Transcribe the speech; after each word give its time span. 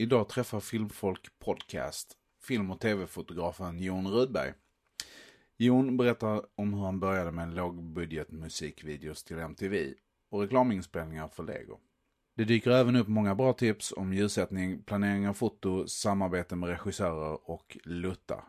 Idag 0.00 0.28
träffar 0.28 0.60
Filmfolk 0.60 1.38
Podcast 1.38 2.16
film 2.42 2.70
och 2.70 2.80
tv-fotografen 2.80 3.78
Jon 3.78 4.08
Rudberg. 4.08 4.52
Jon 5.56 5.96
berättar 5.96 6.42
om 6.54 6.74
hur 6.74 6.80
han 6.80 7.00
började 7.00 7.32
med 7.32 7.54
lågbudget 7.54 8.30
musikvideos 8.30 9.24
till 9.24 9.38
MTV 9.38 9.94
och 10.30 10.40
reklaminspelningar 10.40 11.28
för 11.28 11.42
Lego. 11.42 11.78
Det 12.36 12.44
dyker 12.44 12.70
även 12.70 12.96
upp 12.96 13.08
många 13.08 13.34
bra 13.34 13.52
tips 13.52 13.92
om 13.96 14.12
ljussättning, 14.12 14.82
planering 14.82 15.28
av 15.28 15.34
foto, 15.34 15.86
samarbete 15.86 16.56
med 16.56 16.68
regissörer 16.68 17.50
och 17.50 17.78
lutta. 17.84 18.44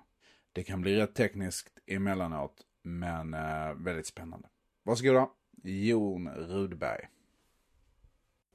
Det 0.54 0.64
kan 0.64 0.82
bli 0.82 0.96
rätt 0.96 1.16
tekniskt 1.16 1.80
emellanåt, 1.88 2.62
men 2.84 3.34
eh, 3.34 3.74
väldigt 3.76 4.08
spännande. 4.08 4.48
Varsågoda, 4.84 5.30
Jon 5.64 6.30
Rudberg. 6.30 7.10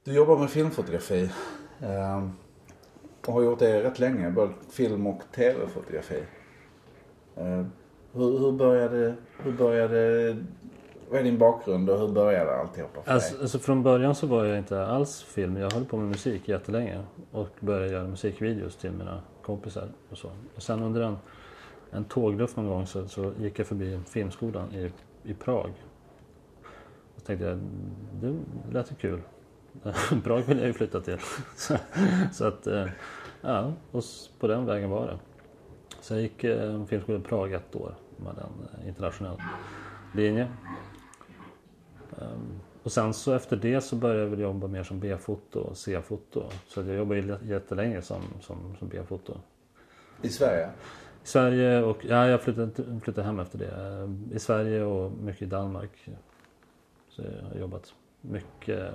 Du 0.03 0.13
jobbar 0.13 0.39
med 0.39 0.49
filmfotografi. 0.49 1.31
Ehm, 1.81 2.31
och 3.27 3.33
har 3.33 3.43
gjort 3.43 3.59
det 3.59 3.83
rätt 3.83 3.99
länge, 3.99 4.31
både 4.31 4.53
film 4.71 5.07
och 5.07 5.21
tv-fotografi. 5.35 6.23
Eh, 7.35 7.65
hur, 8.13 8.39
hur, 8.39 8.51
började, 8.51 9.15
hur 9.43 9.51
började, 9.51 10.37
vad 11.09 11.19
är 11.19 11.23
din 11.23 11.37
bakgrund 11.37 11.89
och 11.89 11.99
hur 11.99 12.07
började 12.07 12.55
alltihopa 12.55 13.01
för 13.01 13.11
Alltså, 13.11 13.33
dig? 13.33 13.41
alltså 13.41 13.59
från 13.59 13.83
början 13.83 14.15
så 14.15 14.27
var 14.27 14.45
jag 14.45 14.57
inte 14.57 14.85
alls 14.85 15.23
film. 15.23 15.57
Jag 15.57 15.73
höll 15.73 15.85
på 15.85 15.97
med 15.97 16.07
musik 16.07 16.47
jättelänge 16.49 17.03
och 17.31 17.49
började 17.59 17.91
göra 17.91 18.07
musikvideos 18.07 18.75
till 18.75 18.91
mina 18.91 19.21
kompisar 19.41 19.87
och 20.09 20.17
så. 20.17 20.29
Och 20.55 20.63
sen 20.63 20.83
under 20.83 21.01
en, 21.01 21.17
en 21.91 22.03
tågluff 22.05 22.55
någon 22.55 22.67
gång 22.67 22.85
så, 22.85 23.07
så 23.07 23.31
gick 23.39 23.59
jag 23.59 23.67
förbi 23.67 23.99
filmskolan 24.07 24.73
i, 24.73 24.91
i 25.23 25.33
Prag. 25.33 25.71
Och 27.15 27.21
så 27.21 27.25
tänkte 27.25 27.45
jag, 27.45 27.59
det 28.21 28.35
lät 28.71 28.91
ju 28.91 28.95
kul. 28.95 29.21
Prag 30.23 30.41
vill 30.41 30.57
jag 30.57 30.67
ju 30.67 30.73
flytta 30.73 31.01
till. 31.01 31.17
så, 31.55 31.77
så 32.31 32.45
att, 32.45 32.67
eh, 32.67 32.87
ja, 33.41 33.73
och 33.91 34.03
på 34.39 34.47
den 34.47 34.65
vägen 34.65 34.89
var 34.89 35.07
det. 35.07 35.17
Så 36.01 36.13
jag 36.13 36.21
gick 36.21 36.43
eh, 36.43 36.85
filmskolan 36.85 37.21
i 37.21 37.23
Prag 37.23 37.53
ett 37.53 37.75
år 37.75 37.95
med 38.17 38.31
en 38.37 38.81
eh, 38.81 38.87
internationell 38.87 39.37
linje. 40.13 40.47
Ehm, 42.21 42.59
Och 42.83 42.91
sen 42.91 43.13
så 43.13 43.33
efter 43.33 43.55
det 43.57 43.81
så 43.81 43.95
började 43.95 44.21
jag 44.21 44.29
väl 44.29 44.39
jobba 44.39 44.67
mer 44.67 44.83
som 44.83 44.99
B-foto 44.99 45.59
och 45.59 45.77
C-foto. 45.77 46.43
Så 46.67 46.81
jag 46.81 46.95
jobbade 46.95 47.39
jättelänge 47.43 48.01
som, 48.01 48.21
som, 48.41 48.75
som 48.79 48.87
B-foto. 48.87 49.37
I 50.21 50.29
Sverige? 50.29 50.69
I 51.23 51.27
Sverige 51.27 51.83
och, 51.83 52.05
ja 52.05 52.27
jag 52.27 52.41
flyttade, 52.41 52.71
flyttade 53.03 53.27
hem 53.27 53.39
efter 53.39 53.57
det. 53.57 53.71
Ehm, 53.71 54.29
I 54.33 54.39
Sverige 54.39 54.83
och 54.83 55.11
mycket 55.11 55.41
i 55.41 55.45
Danmark. 55.45 56.09
Så 57.09 57.21
jag 57.21 57.49
har 57.49 57.55
jobbat 57.59 57.93
mycket 58.21 58.93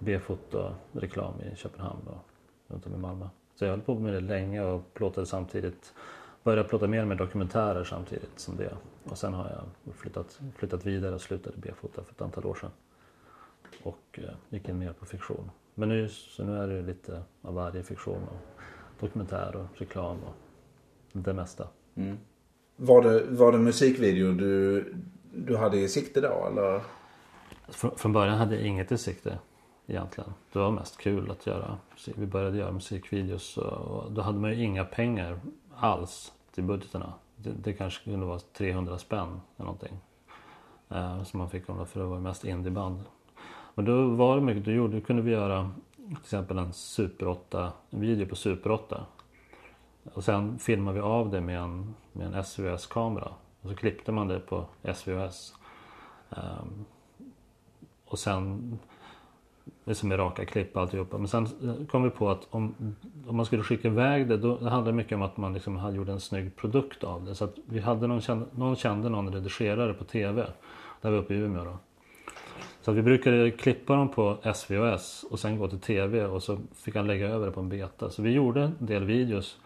ehm, 0.00 0.04
B-foto, 0.04 0.74
reklam 0.92 1.34
i 1.40 1.56
Köpenhamn 1.56 2.00
och 2.06 2.24
runt 2.72 2.86
om 2.86 2.94
i 2.94 2.98
Malmö. 2.98 3.28
Så 3.54 3.64
jag 3.64 3.70
höll 3.70 3.80
på 3.80 3.94
med 3.94 4.12
det 4.14 4.20
länge 4.20 4.62
och 4.64 4.94
plåtade 4.94 5.26
samtidigt. 5.26 5.94
Började 6.42 6.68
plåta 6.68 6.86
mer 6.86 7.04
med 7.04 7.16
dokumentärer 7.16 7.84
samtidigt 7.84 8.38
som 8.38 8.56
det. 8.56 8.76
Och 9.04 9.18
sen 9.18 9.34
har 9.34 9.50
jag 9.50 9.94
flyttat, 9.94 10.40
flyttat 10.56 10.86
vidare 10.86 11.14
och 11.14 11.20
slutade 11.20 11.56
B-fota 11.58 12.02
för 12.04 12.12
ett 12.12 12.20
antal 12.22 12.46
år 12.46 12.54
sedan. 12.54 12.70
Och 13.82 14.18
eh, 14.18 14.24
gick 14.48 14.68
in 14.68 14.78
mer 14.78 14.92
på 14.92 15.06
fiktion. 15.06 15.50
Men 15.74 15.88
nu, 15.88 16.08
så 16.08 16.44
nu 16.44 16.56
är 16.58 16.68
det 16.68 16.82
lite 16.82 17.22
av 17.42 17.54
varje 17.54 17.82
fiktion 17.82 18.22
och 18.22 18.62
dokumentär 19.00 19.56
och 19.56 19.80
reklam 19.80 20.16
och 20.24 20.34
det 21.12 21.32
mesta. 21.34 21.68
Var 22.76 23.02
det, 23.02 23.24
var 23.28 23.52
det 23.52 23.58
musikvideo 23.58 24.32
du, 24.32 24.94
du 25.34 25.56
hade 25.56 25.78
i 25.78 25.88
sikte 25.88 26.20
då 26.20 26.46
eller? 26.52 26.80
Frå- 27.68 27.96
Från 27.96 28.12
början 28.12 28.38
hade 28.38 28.54
jag 28.54 28.66
inget 28.66 28.92
i 28.92 28.98
sikte 28.98 29.38
egentligen. 29.86 30.34
Det 30.52 30.58
var 30.58 30.70
mest 30.70 30.98
kul 30.98 31.30
att 31.30 31.46
göra. 31.46 31.78
Vi 32.16 32.26
började 32.26 32.58
göra 32.58 32.72
musikvideos 32.72 33.56
och 33.56 34.12
då 34.12 34.22
hade 34.22 34.38
man 34.38 34.50
ju 34.50 34.64
inga 34.64 34.84
pengar 34.84 35.40
alls 35.74 36.32
till 36.54 36.64
budgeterna. 36.64 37.12
Det, 37.36 37.50
det 37.50 37.72
kanske 37.72 38.04
kunde 38.04 38.26
vara 38.26 38.38
300 38.38 38.98
spänn 38.98 39.40
eller 39.56 39.64
någonting. 39.64 39.98
Eh, 40.88 41.22
som 41.22 41.38
man 41.38 41.50
fick 41.50 41.68
om 41.68 41.78
det 41.78 41.86
för 41.86 42.00
det 42.00 42.06
var 42.06 42.18
mest 42.18 42.44
indieband. 42.44 43.04
Men 43.74 43.84
då 43.84 44.08
var 44.08 44.36
det 44.36 44.42
mycket, 44.42 44.64
då, 44.64 44.70
gjorde, 44.70 45.00
då 45.00 45.06
kunde 45.06 45.22
vi 45.22 45.30
göra 45.30 45.70
till 45.96 46.16
exempel 46.22 46.58
en 46.58 46.72
Super 46.72 47.28
8, 47.28 47.72
en 47.90 48.00
video 48.00 48.26
på 48.26 48.36
Super 48.36 48.70
8. 48.70 49.06
Och 50.12 50.24
sen 50.24 50.58
filmade 50.58 50.94
vi 50.94 51.00
av 51.00 51.30
det 51.30 51.40
med 51.40 51.60
en, 51.60 51.94
med 52.12 52.26
en 52.26 52.44
SVS-kamera. 52.44 53.32
Och 53.60 53.70
så 53.70 53.76
klippte 53.76 54.12
man 54.12 54.28
det 54.28 54.40
på 54.40 54.66
SVS. 54.94 55.54
Eh, 56.30 56.64
och 58.04 58.18
sen, 58.18 58.78
som 59.92 60.12
är 60.12 60.16
raka 60.16 60.44
klipp 60.44 60.76
och 60.76 60.82
alltihopa. 60.82 61.18
Men 61.18 61.28
sen 61.28 61.46
kom 61.90 62.02
vi 62.02 62.10
på 62.10 62.30
att 62.30 62.46
om, 62.50 62.74
om 63.26 63.36
man 63.36 63.46
skulle 63.46 63.62
skicka 63.62 63.88
iväg 63.88 64.28
det, 64.28 64.36
då 64.36 64.56
det 64.56 64.70
handlade 64.70 64.90
det 64.90 64.96
mycket 64.96 65.16
om 65.16 65.22
att 65.22 65.36
man 65.36 65.52
liksom 65.54 65.76
hade 65.76 65.96
gjort 65.96 66.08
en 66.08 66.20
snygg 66.20 66.56
produkt 66.56 67.04
av 67.04 67.24
det. 67.24 67.34
Så 67.34 67.44
att 67.44 67.54
vi 67.66 67.80
hade 67.80 68.06
någon, 68.06 68.20
kände, 68.20 68.46
någon 68.52 68.76
kände 68.76 69.08
någon 69.08 69.34
redigerare 69.34 69.94
på 69.94 70.04
TV. 70.04 70.46
Där 71.00 71.10
vi 71.10 71.16
uppe 71.16 71.34
i 71.34 71.36
Umeå 71.36 71.64
då. 71.64 71.78
Så 72.80 72.90
att 72.90 72.96
vi 72.96 73.02
brukade 73.02 73.50
klippa 73.50 73.96
dem 73.96 74.08
på 74.08 74.38
SVOS 74.54 75.24
och 75.30 75.38
sen 75.38 75.58
gå 75.58 75.68
till 75.68 75.80
TV 75.80 76.24
och 76.24 76.42
så 76.42 76.58
fick 76.74 76.96
han 76.96 77.06
lägga 77.06 77.28
över 77.28 77.46
det 77.46 77.52
på 77.52 77.60
en 77.60 77.68
beta. 77.68 78.10
Så 78.10 78.22
vi 78.22 78.30
gjorde 78.30 78.62
en 78.62 78.86
del 78.86 79.04
videos 79.04 79.58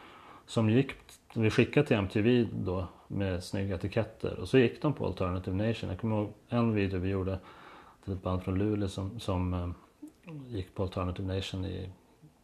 som 0.46 0.70
gick, 0.70 0.92
vi 1.34 1.50
skickade 1.50 1.86
till 1.86 1.96
MTV 1.96 2.48
då 2.52 2.86
med 3.08 3.44
snygga 3.44 3.74
etiketter 3.74 4.38
och 4.40 4.48
så 4.48 4.58
gick 4.58 4.82
de 4.82 4.92
på 4.92 5.06
Alternative 5.06 5.68
Nation. 5.68 5.90
Jag 5.90 6.00
kommer 6.00 6.16
ihåg 6.16 6.32
en 6.48 6.74
video 6.74 7.00
vi 7.00 7.08
gjorde 7.08 7.32
typ 7.32 8.04
till 8.04 8.12
ett 8.12 8.22
band 8.22 8.42
från 8.42 8.58
Luleå 8.58 8.88
som, 8.88 9.20
som 9.20 9.54
eh, 9.54 9.68
gick 10.48 10.74
på 10.74 10.82
Alternative 10.82 11.34
Nation 11.34 11.64
i 11.64 11.90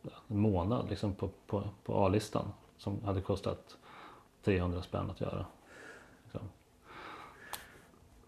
ja, 0.03 0.11
en 0.29 0.39
månad 0.39 0.91
liksom 0.91 1.15
på, 1.15 1.31
på, 1.47 1.63
på 1.85 2.07
A-listan. 2.07 2.53
Som 2.77 3.05
hade 3.05 3.21
kostat 3.21 3.77
300 4.45 4.83
spänn 4.83 5.11
att 5.11 5.21
göra. 5.21 5.47
Liksom. 6.25 6.41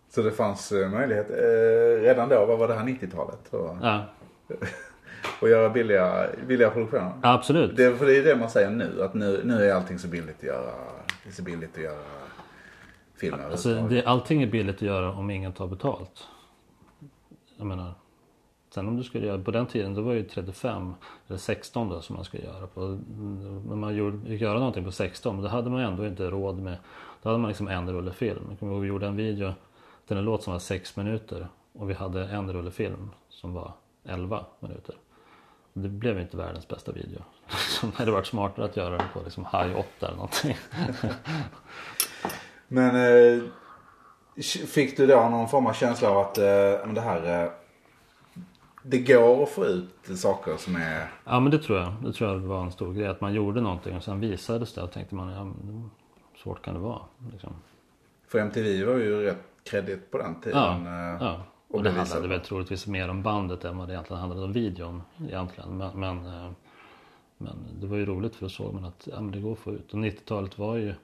Så 0.08 0.22
det 0.22 0.30
fanns 0.32 0.72
eh, 0.72 0.90
möjlighet 0.90 1.30
eh, 1.30 2.02
redan 2.02 2.28
då, 2.28 2.46
vad 2.46 2.58
var 2.58 2.68
det 2.68 2.74
här 2.74 2.84
90-talet? 2.84 3.54
Och, 3.54 3.76
Ja, 3.82 4.04
och 5.40 5.48
göra 5.48 5.70
billiga, 5.70 6.26
billiga 6.46 6.70
produktioner? 6.70 7.12
absolut. 7.22 7.76
Det, 7.76 7.96
för 7.96 8.06
det 8.06 8.18
är 8.18 8.24
det 8.24 8.36
man 8.36 8.50
säger 8.50 8.70
nu, 8.70 9.02
att 9.02 9.14
nu, 9.14 9.40
nu 9.44 9.64
är 9.64 9.74
allting 9.74 9.98
så 9.98 10.08
billigt 10.08 10.36
att 10.36 10.42
göra, 10.42 10.72
det 11.24 11.28
är 11.28 11.32
så 11.32 11.42
billigt 11.42 11.76
att 11.76 11.82
göra 11.82 12.04
filmer. 13.14 13.50
Alltså, 13.50 13.74
det, 13.74 14.04
allting 14.04 14.42
är 14.42 14.46
billigt 14.46 14.76
att 14.76 14.82
göra 14.82 15.12
om 15.12 15.30
ingen 15.30 15.52
tar 15.52 15.66
betalt. 15.66 16.24
Jag 17.56 17.66
menar, 17.66 17.94
sen 18.76 18.88
om 18.88 18.96
du 18.96 19.04
skulle 19.04 19.26
göra, 19.26 19.38
på 19.38 19.50
den 19.50 19.66
tiden 19.66 19.94
då 19.94 20.02
var 20.02 20.12
det 20.12 20.18
ju 20.18 20.24
35 20.24 20.94
eller 21.28 21.38
16 21.38 21.88
då 21.88 22.00
som 22.00 22.16
man 22.16 22.24
skulle 22.24 22.44
göra 22.44 22.66
på. 22.66 22.80
När 23.68 23.76
man 23.76 23.96
gjorde, 23.96 24.30
gick 24.30 24.40
göra 24.40 24.58
någonting 24.58 24.84
på 24.84 24.92
16, 24.92 25.42
då 25.42 25.48
hade 25.48 25.70
man 25.70 25.80
ju 25.80 25.86
ändå 25.86 26.06
inte 26.06 26.30
råd 26.30 26.58
med, 26.58 26.76
då 27.22 27.28
hade 27.28 27.38
man 27.38 27.48
liksom 27.48 27.68
en 27.68 27.92
rulle 27.92 28.12
film. 28.12 28.46
Jag 28.50 28.58
kommer 28.58 28.72
ihåg 28.72 28.82
vi 28.82 28.88
gjorde 28.88 29.06
en 29.06 29.16
video 29.16 29.54
till 30.06 30.16
en 30.16 30.24
låt 30.24 30.42
som 30.42 30.52
var 30.52 30.60
6 30.60 30.96
minuter 30.96 31.48
och 31.72 31.90
vi 31.90 31.94
hade 31.94 32.24
en 32.24 32.52
rulle 32.52 32.70
film 32.70 33.10
som 33.28 33.54
var 33.54 33.72
11 34.04 34.44
minuter. 34.60 34.94
Det 35.72 35.88
blev 35.88 36.20
inte 36.20 36.36
världens 36.36 36.68
bästa 36.68 36.92
video. 36.92 37.22
Så 37.48 37.86
det 37.86 37.96
hade 37.96 38.10
varit 38.10 38.26
smartare 38.26 38.64
att 38.64 38.76
göra 38.76 38.96
den 38.96 39.06
på 39.12 39.20
liksom 39.24 39.44
high 39.44 39.76
8 39.76 39.86
eller 40.00 40.16
någonting. 40.16 40.56
Men 42.68 42.96
eh, 42.96 43.42
fick 44.66 44.96
du 44.96 45.06
då 45.06 45.28
någon 45.28 45.48
form 45.48 45.66
av 45.66 45.72
känsla 45.72 46.10
av 46.10 46.18
att 46.18 46.38
eh, 46.38 46.92
det 46.94 47.00
här 47.00 47.44
eh, 47.44 47.50
det 48.88 48.98
går 48.98 49.42
att 49.42 49.48
få 49.48 49.64
ut 49.64 50.18
saker 50.18 50.56
som 50.56 50.76
är 50.76 51.10
Ja 51.24 51.40
men 51.40 51.50
det 51.50 51.58
tror 51.58 51.78
jag. 51.78 51.92
Det 52.02 52.12
tror 52.12 52.30
jag 52.30 52.38
var 52.38 52.62
en 52.64 52.72
stor 52.72 52.92
grej. 52.94 53.06
Att 53.06 53.20
man 53.20 53.34
gjorde 53.34 53.60
någonting 53.60 53.96
och 53.96 54.02
sen 54.04 54.20
visades 54.20 54.72
det 54.74 54.82
och 54.82 54.92
tänkte 54.92 55.14
man 55.14 55.28
ja 55.32 55.52
svårt 56.42 56.62
kan 56.62 56.74
det 56.74 56.80
vara. 56.80 57.00
Liksom. 57.32 57.52
För 58.28 58.38
MTV 58.38 58.84
var 58.84 58.96
ju 58.98 59.22
rätt 59.22 59.44
kreddigt 59.64 60.10
på 60.10 60.18
den 60.18 60.34
Ja, 60.34 60.40
tiden. 60.42 60.86
eh, 60.86 61.16
ja. 61.26 61.40
och 61.68 61.74
Och 61.74 61.82
det 61.82 61.90
handlade 61.90 62.28
väl 62.28 62.40
troligtvis 62.40 62.86
mer 62.86 63.08
om 63.08 63.22
bandet 63.22 63.64
än 63.64 63.78
vad 63.78 63.88
det 63.88 63.92
egentligen 63.94 64.20
handlade 64.20 64.44
om 64.44 64.52
videon 64.52 65.02
egentligen. 65.28 65.76
Men, 65.76 66.00
men, 66.00 66.26
eh, 66.26 66.50
men 67.38 67.56
det 67.80 67.86
var 67.86 67.96
ju 67.96 68.06
roligt 68.06 68.34
för 68.36 68.44
då 68.44 68.48
såg 68.50 68.74
man 68.74 68.84
att 68.84 69.08
ja, 69.12 69.20
men 69.20 69.30
det 69.32 69.40
går 69.40 69.52
att 69.52 69.58
få 69.58 69.72
ut. 69.72 69.92
Och 69.92 69.98
90-talet 69.98 70.58
var 70.58 70.76
ju, 70.76 70.88
i 70.88 70.94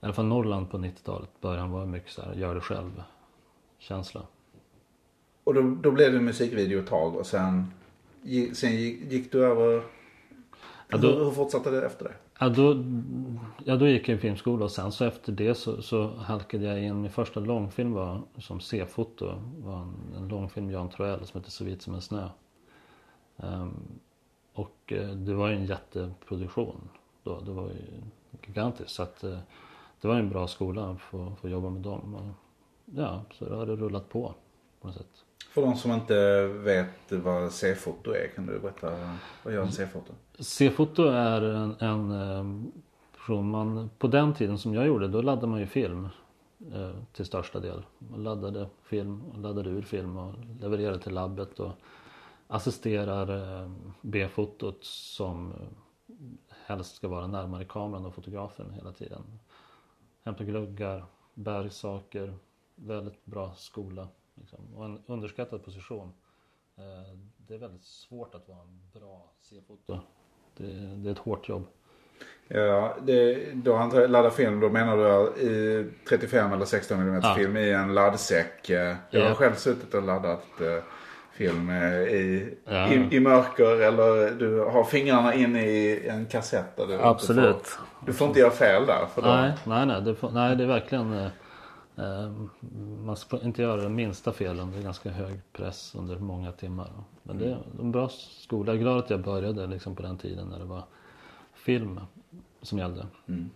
alla 0.00 0.12
fall 0.12 0.24
Norrland 0.24 0.70
på 0.70 0.78
90-talet, 0.78 1.30
början 1.40 1.70
var 1.70 1.86
mycket 1.86 2.10
så 2.12 2.22
här 2.22 2.32
gör 2.34 2.54
det 2.54 2.60
själv 2.60 3.02
känsla. 3.78 4.22
Och 5.44 5.54
då, 5.54 5.62
då 5.82 5.90
blev 5.90 6.12
det 6.12 6.20
musikvideo 6.20 6.80
ett 6.80 6.86
tag 6.86 7.16
och 7.16 7.26
sen, 7.26 7.66
sen 8.54 8.72
gick, 8.72 9.12
gick 9.12 9.32
du 9.32 9.44
över... 9.44 9.82
Ja, 10.88 10.98
då- 10.98 11.08
hur, 11.08 11.24
hur 11.24 11.30
fortsatte 11.30 11.70
det 11.70 11.86
efter 11.86 12.04
det? 12.04 12.14
Ja 12.38 12.48
då, 12.48 12.84
ja, 13.64 13.76
då 13.76 13.86
gick 13.88 14.08
jag 14.08 14.16
i 14.16 14.20
filmskola 14.20 14.64
och 14.64 14.70
sen 14.70 14.92
så 14.92 15.04
efter 15.04 15.32
det 15.32 15.54
så, 15.54 15.82
så 15.82 16.06
halkade 16.08 16.64
jag 16.64 16.82
in. 16.82 17.00
Min 17.02 17.10
första 17.10 17.40
långfilm 17.40 17.92
var 17.92 18.22
som 18.38 18.60
C-foto. 18.60 19.34
var 19.58 19.82
en, 19.82 19.94
en 20.16 20.28
långfilm 20.28 20.70
Jan 20.70 20.88
Troell 20.90 21.26
som 21.26 21.40
heter 21.40 21.50
Så 21.50 21.64
vit 21.64 21.82
som 21.82 21.94
en 21.94 22.00
snö. 22.00 22.28
Ehm, 23.36 23.74
och 24.52 24.92
eh, 24.92 25.08
det 25.08 25.34
var 25.34 25.48
ju 25.48 25.54
en 25.54 25.66
jätteproduktion 25.66 26.88
då. 27.22 27.40
Det 27.40 27.50
var 27.50 27.68
ju 27.68 28.02
gigantiskt. 28.46 28.90
Så 28.90 29.02
att 29.02 29.24
eh, 29.24 29.38
det 30.00 30.08
var 30.08 30.14
en 30.16 30.28
bra 30.28 30.48
skola 30.48 30.90
att 30.90 31.00
få, 31.00 31.32
få 31.40 31.48
jobba 31.48 31.70
med 31.70 31.82
dem. 31.82 32.14
Och, 32.14 32.34
ja, 32.98 33.22
så 33.32 33.44
det 33.44 33.56
har 33.56 33.66
det 33.66 33.76
rullat 33.76 34.08
på 34.08 34.34
på 34.80 34.86
något 34.88 34.96
sätt. 34.96 35.24
För 35.54 35.62
de 35.62 35.76
som 35.76 35.92
inte 35.92 36.46
vet 36.46 37.12
vad 37.12 37.52
C-foto 37.52 38.10
är, 38.10 38.28
kan 38.34 38.46
du 38.46 38.58
berätta 38.58 39.16
vad 39.42 39.54
gör 39.54 39.62
en 39.62 39.72
C-foto? 39.72 40.12
C-foto 40.38 41.02
är 41.02 41.42
en, 41.42 41.76
en 41.80 42.10
ehm, 42.10 42.72
person 43.12 43.50
man, 43.50 43.90
på 43.98 44.06
den 44.06 44.34
tiden 44.34 44.58
som 44.58 44.74
jag 44.74 44.86
gjorde, 44.86 45.08
då 45.08 45.22
laddade 45.22 45.46
man 45.46 45.60
ju 45.60 45.66
film 45.66 46.08
eh, 46.72 46.90
till 47.12 47.24
största 47.24 47.60
del. 47.60 47.82
Man 47.98 48.24
laddade 48.24 48.68
film 48.82 49.22
och 49.22 49.38
laddade 49.38 49.70
ur 49.70 49.82
film 49.82 50.16
och 50.16 50.34
levererade 50.60 50.98
till 50.98 51.14
labbet 51.14 51.60
och 51.60 51.72
assisterar 52.46 53.62
eh, 53.62 53.70
B-fotot 54.00 54.84
som 54.84 55.52
eh, 55.52 56.16
helst 56.66 56.96
ska 56.96 57.08
vara 57.08 57.26
närmare 57.26 57.64
kameran 57.64 58.06
och 58.06 58.14
fotografen 58.14 58.70
hela 58.70 58.92
tiden. 58.92 59.40
Hämtar 60.22 60.44
gluggar, 60.44 61.04
bär 61.34 61.68
saker, 61.68 62.34
väldigt 62.74 63.24
bra 63.24 63.54
skola. 63.56 64.08
Liksom. 64.34 64.74
Och 64.76 64.84
en 64.84 65.02
underskattad 65.06 65.64
position. 65.64 66.12
Eh, 66.78 67.18
det 67.36 67.54
är 67.54 67.58
väldigt 67.58 67.84
svårt 67.84 68.34
att 68.34 68.48
vara 68.48 68.60
en 68.60 69.00
bra 69.00 69.32
C-foto. 69.42 70.00
Det, 70.56 70.64
det, 70.96 71.08
är 71.08 71.12
ett 71.12 71.18
hårt 71.18 71.48
jobb. 71.48 71.66
Ja, 72.48 72.96
det, 73.02 73.52
då 73.54 73.76
antar 73.76 74.00
jag 74.00 74.10
ladda 74.10 74.30
film, 74.30 74.60
då 74.60 74.68
menar 74.68 74.96
du 74.96 75.40
i 75.42 75.86
35 76.08 76.52
eller 76.52 76.64
16 76.64 77.00
mm 77.00 77.20
ja. 77.22 77.34
film 77.34 77.56
i 77.56 77.70
en 77.70 77.94
laddsäck. 77.94 78.70
Jag 78.70 78.88
har 78.88 78.96
ja. 79.10 79.34
själv 79.34 79.54
suttit 79.54 79.94
och 79.94 80.02
laddat 80.02 80.60
eh, 80.60 80.82
film 81.32 81.70
i, 81.70 82.54
ja. 82.64 82.92
i, 82.92 83.16
i, 83.16 83.20
mörker 83.20 83.80
eller 83.80 84.30
du 84.30 84.60
har 84.60 84.84
fingrarna 84.84 85.34
inne 85.34 85.66
i 85.66 86.08
en 86.08 86.26
kassett. 86.26 86.76
Där 86.76 86.86
du 86.86 86.94
Absolut. 86.94 87.66
Får, 87.66 88.06
du 88.06 88.12
får 88.12 88.28
inte 88.28 88.40
göra 88.40 88.50
fel 88.50 88.86
där. 88.86 89.06
För 89.06 89.22
nej, 89.22 89.52
nej, 89.64 89.86
nej, 89.86 90.02
det 90.02 90.32
nej, 90.32 90.56
det 90.56 90.62
är 90.62 90.68
verkligen 90.68 91.12
eh, 91.12 91.26
Eh, 91.26 91.30
man 93.04 93.16
ska 93.16 93.40
inte 93.40 93.62
göra 93.62 93.82
det 93.82 93.88
minsta 93.88 94.32
felen. 94.32 94.70
Det 94.70 94.78
är 94.78 94.82
ganska 94.82 95.10
hög 95.10 95.40
press 95.52 95.94
under 95.94 96.18
många 96.18 96.52
timmar. 96.52 96.90
Men 97.22 97.38
det 97.38 97.50
är 97.50 97.58
en 97.80 97.92
bra 97.92 98.08
skola. 98.08 98.72
Jag 98.72 98.76
är 98.76 98.82
glad 98.82 98.98
att 98.98 99.10
jag 99.10 99.22
började 99.22 99.66
liksom 99.66 99.96
på 99.96 100.02
den 100.02 100.18
tiden 100.18 100.48
när 100.48 100.58
det 100.58 100.64
var 100.64 100.84
film 101.54 102.00
som 102.62 102.78
gällde. 102.78 103.06
Mm. 103.26 103.50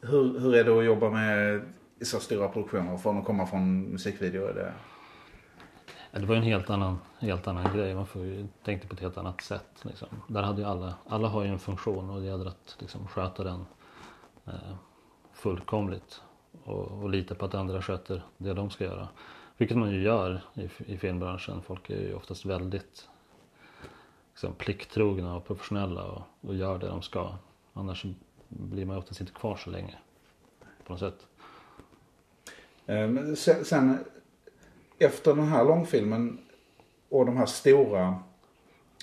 Hur, 0.00 0.38
hur 0.40 0.54
är 0.54 0.64
det 0.64 0.78
att 0.78 0.84
jobba 0.84 1.10
med 1.10 1.62
så 2.02 2.20
stora 2.20 2.48
produktioner? 2.48 2.96
Från 2.96 3.18
att 3.18 3.24
komma 3.24 3.46
från 3.46 3.80
musikvideo? 3.82 4.46
Är 4.46 4.54
det... 4.54 4.72
Det 6.20 6.26
var 6.26 6.36
en 6.36 6.42
helt 6.42 6.70
annan, 6.70 6.98
helt 7.18 7.46
annan 7.46 7.76
grej. 7.76 7.94
Man 7.94 8.06
får 8.06 8.48
tänkte 8.64 8.88
på 8.88 8.94
ett 8.94 9.00
helt 9.00 9.18
annat 9.18 9.40
sätt. 9.40 9.82
Liksom. 9.82 10.08
Där 10.28 10.42
hade 10.42 10.62
ju 10.62 10.68
alla, 10.68 10.94
alla 11.06 11.28
har 11.28 11.44
ju 11.44 11.48
en 11.48 11.58
funktion 11.58 12.10
och 12.10 12.20
det 12.20 12.26
gäller 12.26 12.46
att 12.46 12.76
liksom, 12.78 13.06
sköta 13.06 13.44
den 13.44 13.66
eh, 14.46 14.74
fullkomligt 15.32 16.22
och, 16.64 17.02
och 17.02 17.10
lita 17.10 17.34
på 17.34 17.44
att 17.44 17.54
andra 17.54 17.82
sköter 17.82 18.22
det 18.38 18.52
de 18.52 18.70
ska 18.70 18.84
göra. 18.84 19.08
Vilket 19.56 19.76
man 19.76 19.90
ju 19.90 20.02
gör 20.02 20.40
i, 20.54 20.92
i 20.92 20.96
filmbranschen. 20.96 21.62
Folk 21.62 21.90
är 21.90 22.00
ju 22.00 22.14
oftast 22.14 22.44
väldigt 22.44 23.08
liksom, 24.32 24.54
plikttrogna 24.54 25.36
och 25.36 25.46
professionella 25.46 26.04
och, 26.04 26.22
och 26.40 26.54
gör 26.54 26.78
det 26.78 26.86
de 26.86 27.02
ska. 27.02 27.34
Annars 27.72 28.04
blir 28.48 28.86
man 28.86 28.96
ju 28.96 28.98
oftast 28.98 29.20
inte 29.20 29.32
kvar 29.32 29.56
så 29.56 29.70
länge. 29.70 29.94
På 30.86 30.92
något 30.92 31.00
sätt. 31.00 31.26
Eh, 32.86 33.34
sen, 33.34 33.64
sen 33.64 33.98
efter 34.98 35.34
den 35.34 35.48
här 35.48 35.64
långfilmen 35.64 36.38
och 37.08 37.26
de 37.26 37.36
här 37.36 37.46
stora 37.46 38.18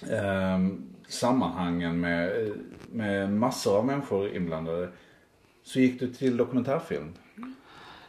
eh, 0.09 0.59
sammanhangen 1.07 1.99
med, 1.99 2.51
med 2.91 3.33
massor 3.33 3.77
av 3.77 3.85
människor 3.85 4.35
inblandade. 4.35 4.89
Så 5.63 5.79
gick 5.79 5.99
du 5.99 6.13
till 6.13 6.37
dokumentärfilm. 6.37 7.13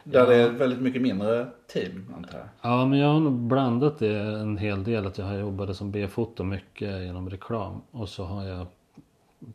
Där 0.03 0.19
ja. 0.19 0.25
det 0.25 0.35
är 0.35 0.49
väldigt 0.49 0.81
mycket 0.81 1.01
mindre 1.01 1.47
team 1.67 2.13
antar 2.17 2.37
jag. 2.37 2.47
Ja 2.61 2.85
men 2.85 2.99
jag 2.99 3.07
har 3.07 3.19
nog 3.19 3.33
blandat 3.33 3.99
det 3.99 4.19
en 4.19 4.57
hel 4.57 4.83
del. 4.83 5.07
Att 5.07 5.17
jag 5.17 5.25
har 5.25 5.33
jobbat 5.33 5.77
som 5.77 5.91
B-foto 5.91 6.43
mycket 6.43 7.01
genom 7.01 7.29
reklam. 7.29 7.81
Och 7.91 8.09
så 8.09 8.23
har 8.23 8.43
jag 8.43 8.67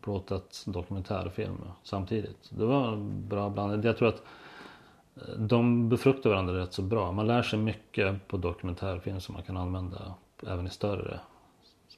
plåtat 0.01 0.63
dokumentärfilm 0.67 1.57
samtidigt. 1.83 2.51
Det 2.51 2.65
var 2.65 2.93
en 2.93 3.29
bra 3.29 3.51
blandning. 3.51 3.83
Jag 3.83 3.97
tror 3.97 4.09
att 4.09 4.23
eh, 5.17 5.35
de 5.39 5.89
befruktar 5.89 6.31
varandra 6.31 6.59
rätt 6.59 6.73
så 6.73 6.83
bra. 6.83 7.13
Man 7.13 7.27
lär 7.27 7.43
sig 7.43 7.59
mycket 7.59 8.29
på 8.29 8.37
dokumentärfilm 8.37 9.21
som 9.21 9.33
man 9.33 9.43
kan 9.43 9.57
använda 9.57 10.15
även 10.47 10.67
i 10.67 10.71
större 10.71 11.21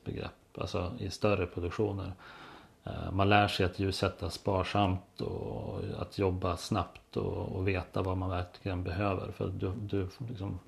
begrepp. 0.05 0.31
Alltså 0.59 0.93
i 0.99 1.11
större 1.11 1.47
produktioner. 1.47 2.13
Eh, 2.85 3.13
man 3.13 3.29
lär 3.29 3.49
sig 3.49 3.67
att 3.67 3.79
ljussätta 3.79 4.31
sparsamt 4.31 5.21
och 5.21 5.81
att 5.99 6.19
jobba 6.19 6.57
snabbt 6.57 7.17
och, 7.17 7.57
och 7.57 7.69
veta 7.69 8.03
vad 8.03 8.17
man 8.17 8.31
verkligen 8.31 8.85
behöver. 8.85 9.33
För 9.33 9.49
du, 9.49 9.73
du 9.77 10.09
liksom, 10.29 10.59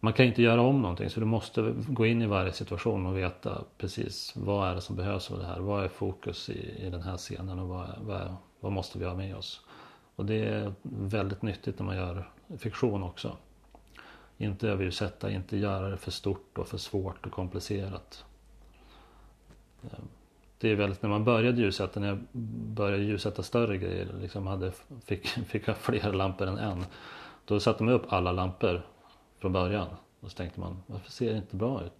man 0.00 0.12
kan 0.12 0.26
inte 0.26 0.42
göra 0.42 0.60
om 0.60 0.82
någonting 0.82 1.10
så 1.10 1.20
du 1.20 1.26
måste 1.26 1.74
gå 1.88 2.06
in 2.06 2.22
i 2.22 2.26
varje 2.26 2.52
situation 2.52 3.06
och 3.06 3.18
veta 3.18 3.64
precis 3.78 4.32
vad 4.36 4.70
är 4.70 4.74
det 4.74 4.80
som 4.80 4.96
behövs 4.96 5.30
av 5.30 5.38
det 5.38 5.46
här. 5.46 5.60
Vad 5.60 5.84
är 5.84 5.88
fokus 5.88 6.48
i, 6.48 6.86
i 6.86 6.90
den 6.90 7.02
här 7.02 7.16
scenen 7.16 7.58
och 7.58 7.68
vad, 7.68 7.88
vad, 8.00 8.36
vad 8.60 8.72
måste 8.72 8.98
vi 8.98 9.04
ha 9.04 9.14
med 9.14 9.36
oss. 9.36 9.60
Och 10.16 10.26
det 10.26 10.44
är 10.44 10.72
väldigt 10.82 11.42
nyttigt 11.42 11.78
när 11.78 11.86
man 11.86 11.96
gör 11.96 12.30
fiktion 12.58 13.02
också. 13.02 13.36
Inte 14.38 14.68
överljussätta, 14.68 15.30
inte 15.30 15.56
göra 15.56 15.88
det 15.88 15.96
för 15.96 16.10
stort 16.10 16.58
och 16.58 16.68
för 16.68 16.78
svårt 16.78 17.26
och 17.26 17.32
komplicerat. 17.32 18.24
Eh, 19.82 19.98
det 20.58 20.68
är 20.68 20.74
väldigt, 20.74 21.02
när 21.02 21.10
man 21.10 21.24
började 21.24 21.60
ljussätta, 21.60 22.00
när 22.00 22.08
jag 22.08 22.18
började 22.74 23.02
ljussätta 23.02 23.42
större 23.42 23.78
grejer, 23.78 24.08
liksom 24.20 24.46
hade, 24.46 24.72
fick, 25.04 25.26
fick 25.48 25.68
jag 25.68 25.76
fler 25.76 26.12
lampor 26.12 26.46
än 26.46 26.58
en. 26.58 26.86
Då 27.44 27.60
satte 27.60 27.82
man 27.82 27.94
upp 27.94 28.12
alla 28.12 28.32
lampor 28.32 28.82
från 29.38 29.52
början. 29.52 29.88
Och 30.20 30.30
så 30.30 30.36
tänkte 30.36 30.60
man, 30.60 30.82
varför 30.86 31.10
ser 31.10 31.30
det 31.30 31.36
inte 31.36 31.56
bra 31.56 31.82
ut? 31.84 31.92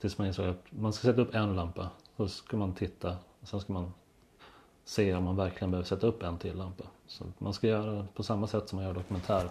Tills 0.00 0.18
man 0.18 0.26
insåg 0.26 0.46
att 0.46 0.64
man 0.70 0.92
ska 0.92 1.08
sätta 1.08 1.20
upp 1.20 1.34
en 1.34 1.56
lampa. 1.56 1.88
Så 2.16 2.28
ska 2.28 2.56
man 2.56 2.74
titta. 2.74 3.16
Och 3.40 3.48
sen 3.48 3.60
ska 3.60 3.72
man 3.72 3.92
se 4.84 5.14
om 5.14 5.24
man 5.24 5.36
verkligen 5.36 5.70
behöver 5.70 5.86
sätta 5.86 6.06
upp 6.06 6.22
en 6.22 6.38
till 6.38 6.56
lampa. 6.56 6.84
Så 7.06 7.24
man 7.38 7.54
ska 7.54 7.66
göra 7.66 8.06
på 8.14 8.22
samma 8.22 8.46
sätt 8.46 8.68
som 8.68 8.76
man 8.76 8.86
gör 8.86 8.94
dokumentär. 8.94 9.48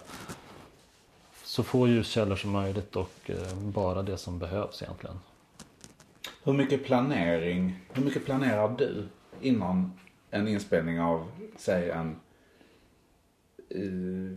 Så 1.44 1.62
få 1.62 1.88
ljuskällor 1.88 2.36
som 2.36 2.50
möjligt 2.50 2.96
och 2.96 3.30
eh, 3.30 3.54
bara 3.56 4.02
det 4.02 4.16
som 4.16 4.38
behövs 4.38 4.82
egentligen. 4.82 5.20
Hur 6.46 6.52
mycket 6.52 6.84
planering, 6.84 7.76
hur 7.92 8.04
mycket 8.04 8.24
planerar 8.24 8.76
du 8.78 9.06
innan 9.40 9.92
en 10.30 10.48
inspelning 10.48 11.00
av, 11.00 11.26
säg 11.56 11.90
en, 11.90 12.16
uh, 13.74 14.32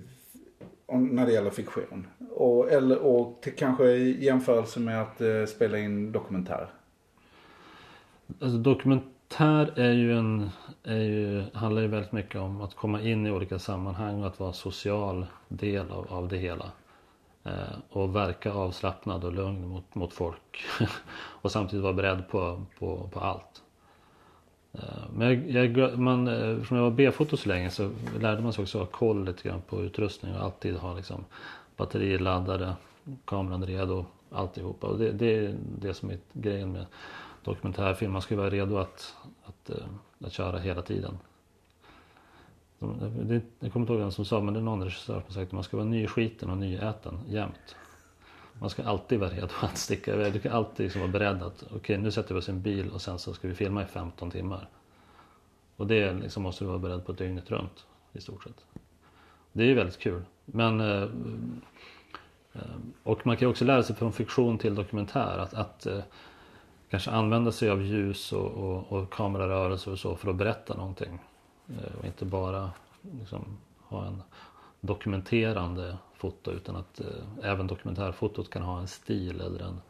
när 0.87 1.25
det 1.25 1.31
gäller 1.31 1.49
fiktion? 1.49 2.07
Och, 2.31 2.71
eller, 2.71 2.97
och 2.97 3.41
till, 3.41 3.55
kanske 3.55 3.91
i 3.91 4.25
jämförelse 4.25 4.79
med 4.79 5.01
att 5.01 5.21
uh, 5.21 5.45
spela 5.45 5.77
in 5.77 6.11
dokumentär? 6.11 6.69
Alltså 8.41 8.57
dokumentär 8.57 9.73
är 9.79 9.93
ju 9.93 10.17
en, 10.17 10.49
är 10.83 11.01
ju, 11.01 11.43
handlar 11.53 11.81
ju 11.81 11.87
väldigt 11.87 12.11
mycket 12.11 12.41
om 12.41 12.61
att 12.61 12.75
komma 12.75 13.01
in 13.01 13.25
i 13.25 13.31
olika 13.31 13.59
sammanhang 13.59 14.21
och 14.21 14.27
att 14.27 14.39
vara 14.39 14.53
social 14.53 15.25
del 15.47 15.91
av, 15.91 16.07
av 16.09 16.27
det 16.27 16.37
hela. 16.37 16.71
Eh, 17.47 17.79
och 17.89 18.15
verka 18.15 18.53
avslappnad 18.53 19.23
och 19.23 19.33
lugn 19.33 19.67
mot, 19.67 19.95
mot 19.95 20.13
folk. 20.13 20.65
och 21.17 21.51
samtidigt 21.51 21.83
vara 21.83 21.93
beredd 21.93 22.27
på, 22.29 22.65
på, 22.79 23.09
på 23.13 23.19
allt. 23.19 23.63
Eh, 24.73 25.09
men 25.13 25.51
jag, 25.51 25.77
jag, 25.77 25.99
man, 25.99 26.27
eh, 26.27 26.49
eftersom 26.49 26.77
jag 26.77 26.83
var 26.83 26.91
B-foto 26.91 27.37
så 27.37 27.49
länge 27.49 27.69
så 27.69 27.91
lärde 28.19 28.41
man 28.41 28.53
sig 28.53 28.61
också 28.61 28.79
ha 28.79 28.85
koll 28.85 29.25
lite 29.25 29.49
grann 29.49 29.61
på 29.61 29.81
utrustning 29.81 30.35
och 30.35 30.43
alltid 30.43 30.75
ha 30.75 30.93
liksom 30.93 31.25
batterier 31.77 32.19
laddade, 32.19 32.73
kameran 33.25 33.65
redo, 33.65 34.05
alltihopa. 34.31 34.87
Och 34.87 34.99
det, 34.99 35.11
det 35.11 35.35
är 35.35 35.55
det 35.79 35.93
som 35.93 36.09
är 36.09 36.17
grejen 36.33 36.71
med 36.71 36.85
dokumentärfilm. 37.43 38.11
Man 38.11 38.21
ska 38.21 38.35
vara 38.35 38.49
redo 38.49 38.77
att, 38.77 39.15
att, 39.45 39.69
eh, 39.69 39.85
att 40.25 40.33
köra 40.33 40.59
hela 40.59 40.81
tiden. 40.81 41.17
Det, 42.79 43.41
jag 43.59 43.73
kommer 43.73 43.83
inte 43.83 43.93
ihåg 43.93 44.01
vem 44.01 44.11
som 44.11 44.25
sa 44.25 44.41
men 44.41 44.53
det 44.53 44.59
är 44.59 44.63
någon 44.63 44.83
regissör 44.83 45.21
som 45.25 45.33
sagt 45.33 45.47
att 45.47 45.51
man 45.51 45.63
ska 45.63 45.77
vara 45.77 45.87
nyskiten 45.87 46.49
och 46.49 46.57
nyäten 46.57 47.19
jämt. 47.27 47.75
Man 48.59 48.69
ska 48.69 48.83
alltid 48.83 49.19
vara 49.19 49.29
redo 49.29 49.47
att 49.61 49.77
sticka 49.77 50.13
iväg. 50.13 50.33
Du 50.33 50.39
kan 50.39 50.51
alltid 50.51 50.83
liksom 50.83 51.01
vara 51.01 51.11
beredd 51.11 51.43
att 51.43 51.63
okej 51.63 51.77
okay, 51.77 51.97
nu 51.97 52.11
sätter 52.11 52.33
vi 52.33 52.39
oss 52.39 52.49
i 52.49 52.51
en 52.51 52.61
bil 52.61 52.89
och 52.89 53.01
sen 53.01 53.19
så 53.19 53.33
ska 53.33 53.47
vi 53.47 53.53
filma 53.53 53.83
i 53.83 53.85
15 53.85 54.31
timmar. 54.31 54.69
Och 55.75 55.87
det 55.87 56.13
liksom 56.13 56.43
måste 56.43 56.63
du 56.63 56.67
vara 56.67 56.79
beredd 56.79 57.05
på 57.05 57.11
dygnet 57.11 57.51
runt 57.51 57.85
i 58.13 58.21
stort 58.21 58.43
sett. 58.43 58.65
Det 59.51 59.63
är 59.63 59.67
ju 59.67 59.73
väldigt 59.73 59.99
kul. 59.99 60.21
Men 60.45 60.81
eh, 60.81 61.03
eh, 62.53 62.61
och 63.03 63.25
man 63.25 63.37
kan 63.37 63.45
ju 63.45 63.49
också 63.49 63.65
lära 63.65 63.83
sig 63.83 63.95
från 63.95 64.13
fiktion 64.13 64.57
till 64.57 64.75
dokumentär 64.75 65.37
att, 65.37 65.53
att 65.53 65.85
eh, 65.85 65.99
kanske 66.89 67.11
använda 67.11 67.51
sig 67.51 67.69
av 67.69 67.81
ljus 67.81 68.33
och, 68.33 68.51
och, 68.51 68.91
och 68.91 69.13
kamerarörelser 69.13 69.91
och 69.91 69.99
så 69.99 70.15
för 70.15 70.29
att 70.29 70.35
berätta 70.35 70.73
någonting. 70.73 71.19
Eh, 71.69 71.99
och 71.99 72.05
inte 72.05 72.25
bara 72.25 72.71
liksom, 73.19 73.57
ha 73.79 74.05
en 74.05 74.23
dokumenterande 74.81 75.97
foto 76.13 76.51
utan 76.51 76.75
att 76.75 76.99
eh, 76.99 77.07
även 77.43 77.67
dokumentärfotot 77.67 78.49
kan 78.49 78.61
ha 78.61 78.79
en 78.79 78.87
stil 78.87 79.41
eller 79.41 79.63
en 79.63 79.81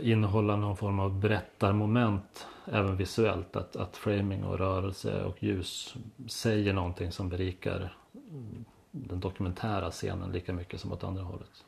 innehålla 0.00 0.56
någon 0.56 0.76
form 0.76 1.00
av 1.00 1.20
berättarmoment 1.20 2.46
även 2.64 2.96
visuellt. 2.96 3.56
Att, 3.56 3.76
att 3.76 3.96
framing 3.96 4.44
och 4.44 4.58
rörelse 4.58 5.24
och 5.24 5.42
ljus 5.42 5.94
säger 6.28 6.72
någonting 6.72 7.12
som 7.12 7.28
berikar 7.28 7.96
den 8.90 9.20
dokumentära 9.20 9.90
scenen 9.90 10.32
lika 10.32 10.52
mycket 10.52 10.80
som 10.80 10.92
åt 10.92 11.04
andra 11.04 11.22
hållet. 11.22 11.64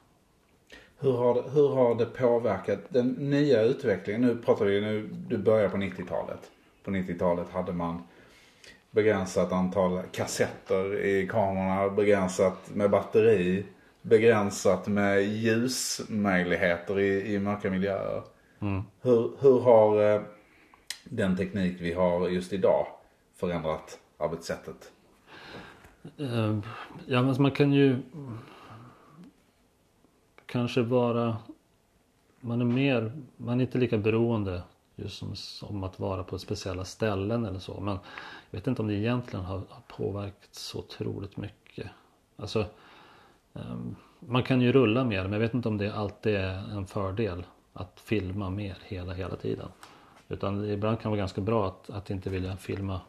Hur 0.99 1.13
har, 1.13 1.35
det, 1.35 1.51
hur 1.51 1.69
har 1.69 1.95
det 1.95 2.07
påverkat 2.07 2.79
den 2.89 3.09
nya 3.09 3.63
utvecklingen? 3.63 4.21
Nu 4.21 4.37
pratar 4.37 4.65
vi, 4.65 4.81
nu, 4.81 5.11
du 5.29 5.39
börjar 5.39 5.69
på 5.69 5.77
90-talet. 5.77 6.51
På 6.85 6.91
90-talet 6.91 7.51
hade 7.51 7.73
man 7.73 8.03
begränsat 8.91 9.53
antal 9.53 10.03
kassetter 10.13 11.05
i 11.05 11.29
kamerorna, 11.29 11.89
begränsat 11.91 12.71
med 12.75 12.91
batteri, 12.91 13.65
begränsat 14.03 14.89
med 14.89 15.23
ljusmöjligheter 15.23 16.99
i, 17.01 17.35
i 17.35 17.39
mörka 17.39 17.71
miljöer. 17.71 18.23
Mm. 18.61 18.83
Hur, 19.03 19.31
hur 19.41 19.61
har 19.61 20.15
eh, 20.15 20.21
den 21.05 21.37
teknik 21.37 21.77
vi 21.81 21.93
har 21.93 22.29
just 22.29 22.53
idag 22.53 22.87
förändrat 23.37 23.99
arbetssättet? 24.19 24.93
Eh, 26.19 26.59
Ja 27.07 27.23
men 27.23 27.43
man 27.43 27.51
kan 27.51 27.73
ju 27.73 27.97
kanske 30.47 30.83
vara 30.83 31.37
man 32.41 32.61
är 32.61 32.65
mer, 32.65 33.13
man 33.37 33.61
är 33.61 33.65
inte 33.65 33.79
lika 33.79 33.99
beroende 33.99 34.63
just 35.03 35.19
som, 35.19 35.37
som 35.37 35.85
att 35.85 36.01
vara 36.01 36.25
på 36.25 36.39
speciella 36.39 36.85
ställen 36.85 37.45
eller 37.45 37.59
så. 37.59 37.81
Men 37.81 37.99
jag 38.51 38.59
vet 38.59 38.67
inte 38.67 38.83
om 38.83 38.89
det 38.89 38.95
egentligen 38.95 39.45
har, 39.45 39.57
har 39.69 39.83
påverkat 39.89 40.49
så 40.55 40.79
otroligt 40.79 41.37
mycket. 41.37 41.87
Alltså 42.37 42.67
ehm, 43.55 43.97
man 44.19 44.43
kan 44.43 44.61
ju 44.61 44.73
rulla 44.73 45.05
mer 45.05 45.23
men 45.23 45.33
jag 45.33 45.41
vet 45.41 45.55
inte 45.55 45.69
om 45.69 45.79
det 45.79 45.95
alltid 45.95 46.35
är 46.35 46.55
en 46.77 46.87
fördel 46.87 47.45
att 47.73 48.01
filma 48.05 48.51
mer 48.51 48.79
hela, 48.83 49.13
hela 49.13 49.37
tiden. 49.37 49.69
Utan 50.29 50.59
det 50.59 50.73
ibland 50.73 51.01
kan 51.01 51.11
vara 51.11 51.19
ganska 51.19 51.41
bra 51.41 51.67
att, 51.67 51.91
att 51.91 52.11
inte 52.11 52.31
vilja 52.31 52.57
filma 52.57 53.01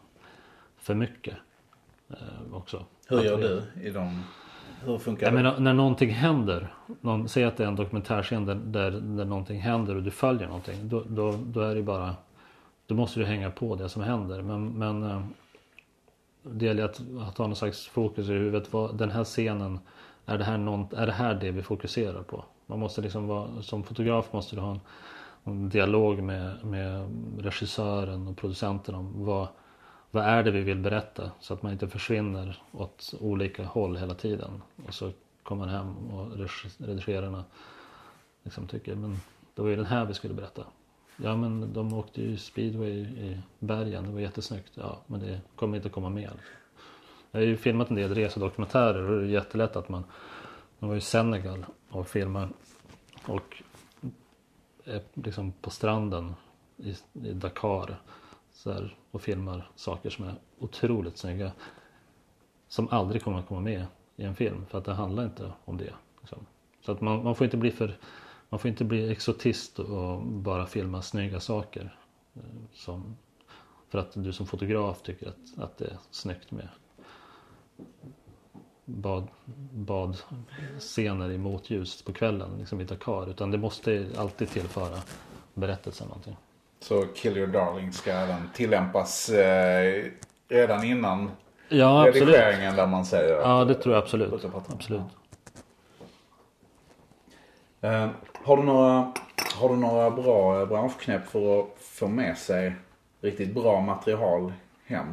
för 0.77 0.95
mycket 0.95 1.38
eh, 2.09 2.53
också. 2.53 2.85
Hur 3.07 3.21
gör 3.21 3.38
du 3.38 3.81
i 3.81 3.91
de, 3.91 4.23
hur 4.85 4.97
funkar 4.97 5.31
det? 5.31 5.35
menar, 5.35 5.59
när 5.59 5.73
någonting 5.73 6.09
händer. 6.09 6.73
Någon, 7.01 7.29
säg 7.29 7.43
att 7.43 7.57
det 7.57 7.63
är 7.63 7.67
en 7.67 7.75
dokumentärscen 7.75 8.45
där, 8.45 8.55
där, 8.55 8.91
där 8.91 9.25
någonting 9.25 9.59
händer 9.59 9.95
och 9.95 10.03
du 10.03 10.11
följer 10.11 10.47
någonting. 10.47 10.89
Då, 10.89 11.03
då, 11.07 11.31
då 11.45 11.61
är 11.61 11.75
det 11.75 11.83
bara 11.83 12.15
Då 12.87 12.95
måste 12.95 13.19
du 13.19 13.25
hänga 13.25 13.51
på 13.51 13.75
det 13.75 13.89
som 13.89 14.03
händer. 14.03 14.41
Men, 14.41 14.67
men 14.67 15.03
eh, 15.03 15.21
det 16.43 16.65
gäller 16.65 16.85
att, 16.85 17.01
att 17.27 17.37
ha 17.37 17.47
någon 17.47 17.55
slags 17.55 17.87
fokus 17.87 18.29
i 18.29 18.31
huvudet. 18.31 18.73
Vad, 18.73 18.97
den 18.97 19.11
här 19.11 19.23
scenen 19.23 19.79
är 20.25 20.37
det 20.37 20.43
här, 20.43 20.57
någon, 20.57 20.87
är 20.95 21.05
det 21.05 21.11
här 21.11 21.35
det 21.35 21.51
vi 21.51 21.61
fokuserar 21.61 22.23
på? 22.23 22.45
Man 22.65 22.79
måste 22.79 23.01
liksom 23.01 23.27
vara, 23.27 23.61
som 23.61 23.83
fotograf 23.83 24.33
måste 24.33 24.55
du 24.55 24.61
ha 24.61 24.71
en, 24.71 24.79
en 25.43 25.69
dialog 25.69 26.23
med, 26.23 26.65
med 26.65 27.09
regissören 27.39 28.27
och 28.27 28.37
producenten 28.37 28.95
om 28.95 29.25
vad, 29.25 29.47
vad 30.13 30.25
är 30.25 30.43
det 30.43 30.51
vi 30.51 30.62
vill 30.62 30.79
berätta? 30.79 31.32
Så 31.39 31.53
att 31.53 31.63
man 31.63 31.72
inte 31.72 31.88
försvinner 31.88 32.62
åt 32.72 33.13
olika 33.20 33.65
håll 33.65 33.98
hela 33.98 34.15
tiden. 34.15 34.62
Och 34.88 34.93
så 34.93 35.12
kommer 35.43 35.65
man 35.65 35.75
hem 35.75 36.12
och 36.12 36.50
redigerarna 36.77 37.43
liksom 38.43 38.67
tycker 38.67 38.96
men 38.96 39.17
det 39.55 39.62
var 39.62 39.70
ju 39.70 39.75
den 39.75 39.86
här 39.86 40.05
vi 40.05 40.13
skulle 40.13 40.34
berätta. 40.34 40.65
Ja 41.17 41.36
men 41.36 41.74
de 41.74 41.93
åkte 41.93 42.22
ju 42.22 42.38
speedway 42.38 43.00
i 43.00 43.41
bergen, 43.60 44.03
det 44.03 44.12
var 44.12 44.20
jättesnyggt. 44.20 44.72
Ja 44.74 45.01
men 45.08 45.20
det 45.20 45.41
kommer 45.55 45.77
inte 45.77 45.89
komma 45.89 46.10
med. 46.10 46.32
Jag 47.32 47.39
har 47.39 47.46
ju 47.46 47.58
filmat 47.58 47.89
en 47.89 47.96
del 47.96 48.15
resedokumentärer 48.15 49.10
och 49.10 49.20
det 49.20 49.25
är 49.25 49.29
jättelätt 49.29 49.75
att 49.75 49.89
man 49.89 50.03
De 50.79 50.89
var 50.89 50.96
i 50.96 51.01
Senegal 51.01 51.65
och 51.89 52.08
filmade 52.08 52.50
och 53.25 53.63
är 54.86 55.01
liksom 55.13 55.51
på 55.51 55.70
stranden 55.70 56.36
i, 56.77 56.96
i 57.13 57.34
Dakar 57.34 57.96
här, 58.72 58.98
och 59.12 59.22
filmar 59.22 59.72
saker 59.75 60.10
som 60.10 60.25
är 60.25 60.36
otroligt 60.60 61.17
snygga. 61.17 61.51
Som 62.67 62.88
aldrig 62.91 63.24
kommer 63.24 63.39
att 63.39 63.48
komma 63.48 63.62
med 63.62 63.86
i 64.15 64.24
en 64.24 64.36
film 64.36 64.65
för 64.65 64.77
att 64.77 64.86
det 64.86 64.93
handlar 64.93 65.24
inte 65.24 65.51
om 65.65 65.77
det. 65.77 65.93
Liksom. 66.20 66.46
Så 66.82 66.91
att 66.91 67.01
man, 67.01 67.24
man 67.24 67.36
får 67.36 67.46
inte 67.46 67.58
bli 67.58 67.72
för 67.72 67.98
man 68.50 68.60
får 68.60 68.70
inte 68.70 68.84
bli 68.84 69.12
exotist 69.12 69.79
och 69.79 70.22
bara 70.25 70.65
filma 70.65 71.01
snygga 71.01 71.39
saker. 71.39 71.96
Eh, 72.34 72.41
som, 72.74 73.17
för 73.89 74.00
att 74.00 74.12
du 74.13 74.34
som 74.34 74.48
fotograf 74.48 75.01
tycker 75.01 75.27
att, 75.27 75.60
att 75.63 75.77
det 75.77 75.86
är 75.86 75.98
snyggt 76.12 76.51
med 76.51 76.67
bad, 78.86 79.27
badscener 79.74 81.32
i 81.32 81.38
motljus 81.38 82.01
på 82.01 82.13
kvällen 82.13 82.58
liksom 82.60 82.82
i 82.82 82.84
Dakar. 82.84 83.29
Utan 83.29 83.51
det 83.51 83.58
måste 83.58 84.08
alltid 84.17 84.50
tillföra 84.50 85.00
berättelsen 85.53 86.08
någonting. 86.08 86.36
Så 86.83 87.05
Kill 87.15 87.37
Your 87.37 87.47
Darling 87.47 87.93
ska 87.93 88.11
även 88.11 88.49
tillämpas 88.53 89.29
eh, 89.29 90.03
redan 90.49 90.83
innan 90.83 91.31
Ja 91.69 92.07
absolut. 92.07 92.27
redigeringen 92.29 92.75
där 92.75 92.87
man 92.87 93.05
säger 93.05 93.33
att- 93.35 93.41
Ja 93.43 93.65
det 93.65 93.73
tror 93.73 93.95
jag 93.95 94.03
absolut. 94.03 94.45
Absolut. 94.73 95.01
Eh, 97.81 98.07
har, 98.33 98.57
du 98.57 98.63
några, 98.63 99.13
har 99.55 99.69
du 99.69 99.75
några 99.75 100.11
bra 100.11 100.61
eh, 100.61 100.67
branschknep 100.67 101.25
för 101.27 101.59
att 101.61 101.67
få 101.79 102.07
med 102.07 102.37
sig 102.37 102.75
riktigt 103.21 103.53
bra 103.53 103.81
material 103.81 104.53
hem? 104.85 105.07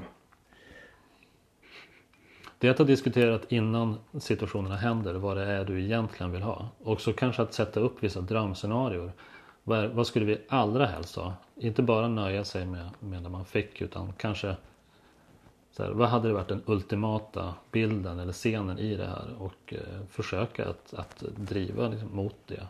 Det 2.58 2.68
att 2.68 2.78
ha 2.78 2.84
diskuterat 2.84 3.42
innan 3.52 3.98
situationerna 4.18 4.76
händer 4.76 5.14
vad 5.14 5.36
det 5.36 5.44
är 5.44 5.64
du 5.64 5.82
egentligen 5.84 6.32
vill 6.32 6.42
ha. 6.42 6.68
Och 6.84 7.00
så 7.00 7.12
kanske 7.12 7.42
att 7.42 7.54
sätta 7.54 7.80
upp 7.80 8.02
vissa 8.02 8.20
drömscenarier. 8.20 9.12
Vad, 9.70 9.90
vad 9.90 10.06
skulle 10.06 10.24
vi 10.24 10.38
allra 10.48 10.86
helst 10.86 11.16
ha? 11.16 11.34
Inte 11.56 11.82
bara 11.82 12.08
nöja 12.08 12.44
sig 12.44 12.66
med, 12.66 12.90
med 13.00 13.22
det 13.22 13.28
man 13.28 13.44
fick 13.44 13.80
utan 13.82 14.12
kanske 14.12 14.56
så 15.72 15.82
här, 15.84 15.90
vad 15.90 16.08
hade 16.08 16.28
det 16.28 16.34
varit 16.34 16.48
den 16.48 16.62
ultimata 16.66 17.54
bilden 17.72 18.18
eller 18.18 18.32
scenen 18.32 18.78
i 18.78 18.96
det 18.96 19.06
här 19.06 19.34
och 19.38 19.74
eh, 19.74 19.78
försöka 20.10 20.68
att, 20.68 20.94
att 20.94 21.22
driva 21.36 21.88
liksom, 21.88 22.16
mot 22.16 22.36
det. 22.46 22.66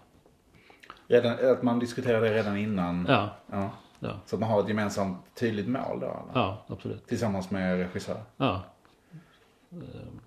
Redan, 1.07 1.52
att 1.52 1.62
man 1.62 1.78
diskuterar 1.78 2.21
det 2.21 2.35
redan 2.35 2.57
innan. 2.57 3.07
Ja, 3.09 3.28
Ja. 3.47 3.71
ja, 4.00 4.21
Så 4.26 4.37
att 4.37 4.40
man 4.40 4.50
har 4.50 4.61
ett 4.62 4.69
gemensamt 4.69 5.19
tydligt 5.35 5.69
mål 5.69 6.00
då. 6.00 6.07
Eller? 6.07 6.14
ja 6.35 6.62
absolut. 6.66 7.07
Tillsammans 7.07 7.50
med 7.50 7.78
regissör. 7.78 8.21
Ja. 8.37 8.62
Ehm, 9.73 10.21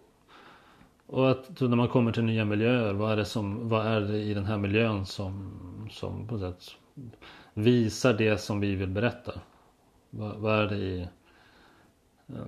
Och 1.07 1.31
att 1.31 1.61
när 1.61 1.75
man 1.75 1.87
kommer 1.87 2.11
till 2.11 2.23
nya 2.23 2.45
miljöer, 2.45 2.93
vad 2.93 3.11
är 3.11 3.15
det, 3.17 3.25
som, 3.25 3.69
vad 3.69 3.87
är 3.87 4.01
det 4.01 4.17
i 4.17 4.33
den 4.33 4.45
här 4.45 4.57
miljön 4.57 5.05
som, 5.05 5.59
som 5.93 6.27
på 6.27 6.37
något 6.37 6.61
sätt 6.63 6.75
visar 7.53 8.13
det 8.13 8.37
som 8.37 8.59
vi 8.59 8.75
vill 8.75 8.89
berätta? 8.89 9.41
Vad, 10.09 10.35
vad 10.37 10.59
är 10.59 10.67
det 10.67 10.77
i... 10.77 11.07
Eh, 12.29 12.45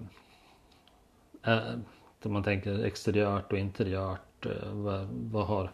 ehm, 1.44 1.84
där 2.22 2.30
man 2.30 2.44
tänker 2.44 2.84
exteriört 2.84 3.52
och 3.54 3.58
interiört. 3.60 4.46
eh, 4.46 4.72
Vad, 4.74 5.08
vad 5.12 5.48
har 5.48 5.72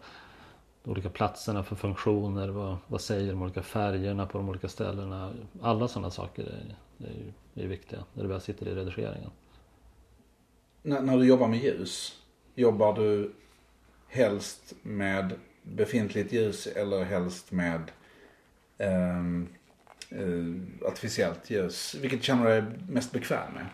de 0.84 0.90
olika 0.90 1.10
platserna 1.10 1.64
för 1.64 1.76
funktioner? 1.76 2.48
Vad, 2.48 2.76
vad 2.86 3.00
säger 3.00 3.32
de 3.32 3.42
olika 3.42 3.62
färgerna 3.62 4.26
på 4.26 4.38
de 4.38 4.48
olika 4.48 4.68
ställena? 4.68 5.32
Alla 5.62 5.88
sådana 5.88 6.10
saker 6.10 6.42
är, 6.44 6.76
är, 7.06 7.34
är 7.64 7.68
viktiga 7.68 8.04
när 8.14 8.22
du 8.22 8.28
väl 8.28 8.40
sitter 8.40 8.68
i 8.68 8.74
redigeringen. 8.74 9.30
När, 10.82 11.00
när 11.02 11.18
du 11.18 11.26
jobbar 11.26 11.48
med 11.48 11.58
ljus, 11.62 12.22
jobbar 12.54 12.92
du 12.94 13.32
helst 14.08 14.74
med 14.82 15.34
befintligt 15.62 16.32
ljus 16.32 16.66
eller 16.66 17.04
helst 17.04 17.52
med 17.52 17.90
ehm, 18.78 19.48
eh, 20.10 20.88
artificiellt 20.88 21.50
ljus? 21.50 21.96
Vilket 22.00 22.22
känner 22.22 22.44
du 22.44 22.50
dig 22.50 22.64
mest 22.88 23.12
bekväm 23.12 23.54
med? 23.54 23.66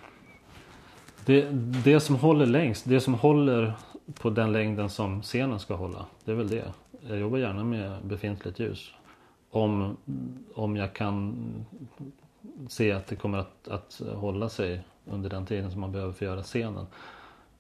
Det, 1.27 1.49
det 1.85 2.01
som 2.01 2.17
håller 2.17 2.47
längst, 2.47 2.85
det 2.89 3.01
som 3.01 3.15
håller 3.15 3.73
på 4.15 4.31
den 4.31 4.53
längden 4.53 4.91
som 4.91 5.23
scenen 5.23 5.61
ska 5.61 5.75
hålla. 5.75 6.07
Det 6.25 6.31
är 6.31 6.35
väl 6.35 6.49
det. 6.49 6.73
Jag 7.09 7.19
jobbar 7.19 7.39
gärna 7.39 7.65
med 7.65 8.05
befintligt 8.05 8.59
ljus. 8.59 8.93
Om, 9.51 9.97
om 10.55 10.77
jag 10.77 10.93
kan 10.93 11.37
se 12.69 12.93
att 12.93 13.07
det 13.07 13.17
kommer 13.17 13.39
att, 13.39 13.69
att 13.69 14.01
hålla 14.15 14.49
sig 14.49 14.81
under 15.05 15.31
den 15.31 15.47
tiden 15.47 15.71
som 15.71 15.81
man 15.81 15.93
behöver 15.93 16.13
för 16.13 16.27
att 16.27 16.31
göra 16.31 16.43
scenen. 16.43 16.87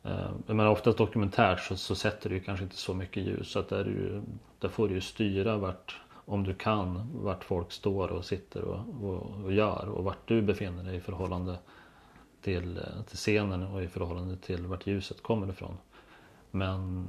Eh, 0.05 0.31
jag 0.47 0.57
menar 0.57 0.71
oftast 0.71 0.99
dokumentärt 0.99 1.61
så, 1.61 1.76
så 1.76 1.95
sätter 1.95 2.28
du 2.31 2.37
ju 2.37 2.43
kanske 2.43 2.64
inte 2.64 2.76
så 2.76 2.95
mycket 2.95 3.23
ljus. 3.23 3.50
Så 3.50 3.59
att 3.59 3.69
där, 3.69 3.85
är 3.85 4.23
där 4.59 4.69
får 4.69 4.88
du 4.88 4.95
ju 4.95 5.00
styra 5.00 5.57
vart, 5.57 6.00
om 6.25 6.45
du 6.45 6.55
kan, 6.55 7.11
vart 7.14 7.45
folk 7.45 7.73
står 7.73 8.09
och 8.09 8.25
sitter 8.25 8.62
och, 8.64 8.81
och, 9.05 9.45
och 9.45 9.52
gör. 9.52 9.88
Och 9.88 10.05
vart 10.05 10.28
du 10.28 10.43
befinner 10.43 10.83
dig 10.85 10.97
i 10.97 11.00
förhållande 11.00 11.59
till, 12.43 12.76
eh, 12.76 13.02
till 13.07 13.17
scenen 13.17 13.62
och 13.62 13.83
i 13.83 13.88
förhållande 13.88 14.37
till 14.37 14.67
vart 14.67 14.87
ljuset 14.87 15.23
kommer 15.23 15.49
ifrån. 15.50 15.76
Men 16.50 17.07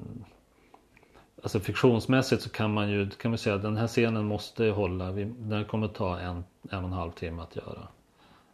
alltså 1.43 1.59
fiktionsmässigt 1.59 2.41
så 2.41 2.49
kan 2.49 2.73
man 2.73 2.89
ju 2.89 3.09
kan 3.09 3.31
man 3.31 3.37
säga 3.37 3.55
att 3.55 3.61
den 3.61 3.77
här 3.77 3.87
scenen 3.87 4.25
måste 4.25 4.65
hålla, 4.69 5.11
vi- 5.11 5.33
den 5.37 5.65
kommer 5.65 5.87
ta 5.87 6.19
en, 6.19 6.43
en 6.69 6.79
och 6.79 6.83
en 6.89 6.93
halv 6.93 7.11
timme 7.11 7.41
att 7.41 7.55
göra. 7.55 7.87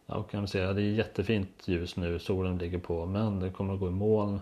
Och 0.06 0.30
kan 0.30 0.40
man 0.40 0.48
det 0.52 0.82
är 0.82 0.92
jättefint 0.92 1.68
ljus 1.68 1.96
nu, 1.96 2.18
solen 2.18 2.58
ligger 2.58 2.78
på 2.78 3.06
men 3.06 3.40
det 3.40 3.50
kommer 3.50 3.74
att 3.74 3.80
gå 3.80 3.88
i 3.88 3.90
moln. 3.90 4.40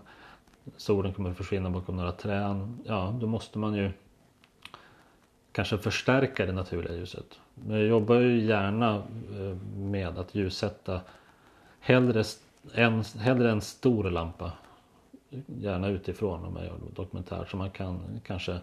Solen 0.77 1.13
kommer 1.13 1.29
att 1.29 1.37
försvinna 1.37 1.69
bakom 1.69 1.95
några 1.95 2.11
träd. 2.11 2.73
Ja, 2.85 3.17
då 3.21 3.27
måste 3.27 3.59
man 3.59 3.73
ju 3.73 3.91
kanske 5.51 5.77
förstärka 5.77 6.45
det 6.45 6.51
naturliga 6.51 6.95
ljuset. 6.95 7.39
Men 7.53 7.77
jag 7.77 7.87
jobbar 7.87 8.15
ju 8.15 8.41
gärna 8.41 8.95
eh, 8.95 9.57
med 9.77 10.17
att 10.17 10.35
ljussätta 10.35 11.01
hellre 11.79 12.23
en, 12.73 13.03
hellre 13.19 13.51
en 13.51 13.61
stor 13.61 14.03
lampa. 14.03 14.51
Gärna 15.45 15.87
utifrån 15.87 16.45
om 16.45 16.55
jag 16.55 16.65
gör 16.65 16.77
dokumentär 16.95 17.47
så 17.51 17.57
man 17.57 17.71
kan 17.71 18.21
kanske 18.25 18.59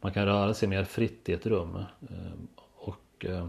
man 0.00 0.12
kan 0.12 0.26
röra 0.26 0.54
sig 0.54 0.68
mer 0.68 0.84
fritt 0.84 1.28
i 1.28 1.32
ett 1.32 1.46
rum. 1.46 1.76
Eh, 1.76 2.32
och 2.74 3.24
eh, 3.24 3.48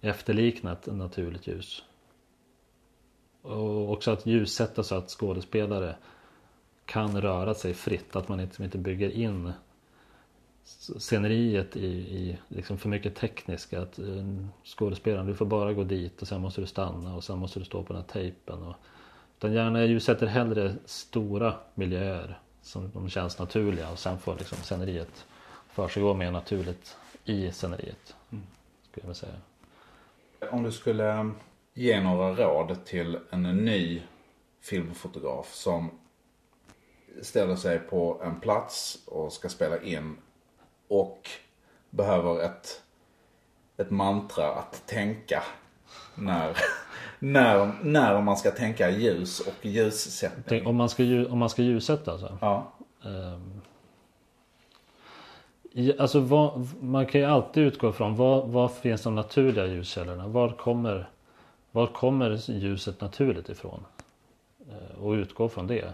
efterlikna 0.00 0.72
ett 0.72 0.86
naturligt 0.86 1.46
ljus. 1.46 1.84
Och 3.46 3.92
också 3.92 4.10
att 4.10 4.26
ljussätta 4.26 4.82
så 4.82 4.94
att 4.94 5.10
skådespelare 5.10 5.96
kan 6.84 7.20
röra 7.20 7.54
sig 7.54 7.74
fritt. 7.74 8.16
Att 8.16 8.28
man 8.28 8.40
inte, 8.40 8.64
inte 8.64 8.78
bygger 8.78 9.10
in 9.10 9.52
sceneriet 10.98 11.76
i, 11.76 11.86
i 11.86 12.38
liksom 12.48 12.78
för 12.78 12.88
mycket 12.88 13.14
tekniskt. 13.14 13.74
Att 13.74 13.98
uh, 13.98 14.46
skådespelaren, 14.64 15.26
du 15.26 15.34
får 15.34 15.46
bara 15.46 15.72
gå 15.72 15.84
dit 15.84 16.22
och 16.22 16.28
sen 16.28 16.40
måste 16.40 16.60
du 16.60 16.66
stanna 16.66 17.16
och 17.16 17.24
sen 17.24 17.38
måste 17.38 17.58
du 17.58 17.64
stå 17.64 17.82
på 17.82 17.92
den 17.92 18.02
här 18.02 18.08
tejpen. 18.08 18.62
Och, 18.62 18.74
utan 19.38 19.52
gärna 19.52 19.84
ljussätter 19.84 20.26
hellre 20.26 20.74
stora 20.84 21.54
miljöer 21.74 22.40
som 22.62 22.90
de 22.94 23.08
känns 23.08 23.38
naturliga 23.38 23.90
och 23.90 23.98
sen 23.98 24.18
får 24.18 24.36
liksom 24.38 24.58
sceneriet 24.58 25.26
försiggå 25.68 26.14
mer 26.14 26.30
naturligt 26.30 26.96
i 27.24 27.52
sceneriet. 27.52 28.14
Mm. 28.32 28.44
Skulle 28.90 29.06
jag 29.06 29.16
säga. 29.16 29.32
Om 30.50 30.62
du 30.62 30.72
skulle 30.72 31.30
ge 31.76 32.00
några 32.00 32.34
råd 32.34 32.84
till 32.84 33.18
en 33.30 33.42
ny 33.42 34.02
filmfotograf 34.60 35.54
som 35.54 35.90
ställer 37.22 37.56
sig 37.56 37.78
på 37.78 38.20
en 38.24 38.40
plats 38.40 38.98
och 39.06 39.32
ska 39.32 39.48
spela 39.48 39.82
in 39.82 40.16
och 40.88 41.28
behöver 41.90 42.40
ett, 42.40 42.82
ett 43.76 43.90
mantra 43.90 44.54
att 44.54 44.86
tänka 44.86 45.42
när, 46.14 46.56
när, 47.18 47.72
när 47.82 48.22
man 48.22 48.36
ska 48.36 48.50
tänka 48.50 48.90
ljus 48.90 49.40
och 49.40 49.66
ljussättning. 49.66 50.66
Om 50.66 50.76
man 50.76 50.88
ska, 50.88 51.02
om 51.30 51.38
man 51.38 51.50
ska 51.50 51.62
ljussätta 51.62 52.12
alltså? 52.12 52.38
Ja. 52.40 52.72
Um, 53.02 53.60
alltså 55.98 56.20
vad, 56.20 56.68
man 56.80 57.06
kan 57.06 57.20
ju 57.20 57.26
alltid 57.26 57.62
utgå 57.62 57.92
från 57.92 58.16
vad, 58.16 58.48
vad 58.48 58.72
finns 58.72 59.02
de 59.02 59.14
naturliga 59.14 59.66
ljuskällorna? 59.66 60.28
Var 60.28 60.48
kommer, 60.48 61.08
var 61.76 61.86
kommer 61.86 62.50
ljuset 62.50 63.00
naturligt 63.00 63.48
ifrån? 63.48 63.84
Eh, 64.70 64.98
och 65.02 65.12
utgå 65.12 65.48
från 65.48 65.66
det 65.66 65.92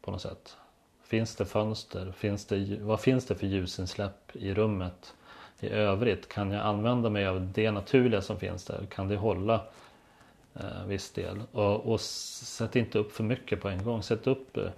på 0.00 0.10
något 0.10 0.22
sätt. 0.22 0.56
Finns 1.04 1.36
det 1.36 1.44
fönster? 1.44 2.12
Finns 2.12 2.46
det, 2.46 2.78
vad 2.80 3.00
finns 3.00 3.26
det 3.26 3.34
för 3.34 3.46
ljusinsläpp 3.46 4.36
i 4.36 4.54
rummet 4.54 5.14
i 5.60 5.68
övrigt? 5.68 6.28
Kan 6.28 6.50
jag 6.50 6.66
använda 6.66 7.10
mig 7.10 7.26
av 7.26 7.52
det 7.54 7.70
naturliga 7.70 8.22
som 8.22 8.38
finns 8.38 8.64
där? 8.64 8.86
Kan 8.86 9.08
det 9.08 9.16
hålla 9.16 9.60
eh, 10.54 10.84
viss 10.86 11.10
del? 11.10 11.42
Och, 11.52 11.92
och 11.92 12.00
sätt 12.00 12.76
inte 12.76 12.98
upp 12.98 13.12
för 13.12 13.24
mycket 13.24 13.60
på 13.60 13.68
en 13.68 13.84
gång. 13.84 14.02
Sätt 14.02 14.26
upp, 14.26 14.56
eh, 14.56 14.70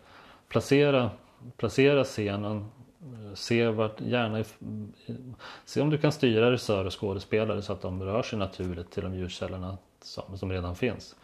placera, 0.48 1.10
placera 1.56 2.04
scenen. 2.04 2.66
Eh, 3.02 3.34
se 3.34 3.68
vart, 3.68 4.00
gärna, 4.00 4.44
se 5.64 5.80
om 5.80 5.90
du 5.90 5.98
kan 5.98 6.12
styra 6.12 6.50
regissör 6.50 6.84
och 6.84 7.00
skådespelare 7.00 7.62
så 7.62 7.72
att 7.72 7.82
de 7.82 8.02
rör 8.02 8.22
sig 8.22 8.38
naturligt 8.38 8.90
till 8.90 9.02
de 9.02 9.14
ljuskällorna 9.14 9.78
som, 10.00 10.38
som 10.38 10.52
redan 10.52 10.76
finns. 10.76 11.14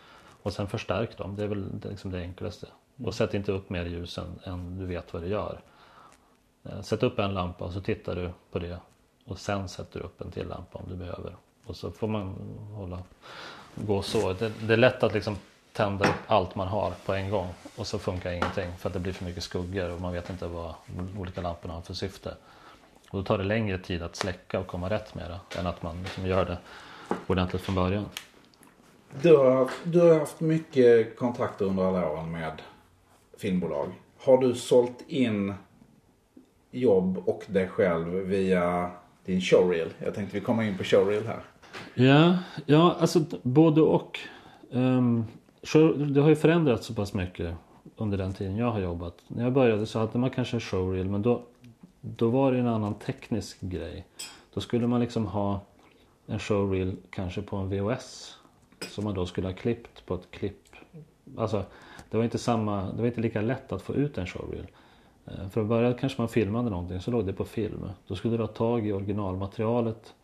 Och 0.43 0.53
sen 0.53 0.69
förstärk 0.69 1.19
dem. 1.19 1.37
Det 1.37 1.43
är 1.43 1.49
väl 1.49 1.81
liksom 1.83 2.11
det 2.11 2.19
enklaste. 2.19 2.67
Och 3.05 3.15
sätt 3.15 3.35
inte 3.35 3.53
upp 3.53 3.71
mer 3.71 3.85
ljus 3.85 4.19
än, 4.19 4.39
än 4.45 4.79
du 4.79 4.87
vet 4.87 5.13
vad 5.13 5.23
du 5.23 5.29
gör. 5.29 5.61
Eh, 6.65 6.81
sätt 6.81 7.03
upp 7.03 7.19
en 7.19 7.35
lampa 7.35 7.65
och 7.65 7.73
så 7.73 7.81
tittar 7.81 8.15
du 8.15 8.31
på 8.51 8.59
det. 8.59 8.79
Och 9.25 9.39
sen 9.39 9.69
sätter 9.69 10.01
du 10.01 10.05
upp 10.05 10.21
en 10.21 10.31
till 10.31 10.49
lampa 10.49 10.79
om 10.79 10.85
du 10.89 10.97
behöver. 10.97 11.37
Och 11.67 11.77
så 11.77 11.91
får 11.91 12.09
man 12.09 12.35
hålla, 12.73 12.99
gå 13.75 14.03
så. 14.03 14.33
Det, 14.33 14.53
det 14.67 14.73
är 14.73 14.77
lätt 14.77 15.03
att 15.03 15.15
liksom 15.15 15.37
tända 15.73 16.09
upp 16.09 16.15
allt 16.27 16.55
man 16.55 16.69
har 16.69 16.93
på 17.07 17.13
en 17.13 17.31
gång. 17.31 17.49
Och 17.77 17.87
så 17.87 17.99
funkar 17.99 18.33
ingenting 18.33 18.77
för 18.79 18.89
att 18.89 18.93
det 18.93 19.01
blir 19.01 19.13
för 19.13 19.25
mycket 19.25 19.43
skuggor 19.43 19.91
och 19.91 20.01
man 20.01 20.13
vet 20.13 20.31
inte 20.31 20.47
vad 20.47 20.75
de 20.87 21.21
olika 21.21 21.41
lamporna 21.41 21.75
har 21.75 21.81
för 21.81 21.95
syfte. 21.95 22.35
Och 23.11 23.19
då 23.19 23.25
tar 23.25 23.39
det 23.39 23.45
längre 23.45 23.79
tid 23.79 24.03
att 24.03 24.17
släcka 24.17 24.61
och 24.61 24.67
komma 24.67 24.91
rätt 24.91 25.15
med 25.15 25.31
det 25.31 25.59
än 25.59 25.67
att 25.67 25.83
man 25.83 26.03
liksom 26.03 26.27
gör 26.27 26.45
det 26.45 26.59
ordentligt 27.27 27.63
från 27.63 27.75
början. 27.75 28.05
Du 29.23 29.37
har, 29.37 29.71
du 29.85 30.01
har 30.01 30.19
haft 30.19 30.41
mycket 30.41 31.19
kontakter 31.19 31.65
under 31.65 31.85
alla 31.85 32.11
åren 32.11 32.33
med 32.33 32.63
filmbolag. 33.37 33.87
Har 34.19 34.39
du 34.39 34.55
sålt 34.55 35.05
in 35.07 35.55
jobb 36.71 37.23
och 37.27 37.43
dig 37.47 37.69
själv 37.69 38.13
via 38.13 38.91
din 39.25 39.41
showreel? 39.41 39.89
Jag 39.99 40.15
tänkte 40.15 40.39
vi 40.39 40.45
kommer 40.45 40.63
in 40.63 40.79
på 40.79 40.85
showreel 40.85 41.27
här. 41.27 41.41
Ja, 41.95 42.39
ja 42.67 42.97
alltså 43.01 43.21
både 43.43 43.81
och. 43.81 44.19
Um, 44.71 45.25
det 46.15 46.21
har 46.21 46.29
ju 46.29 46.37
förändrats 46.37 46.87
så 46.87 46.95
pass 46.95 47.15
mycket 47.15 47.55
under 47.97 48.19
den 48.19 48.33
tiden 48.33 48.57
jag 48.57 48.71
har 48.71 48.81
jobbat. 48.81 49.15
När 49.29 49.45
jag 49.45 49.53
började 49.53 49.87
så 49.87 49.99
hade 49.99 50.19
man 50.19 50.31
kanske 50.31 50.57
en 50.57 50.61
showreel 50.61 51.09
men 51.09 51.23
då, 51.23 51.43
då 52.01 52.29
var 52.29 52.53
det 52.53 52.59
en 52.59 52.67
annan 52.67 52.95
teknisk 52.95 53.61
grej. 53.61 54.07
Då 54.55 54.61
skulle 54.61 54.87
man 54.87 55.01
liksom 55.01 55.27
ha 55.27 55.61
en 56.27 56.39
showreel 56.39 56.97
kanske 57.11 57.43
på 57.43 57.57
en 57.57 57.69
VHS. 57.71 58.39
Som 58.91 59.05
man 59.05 59.15
då 59.15 59.27
skulle 59.27 59.49
ha 59.49 59.55
klippt 59.55 60.07
på 60.07 60.15
ett 60.15 60.31
klipp. 60.31 60.77
Alltså 61.37 61.65
det 62.11 62.17
var 62.17 62.25
inte, 62.25 62.39
samma, 62.39 62.93
det 62.93 62.99
var 62.99 63.07
inte 63.07 63.21
lika 63.21 63.41
lätt 63.41 63.73
att 63.73 63.83
få 63.83 63.95
ut 63.95 64.19
en 64.19 64.27
showreel. 64.27 64.67
Eh, 65.27 65.49
Från 65.49 65.69
början 65.69 65.95
kanske 65.95 66.21
man 66.21 66.29
filmade 66.29 66.71
någonting 66.71 67.01
så 67.01 67.11
låg 67.11 67.27
det 67.27 67.33
på 67.33 67.45
film. 67.45 67.91
Då 68.07 68.17
skulle 68.17 68.37
du 68.37 68.43
ha 68.43 68.49
tag 68.49 68.87
i 68.87 68.93
originalmaterialet. 68.93 70.15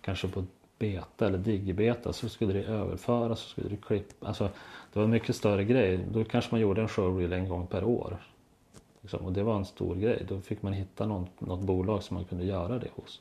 Kanske 0.00 0.28
på 0.28 0.44
beta 0.78 1.26
eller 1.26 1.38
digibeta 1.38 2.12
så 2.12 2.28
skulle 2.28 2.52
det 2.52 2.64
överföras 2.64 3.40
så 3.40 3.48
skulle 3.48 3.68
det 3.68 3.76
klippa. 3.76 4.26
Alltså, 4.26 4.44
det 4.92 4.98
var 4.98 5.04
en 5.04 5.10
mycket 5.10 5.36
större 5.36 5.64
grej. 5.64 6.00
Då 6.12 6.24
kanske 6.24 6.54
man 6.54 6.60
gjorde 6.60 6.82
en 6.82 6.88
showreel 6.88 7.32
en 7.32 7.48
gång 7.48 7.66
per 7.66 7.84
år. 7.84 8.16
Liksom. 9.00 9.26
Och 9.26 9.32
det 9.32 9.42
var 9.42 9.56
en 9.56 9.64
stor 9.64 9.94
grej. 9.94 10.26
Då 10.28 10.40
fick 10.40 10.62
man 10.62 10.72
hitta 10.72 11.06
någon, 11.06 11.26
något 11.38 11.60
bolag 11.60 12.02
som 12.02 12.14
man 12.14 12.24
kunde 12.24 12.44
göra 12.44 12.78
det 12.78 12.88
hos. 12.94 13.20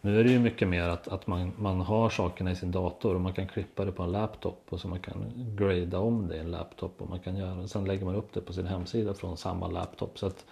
Nu 0.00 0.20
är 0.20 0.24
det 0.24 0.30
ju 0.30 0.38
mycket 0.38 0.68
mer 0.68 0.88
att, 0.88 1.08
att 1.08 1.26
man, 1.26 1.52
man 1.58 1.80
har 1.80 2.10
sakerna 2.10 2.50
i 2.50 2.56
sin 2.56 2.70
dator 2.70 3.14
och 3.14 3.20
man 3.20 3.32
kan 3.32 3.46
klippa 3.46 3.84
det 3.84 3.92
på 3.92 4.02
en 4.02 4.12
laptop 4.12 4.62
och 4.68 4.80
så 4.80 4.88
man 4.88 5.00
kan 5.00 5.32
grada 5.56 5.98
om 5.98 6.28
det 6.28 6.36
i 6.36 6.38
en 6.38 6.50
laptop 6.50 7.02
och 7.02 7.08
man 7.08 7.20
kan 7.20 7.36
göra, 7.36 7.68
sen 7.68 7.84
lägger 7.84 8.04
man 8.04 8.14
upp 8.14 8.32
det 8.32 8.40
på 8.40 8.52
sin 8.52 8.66
hemsida 8.66 9.14
från 9.14 9.36
samma 9.36 9.68
laptop. 9.68 10.18
Så 10.18 10.26
att 10.26 10.44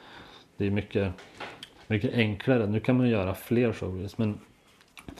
det 0.57 0.67
är 0.67 0.71
mycket, 0.71 1.13
mycket 1.87 2.15
enklare. 2.15 2.67
Nu 2.67 2.81
kan 2.81 2.97
man 2.97 3.09
göra 3.09 3.35
fler 3.35 3.73
showreels 3.73 4.19
men 4.19 4.41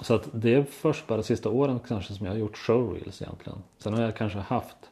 så 0.01 0.15
att 0.15 0.29
det 0.33 0.55
är 0.55 0.63
först 0.63 1.07
bara 1.07 1.17
de 1.17 1.25
sista 1.25 1.49
åren 1.49 1.81
kanske 1.89 2.15
som 2.15 2.27
jag 2.27 2.33
har 2.33 2.39
gjort 2.39 2.57
showreels 2.57 3.23
egentligen. 3.23 3.59
Sen 3.79 3.95
har 3.95 4.03
jag 4.03 4.17
kanske 4.17 4.39
haft 4.39 4.91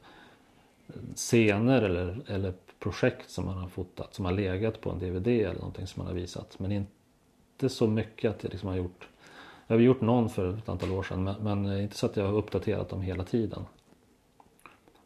scener 1.15 1.83
eller, 1.83 2.23
eller 2.27 2.53
projekt 2.79 3.31
som 3.31 3.45
man 3.45 3.59
har 3.59 3.69
fotat 3.69 4.15
som 4.15 4.25
har 4.25 4.33
legat 4.33 4.81
på 4.81 4.91
en 4.91 4.99
DVD 4.99 5.29
eller 5.29 5.55
någonting 5.55 5.87
som 5.87 6.01
man 6.01 6.07
har 6.07 6.21
visat. 6.21 6.59
Men 6.59 6.73
inte 6.73 7.69
så 7.69 7.87
mycket 7.87 8.31
att 8.31 8.43
jag 8.43 8.53
liksom 8.53 8.69
har 8.69 8.77
gjort 8.77 9.09
jag 9.73 9.79
har 9.79 9.83
gjort 9.83 10.01
någon 10.01 10.29
för 10.29 10.59
ett 10.59 10.69
antal 10.69 10.91
år 10.91 11.03
sedan 11.03 11.25
men, 11.25 11.43
men 11.43 11.81
inte 11.81 11.97
så 11.97 12.07
att 12.07 12.17
jag 12.17 12.27
har 12.27 12.33
uppdaterat 12.33 12.89
dem 12.89 13.01
hela 13.01 13.25
tiden. 13.25 13.65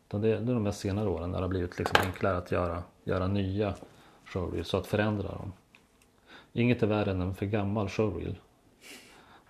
Utan 0.09 0.21
det, 0.21 0.29
det 0.29 0.53
är 0.53 0.55
de 0.55 0.63
mest 0.63 0.81
senare 0.81 1.09
åren 1.09 1.31
när 1.31 1.39
det 1.39 1.45
har 1.45 1.49
blivit 1.49 1.79
liksom 1.79 1.97
enklare 2.01 2.37
att 2.37 2.53
göra, 2.53 2.83
göra 3.05 3.27
nya 3.27 3.75
showreels 4.25 4.69
så 4.69 4.77
att 4.77 4.87
förändra 4.87 5.29
dem. 5.29 5.53
Inget 6.53 6.83
är 6.83 6.87
värre 6.87 7.11
än 7.11 7.21
en 7.21 7.35
för 7.35 7.47
gammal 7.47 7.89
showreel. 7.89 8.37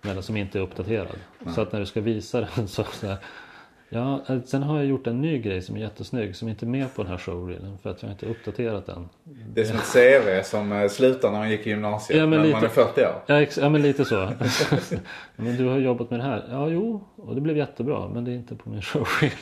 Men 0.03 0.23
som 0.23 0.37
inte 0.37 0.59
är 0.59 0.63
uppdaterad. 0.63 1.19
Nej. 1.39 1.55
Så 1.55 1.61
att 1.61 1.73
när 1.73 1.81
du 1.81 1.87
ska 1.87 2.01
visa 2.01 2.49
den 2.57 2.69
så, 2.69 2.85
så 2.85 3.17
Ja, 3.89 4.25
eh, 4.29 4.43
sen 4.43 4.63
har 4.63 4.77
jag 4.77 4.87
gjort 4.87 5.07
en 5.07 5.21
ny 5.21 5.39
grej 5.39 5.63
som 5.63 5.77
är 5.77 5.81
jättesnygg 5.81 6.37
som 6.37 6.49
inte 6.49 6.67
är 6.67 6.69
med 6.69 6.95
på 6.95 7.03
den 7.03 7.11
här 7.11 7.19
showreelen 7.19 7.79
för 7.83 7.91
att 7.91 8.03
jag 8.03 8.13
inte 8.13 8.27
uppdaterat 8.27 8.87
den. 8.87 9.09
Det 9.55 9.61
är 9.61 9.65
som 9.65 9.77
ett 9.77 9.93
CV 9.93 10.43
som 10.43 10.73
eh, 10.73 10.89
slutar 10.89 11.31
när 11.31 11.39
man 11.39 11.51
gick 11.51 11.67
i 11.67 11.71
gymnasiet 11.71 12.19
ja, 12.19 12.27
men 12.27 12.39
när 12.39 12.47
lite, 12.47 12.57
man 12.57 12.65
är 12.65 12.69
40 12.69 13.01
år. 13.01 13.23
Ja, 13.27 13.47
ja 13.57 13.69
men 13.69 13.83
lite 13.83 14.05
så. 14.05 14.33
men 15.37 15.57
du 15.57 15.65
har 15.65 15.79
jobbat 15.79 16.11
med 16.11 16.21
det 16.21 16.25
här. 16.25 16.45
Ja, 16.51 16.69
jo, 16.69 17.05
och 17.17 17.35
det 17.35 17.41
blev 17.41 17.57
jättebra 17.57 18.09
men 18.09 18.25
det 18.25 18.31
är 18.31 18.35
inte 18.35 18.55
på 18.55 18.71
min 18.71 18.83
showreel. 18.83 19.33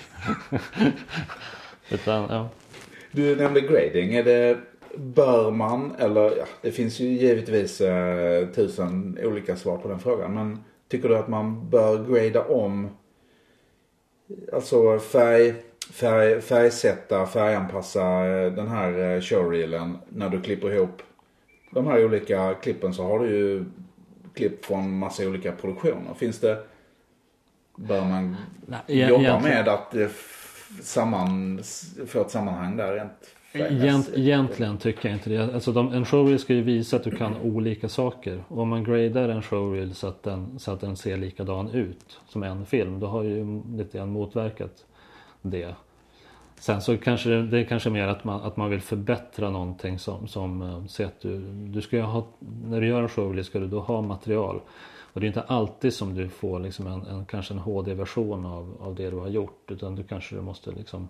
Utan, 1.90 2.26
ja. 2.30 2.48
Du 3.12 3.36
nämnde 3.36 3.60
grading. 3.60 4.14
Är 4.14 4.24
det, 4.24 4.58
bör 4.96 5.50
man, 5.50 5.92
eller 5.98 6.22
ja, 6.22 6.44
det 6.62 6.70
finns 6.70 7.00
ju 7.00 7.06
givetvis 7.06 7.80
eh, 7.80 8.46
tusen 8.48 9.18
olika 9.22 9.56
svar 9.56 9.76
på 9.76 9.88
den 9.88 9.98
frågan. 9.98 10.34
Men 10.34 10.64
tycker 10.88 11.08
du 11.08 11.16
att 11.16 11.28
man 11.28 11.70
bör 11.70 12.04
grada 12.04 12.44
om 12.44 12.88
Alltså 14.52 14.98
färg, 14.98 15.54
färg, 15.90 16.40
färgsätta, 16.40 17.26
färganpassa 17.26 18.26
eh, 18.26 18.52
den 18.52 18.68
här 18.68 19.14
eh, 19.14 19.20
showreelen 19.20 19.98
när 20.08 20.28
du 20.28 20.40
klipper 20.40 20.72
ihop 20.72 21.02
de 21.70 21.86
här 21.86 22.04
olika 22.04 22.54
klippen 22.54 22.94
så 22.94 23.02
har 23.02 23.18
du 23.18 23.28
ju 23.28 23.64
klipp 24.34 24.64
från 24.64 24.98
massa 24.98 25.26
olika 25.26 25.52
produktioner. 25.52 26.14
Finns 26.14 26.40
det, 26.40 26.64
bör 27.76 28.04
man 28.04 28.36
Nej, 28.66 29.08
jobba 29.08 29.40
med 29.40 29.68
att 29.68 29.94
eh, 29.94 30.08
samman, 30.82 31.62
få 32.06 32.20
ett 32.20 32.30
sammanhang 32.30 32.76
där 32.76 32.92
rent 32.92 33.33
Egent, 33.54 34.10
egentligen 34.14 34.78
tycker 34.78 35.08
jag 35.08 35.16
inte 35.16 35.30
det. 35.30 35.54
Alltså 35.54 35.72
de, 35.72 35.92
en 35.92 36.04
showreel 36.04 36.38
ska 36.38 36.54
ju 36.54 36.62
visa 36.62 36.96
att 36.96 37.04
du 37.04 37.10
kan 37.10 37.36
olika 37.36 37.88
saker. 37.88 38.44
Och 38.48 38.58
om 38.58 38.68
man 38.68 38.84
gradar 38.84 39.28
en 39.28 39.42
showreel 39.42 39.94
så 39.94 40.06
att, 40.06 40.22
den, 40.22 40.58
så 40.58 40.70
att 40.70 40.80
den 40.80 40.96
ser 40.96 41.16
likadan 41.16 41.70
ut 41.70 42.20
som 42.28 42.42
en 42.42 42.66
film. 42.66 43.00
Då 43.00 43.06
har 43.06 43.22
ju 43.22 43.62
lite 43.76 43.98
grann 43.98 44.10
motverkat 44.10 44.84
det. 45.42 45.74
Sen 46.56 46.80
så 46.80 46.96
kanske 46.96 47.28
det, 47.28 47.46
det 47.46 47.58
är 47.58 47.64
kanske 47.64 47.90
mer 47.90 48.08
att 48.08 48.24
man, 48.24 48.40
att 48.42 48.56
man 48.56 48.70
vill 48.70 48.80
förbättra 48.80 49.50
någonting 49.50 49.98
som, 49.98 50.28
som 50.28 50.62
eh, 50.62 50.86
säg 50.86 51.06
att 51.06 51.20
du, 51.20 51.38
du 51.48 51.82
ska 51.82 52.02
ha, 52.02 52.26
när 52.64 52.80
du 52.80 52.86
gör 52.86 53.02
en 53.02 53.08
showreel 53.08 53.44
ska 53.44 53.58
du 53.58 53.66
då 53.66 53.80
ha 53.80 54.02
material. 54.02 54.60
Och 55.12 55.20
det 55.20 55.26
är 55.26 55.28
inte 55.28 55.42
alltid 55.42 55.94
som 55.94 56.14
du 56.14 56.28
får 56.28 56.60
liksom 56.60 56.86
en, 56.86 57.06
en 57.06 57.24
kanske 57.26 57.54
en 57.54 57.60
HD-version 57.60 58.46
av, 58.46 58.76
av 58.80 58.94
det 58.94 59.10
du 59.10 59.16
har 59.16 59.28
gjort 59.28 59.70
utan 59.70 59.94
du 59.94 60.02
kanske 60.02 60.34
måste 60.34 60.70
liksom 60.70 61.08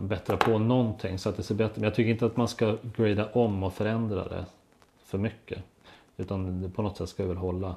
bättra 0.00 0.36
på 0.36 0.58
någonting 0.58 1.18
så 1.18 1.28
att 1.28 1.36
det 1.36 1.42
ser 1.42 1.54
bättre 1.54 1.74
Men 1.74 1.84
jag 1.84 1.94
tycker 1.94 2.10
inte 2.10 2.26
att 2.26 2.36
man 2.36 2.48
ska 2.48 2.76
grada 2.96 3.28
om 3.32 3.62
och 3.62 3.74
förändra 3.74 4.28
det 4.28 4.46
för 5.04 5.18
mycket. 5.18 5.58
Utan 6.16 6.62
det 6.62 6.68
på 6.68 6.82
något 6.82 6.96
sätt 6.96 7.08
ska 7.08 7.26
väl 7.26 7.36
hålla 7.36 7.74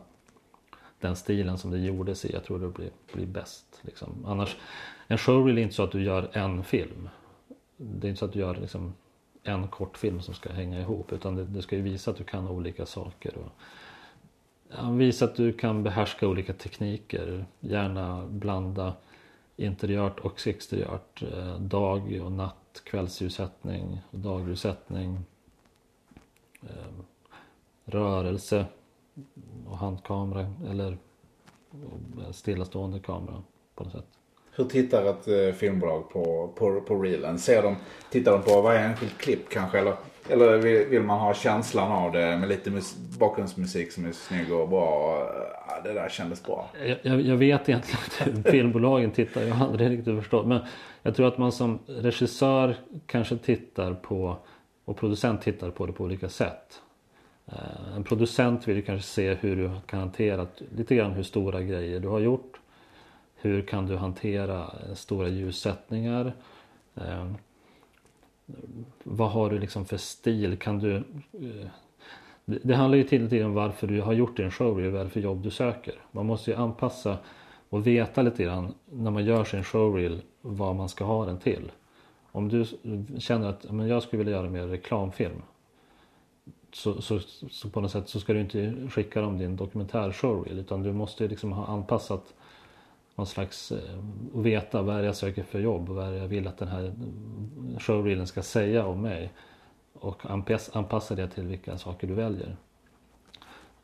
den 0.99 1.15
stilen 1.15 1.57
som 1.57 1.71
det 1.71 1.79
gjordes 1.79 2.25
i. 2.25 2.33
Jag 2.33 2.43
tror 2.43 2.59
det 2.59 2.67
blir, 2.67 2.89
blir 3.13 3.25
bäst. 3.25 3.79
Liksom. 3.81 4.25
Annars, 4.25 4.57
en 5.07 5.17
showreel 5.17 5.57
är 5.57 5.61
inte 5.61 5.75
så 5.75 5.83
att 5.83 5.91
du 5.91 6.03
gör 6.03 6.29
en 6.33 6.63
film. 6.63 7.09
Det 7.77 8.07
är 8.07 8.09
inte 8.09 8.19
så 8.19 8.25
att 8.25 8.33
du 8.33 8.39
gör 8.39 8.55
liksom 8.55 8.93
en 9.43 9.67
kortfilm 9.67 10.21
som 10.21 10.33
ska 10.33 10.53
hänga 10.53 10.79
ihop. 10.79 11.13
Utan 11.13 11.35
det, 11.35 11.45
det 11.45 11.61
ska 11.61 11.75
ju 11.75 11.81
visa 11.81 12.11
att 12.11 12.17
du 12.17 12.23
kan 12.23 12.47
olika 12.47 12.85
saker. 12.85 13.37
Och, 13.37 13.51
ja, 14.77 14.91
visa 14.91 15.25
att 15.25 15.35
du 15.35 15.53
kan 15.53 15.83
behärska 15.83 16.27
olika 16.27 16.53
tekniker. 16.53 17.45
Gärna 17.59 18.25
blanda 18.25 18.93
interiört 19.59 20.19
och 20.19 20.47
exteriört. 20.47 21.21
Eh, 21.21 21.59
dag 21.59 22.21
och 22.23 22.31
natt, 22.31 22.81
kvällsljussättning, 22.83 24.01
dagljussättning. 24.11 25.17
Eh, 26.61 26.93
rörelse 27.85 28.65
och 29.67 29.77
handkamera 29.77 30.53
eller 30.67 30.97
stillastående 32.31 32.99
kamera 32.99 33.43
på 33.75 33.83
något 33.83 33.93
sätt. 33.93 34.18
Hur 34.59 34.65
tittar 34.65 35.05
ett 35.05 35.27
eh, 35.27 35.55
filmbolag 35.55 36.09
på, 36.09 36.53
på, 36.55 36.81
på 36.81 36.95
reelen? 36.95 37.39
Ser 37.39 37.63
de, 37.63 37.75
tittar 38.09 38.31
de 38.31 38.41
på 38.41 38.61
varje 38.61 38.79
enskilt 38.79 39.17
klipp 39.17 39.49
kanske? 39.49 39.79
Eller, 39.79 39.93
eller 40.29 40.57
vill, 40.57 40.85
vill 40.85 41.01
man 41.01 41.19
ha 41.19 41.33
känslan 41.33 41.91
av 41.91 42.11
det 42.11 42.37
med 42.37 42.49
lite 42.49 42.71
mus, 42.71 42.95
bakgrundsmusik 43.19 43.91
som 43.91 44.05
är 44.05 44.11
snygg 44.11 44.53
och 44.53 44.69
bra? 44.69 45.17
Ja, 45.67 45.81
det 45.83 45.93
där 45.93 46.09
kändes 46.09 46.43
bra. 46.43 46.69
Jag, 46.85 46.97
jag, 47.01 47.21
jag 47.21 47.37
vet 47.37 47.69
egentligen 47.69 47.99
inte 48.05 48.23
hur 48.23 48.51
filmbolagen 48.51 49.11
tittar. 49.11 49.41
Jag 49.41 49.55
har 49.55 49.67
aldrig 49.67 49.89
riktigt 49.89 50.17
förstått. 50.17 50.47
Men 50.47 50.59
jag 51.01 51.15
tror 51.15 51.27
att 51.27 51.37
man 51.37 51.51
som 51.51 51.79
regissör 51.87 52.75
kanske 53.05 53.37
tittar 53.37 53.93
på 53.93 54.37
och 54.85 54.97
producent 54.97 55.41
tittar 55.41 55.71
på 55.71 55.85
det 55.85 55.93
på 55.93 56.03
olika 56.03 56.29
sätt. 56.29 56.81
Eh, 57.47 57.95
en 57.95 58.03
producent 58.03 58.67
vill 58.67 58.75
ju 58.75 58.81
kanske 58.81 59.07
se 59.07 59.33
hur 59.33 59.55
du 59.55 59.71
kan 59.85 59.99
hantera 59.99 60.47
lite 60.75 60.95
grann 60.95 61.11
hur 61.11 61.23
stora 61.23 61.61
grejer 61.61 61.99
du 61.99 62.07
har 62.07 62.19
gjort. 62.19 62.59
Hur 63.41 63.61
kan 63.61 63.85
du 63.85 63.95
hantera 63.95 64.61
eh, 64.61 64.93
stora 64.93 65.27
ljussättningar? 65.27 66.33
Eh, 66.95 67.31
vad 69.03 69.31
har 69.31 69.49
du 69.49 69.59
liksom 69.59 69.85
för 69.85 69.97
stil? 69.97 70.57
Kan 70.57 70.79
du... 70.79 70.95
Eh, 70.95 71.67
det 72.45 72.75
handlar 72.75 72.97
ju 72.97 73.03
till 73.03 73.41
och 73.41 73.45
om 73.45 73.53
varför 73.53 73.87
du 73.87 74.01
har 74.01 74.13
gjort 74.13 74.37
din 74.37 74.51
showreel, 74.51 74.91
vad 74.91 75.01
är 75.01 75.05
det 75.05 75.09
för 75.09 75.19
jobb 75.19 75.43
du 75.43 75.49
söker. 75.49 75.93
Man 76.11 76.25
måste 76.25 76.51
ju 76.51 76.57
anpassa 76.57 77.17
och 77.69 77.87
veta 77.87 78.21
lite 78.21 78.43
grann 78.43 78.73
när 78.85 79.11
man 79.11 79.25
gör 79.25 79.43
sin 79.43 79.63
showreel 79.63 80.21
vad 80.41 80.75
man 80.75 80.89
ska 80.89 81.05
ha 81.05 81.25
den 81.25 81.37
till. 81.37 81.71
Om 82.31 82.49
du 82.49 82.65
känner 83.19 83.49
att 83.49 83.71
men 83.71 83.87
jag 83.87 84.03
skulle 84.03 84.17
vilja 84.17 84.37
göra 84.37 84.49
mer 84.49 84.67
reklamfilm 84.67 85.41
så, 86.73 87.01
så, 87.01 87.19
så, 87.51 87.69
på 87.69 87.81
något 87.81 87.91
sätt 87.91 88.09
så 88.09 88.19
ska 88.19 88.33
du 88.33 88.39
inte 88.39 88.75
skicka 88.89 89.21
dem 89.21 89.37
din 89.37 89.55
dokumentär 89.55 90.11
showreel 90.11 90.59
utan 90.59 90.83
du 90.83 90.93
måste 90.93 91.27
liksom 91.27 91.51
ha 91.51 91.65
anpassat 91.65 92.33
någon 93.19 93.27
slags 93.27 93.71
eh, 93.71 93.99
och 94.33 94.45
veta 94.45 94.81
vad 94.81 94.95
är 94.95 94.99
det 94.99 95.05
jag 95.05 95.15
söker 95.15 95.43
för 95.43 95.59
jobb 95.59 95.89
och 95.89 95.95
vad 95.95 96.07
är 96.07 96.11
det 96.11 96.17
jag 96.17 96.27
vill 96.27 96.47
att 96.47 96.57
den 96.57 96.67
här 96.67 96.93
showreelen 97.79 98.27
ska 98.27 98.41
säga 98.41 98.85
om 98.85 99.01
mig. 99.01 99.31
Och 99.93 100.21
anpassa 100.73 101.15
det 101.15 101.27
till 101.27 101.43
vilka 101.43 101.77
saker 101.77 102.07
du 102.07 102.13
väljer. 102.13 102.55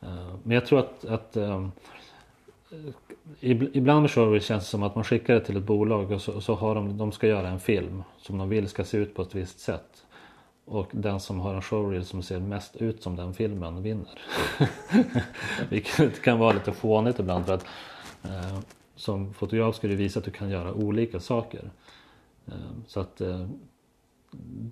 Eh, 0.02 0.36
men 0.44 0.56
jag 0.56 0.66
tror 0.66 0.80
att, 0.80 1.06
att 1.06 1.38
eh, 1.38 1.68
ibland 3.42 4.02
med 4.02 4.12
showreel 4.12 4.42
känns 4.42 4.64
det 4.64 4.70
som 4.70 4.84
att 4.84 4.96
man 4.96 5.04
skickar 5.04 5.34
det 5.34 5.40
till 5.40 5.58
ett 5.58 5.64
bolag 5.64 6.12
och 6.12 6.22
så, 6.22 6.34
och 6.34 6.44
så 6.44 6.56
har 6.56 6.76
de, 6.76 6.98
de 6.98 7.12
ska 7.12 7.28
göra 7.28 7.48
en 7.48 7.60
film 7.60 8.04
som 8.18 8.38
de 8.38 8.50
vill 8.50 8.68
ska 8.68 8.84
se 8.84 8.98
ut 8.98 9.16
på 9.16 9.22
ett 9.22 9.36
visst 9.36 9.60
sätt. 9.60 10.06
Och 10.66 10.90
den 10.92 11.20
som 11.20 11.40
har 11.40 11.54
en 11.54 11.62
showreel 11.62 12.06
som 12.06 12.24
ser 12.24 12.40
mest 12.40 12.76
ut 12.76 13.04
som 13.04 13.16
den 13.16 13.34
filmen 13.34 13.84
vinner. 13.84 14.20
Vilket 15.70 16.22
kan 16.22 16.40
vara 16.40 16.54
lite 16.54 16.72
fånigt 16.72 17.20
ibland 17.20 17.46
för 17.46 17.54
att 17.54 17.66
eh, 18.24 18.60
som 18.96 19.34
fotograf 19.34 19.76
ska 19.76 19.88
du 19.88 19.96
visa 19.96 20.20
att 20.20 20.26
du 20.26 20.32
kan 20.32 20.50
göra 20.50 20.74
olika 20.74 21.20
saker. 21.20 21.72
Eh, 22.48 22.54
så 22.88 23.00
att 23.00 23.22
eh, 23.22 23.48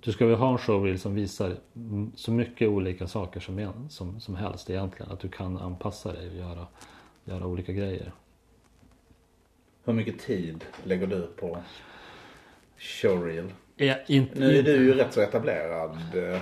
du 0.00 0.12
ska 0.12 0.26
väl 0.26 0.36
ha 0.36 0.52
en 0.52 0.58
showreel 0.58 0.98
som 0.98 1.14
visar 1.14 1.56
så 2.14 2.30
mycket 2.30 2.68
olika 2.68 3.06
saker 3.06 3.40
som, 3.40 3.86
som, 3.88 4.20
som 4.20 4.36
helst 4.36 4.70
egentligen. 4.70 5.12
Att 5.12 5.20
du 5.20 5.28
kan 5.28 5.58
anpassa 5.58 6.12
dig 6.12 6.28
och 6.28 6.36
göra, 6.36 6.66
göra 7.24 7.46
olika 7.46 7.72
grejer. 7.72 8.12
Hur 9.84 9.92
mycket 9.92 10.18
tid 10.18 10.64
lägger 10.84 11.06
du 11.06 11.26
på 11.26 11.58
showreel? 12.78 13.52
Ja, 13.76 13.96
inte, 14.06 14.40
nu 14.40 14.58
är 14.58 14.62
du 14.62 14.72
ju 14.72 14.94
rätt 14.94 15.12
så 15.12 15.20
etablerad 15.20 15.98
eh, 16.14 16.40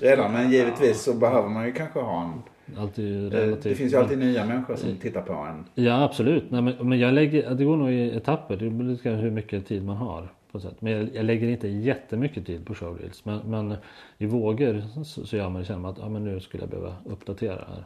redan. 0.00 0.32
Men 0.32 0.50
givetvis 0.50 1.02
så 1.02 1.14
behöver 1.14 1.48
man 1.48 1.66
ju 1.66 1.72
kanske 1.72 2.00
ha 2.00 2.22
en 2.22 2.42
Alltid 2.78 3.24
eh, 3.24 3.30
relativt. 3.30 3.62
Det 3.62 3.74
finns 3.74 3.92
ju 3.92 3.96
alltid 3.96 4.18
nya 4.18 4.46
människor 4.46 4.76
som 4.76 4.96
tittar 4.96 5.22
på 5.22 5.32
en. 5.32 5.64
Ja 5.74 6.02
absolut. 6.02 6.50
Nej, 6.50 6.62
men, 6.62 6.88
men 6.88 6.98
jag 6.98 7.14
lägger, 7.14 7.54
det 7.54 7.64
går 7.64 7.76
nog 7.76 7.90
i 7.90 8.16
etapper. 8.16 8.56
Det 8.56 8.70
beror 8.70 8.96
på 8.96 9.08
hur 9.08 9.30
mycket 9.30 9.66
tid 9.66 9.84
man 9.84 9.96
har. 9.96 10.28
På 10.52 10.60
sätt. 10.60 10.80
Men 10.80 10.92
jag, 10.92 11.14
jag 11.14 11.24
lägger 11.24 11.48
inte 11.48 11.68
jättemycket 11.68 12.46
tid 12.46 12.66
på 12.66 12.74
showreels. 12.74 13.24
Men, 13.24 13.38
men 13.38 13.76
i 14.18 14.26
vågor 14.26 14.82
så, 15.04 15.26
så 15.26 15.36
gör 15.36 15.48
man 15.48 15.60
det. 15.60 15.66
Känner 15.66 15.80
man 15.80 15.90
att 15.90 15.98
ja, 15.98 16.08
men 16.08 16.24
nu 16.24 16.40
skulle 16.40 16.62
jag 16.62 16.70
behöva 16.70 16.94
uppdatera 17.04 17.64
här. 17.68 17.84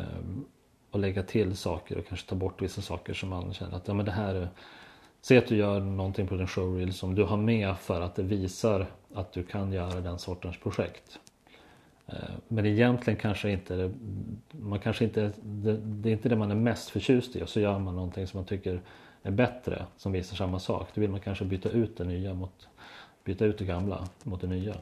Ehm, 0.00 0.44
och 0.90 0.98
lägga 0.98 1.22
till 1.22 1.56
saker 1.56 1.98
och 1.98 2.06
kanske 2.06 2.28
ta 2.28 2.34
bort 2.34 2.62
vissa 2.62 2.82
saker 2.82 3.14
som 3.14 3.28
man 3.28 3.52
känner 3.52 3.76
att 3.76 3.88
ja, 3.88 3.94
men 3.94 4.06
det 4.06 4.12
här 4.12 4.48
Säg 5.24 5.38
att 5.38 5.46
du 5.46 5.56
gör 5.56 5.80
någonting 5.80 6.26
på 6.26 6.34
din 6.34 6.46
showreel 6.46 6.92
som 6.92 7.14
du 7.14 7.24
har 7.24 7.36
med 7.36 7.76
för 7.78 8.00
att 8.00 8.14
det 8.14 8.22
visar 8.22 8.86
att 9.14 9.32
du 9.32 9.42
kan 9.42 9.72
göra 9.72 10.00
den 10.00 10.18
sortens 10.18 10.58
projekt. 10.58 11.18
Eh, 12.12 12.18
men 12.48 12.66
egentligen 12.66 13.18
kanske 13.20 13.50
inte 13.50 13.92
man 14.50 14.78
kanske 14.78 15.04
inte, 15.04 15.32
det, 15.42 15.76
det 15.76 16.08
är 16.08 16.12
inte 16.12 16.28
det 16.28 16.36
man 16.36 16.50
är 16.50 16.54
mest 16.54 16.90
förtjust 16.90 17.36
i 17.36 17.42
och 17.42 17.48
så 17.48 17.60
gör 17.60 17.78
man 17.78 17.94
någonting 17.94 18.26
som 18.26 18.38
man 18.38 18.46
tycker 18.46 18.80
är 19.22 19.30
bättre 19.30 19.86
som 19.96 20.12
visar 20.12 20.36
samma 20.36 20.58
sak. 20.58 20.88
Då 20.94 21.00
vill 21.00 21.10
man 21.10 21.20
kanske 21.20 21.44
byta 21.44 21.68
ut 21.68 21.96
det 21.96 22.04
nya 22.04 22.34
mot 22.34 22.68
byta 23.24 23.44
ut 23.44 23.58
det 23.58 23.64
gamla 23.64 24.08
mot 24.22 24.40
det 24.40 24.46
nya. 24.46 24.74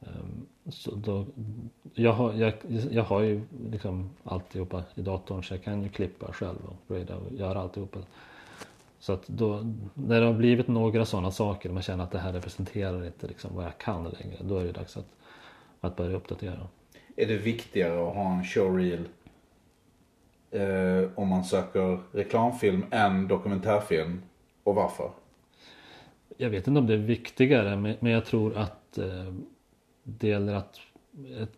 Ehm, 0.00 0.46
så 0.68 0.94
då, 0.94 1.26
jag, 1.94 2.12
har, 2.12 2.32
jag, 2.32 2.54
jag 2.90 3.02
har 3.02 3.20
ju 3.20 3.42
liksom 3.70 4.10
alltihopa 4.24 4.82
i 4.94 5.02
datorn 5.02 5.42
så 5.42 5.54
jag 5.54 5.62
kan 5.62 5.82
ju 5.82 5.88
klippa 5.88 6.32
själv 6.32 6.58
och 6.64 6.96
grada 6.96 7.16
och 7.16 7.32
göra 7.32 7.60
alltihopa. 7.60 7.98
Så 8.98 9.12
att 9.12 9.28
då, 9.28 9.74
när 9.94 10.20
det 10.20 10.26
har 10.26 10.32
blivit 10.32 10.68
några 10.68 11.04
sådana 11.04 11.30
saker, 11.30 11.68
och 11.68 11.74
man 11.74 11.82
känner 11.82 12.04
att 12.04 12.10
det 12.10 12.18
här 12.18 12.32
representerar 12.32 13.06
inte 13.06 13.26
liksom 13.26 13.50
vad 13.54 13.64
jag 13.64 13.78
kan 13.78 14.04
längre, 14.04 14.36
då 14.40 14.58
är 14.58 14.64
det 14.64 14.72
dags 14.72 14.96
att, 14.96 15.06
att 15.80 15.96
börja 15.96 16.16
uppdatera. 16.16 16.68
Är 17.16 17.26
det 17.26 17.36
viktigare 17.36 18.08
att 18.08 18.14
ha 18.14 18.32
en 18.32 18.44
showreel 18.44 19.08
eh, 20.50 21.10
om 21.14 21.28
man 21.28 21.44
söker 21.44 21.98
reklamfilm 22.12 22.84
än 22.90 23.28
dokumentärfilm? 23.28 24.22
Och 24.64 24.74
varför? 24.74 25.10
Jag 26.36 26.50
vet 26.50 26.66
inte 26.66 26.80
om 26.80 26.86
det 26.86 26.94
är 26.94 26.98
viktigare, 26.98 27.96
men, 28.00 28.10
jag 28.10 28.24
tror 28.24 28.56
att 28.56 28.98
eh, 28.98 29.34
det 30.02 30.28
gäller 30.28 30.54
att 30.54 30.80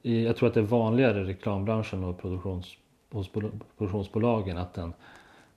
jag 0.03 0.37
tror 0.37 0.49
att 0.49 0.55
det 0.55 0.61
är 0.61 0.65
vanligare 0.65 1.21
i 1.21 1.25
reklambranschen 1.25 2.05
och 2.05 2.21
produktions, 2.21 2.77
hos 3.11 3.31
produktionsbolagen 3.77 4.59
att 4.59 4.75
den 4.75 4.93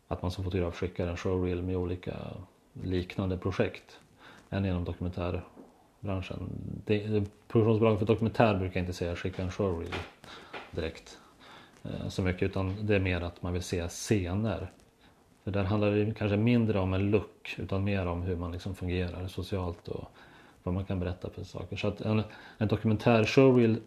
att 0.08 0.21
man 0.21 0.32
som 0.32 0.43
fotograf 0.43 0.75
skickar 0.75 1.08
en 1.08 1.17
showreel 1.17 1.62
med 1.62 1.78
olika 1.78 2.15
liknande 2.84 3.38
projekt 3.38 3.99
än 4.49 4.65
inom 4.65 4.86
branschen. 5.99 6.49
Det, 6.86 7.23
produktionsbolag 7.47 7.99
för 7.99 8.05
dokumentär 8.05 8.55
brukar 8.55 8.79
inte 8.79 8.93
säga 8.93 9.15
skicka 9.15 9.43
en 9.43 9.51
showreel 9.51 9.95
direkt 10.71 11.17
eh, 11.84 12.10
så 12.10 12.21
mycket 12.21 12.43
utan 12.43 12.75
det 12.81 12.95
är 12.95 12.99
mer 12.99 13.21
att 13.21 13.41
man 13.41 13.53
vill 13.53 13.63
se 13.63 13.88
scener. 13.88 14.71
För 15.43 15.51
där 15.51 15.63
handlar 15.63 15.91
det 15.91 16.13
kanske 16.17 16.38
mindre 16.38 16.79
om 16.79 16.93
en 16.93 17.12
look 17.12 17.55
utan 17.58 17.84
mer 17.84 18.05
om 18.05 18.21
hur 18.21 18.36
man 18.36 18.51
liksom 18.51 18.75
fungerar 18.75 19.27
socialt 19.27 19.88
och 19.88 20.10
vad 20.63 20.73
man 20.73 20.86
kan 20.86 20.99
berätta 20.99 21.29
för 21.29 21.43
saker. 21.43 21.75
Så 21.75 21.88
att 21.88 22.01
en, 22.01 22.23
en 22.58 22.67
dokumentär 22.67 23.23
showreel 23.23 23.77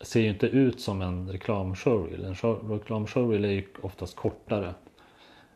ser 0.00 0.20
ju 0.20 0.28
inte 0.28 0.46
ut 0.46 0.80
som 0.80 1.02
en 1.02 1.30
reklamshowreel. 1.30 2.24
En 2.24 2.34
show, 2.34 2.70
reklamshowreel 2.70 3.44
är 3.44 3.50
ju 3.50 3.66
oftast 3.80 4.16
kortare 4.16 4.74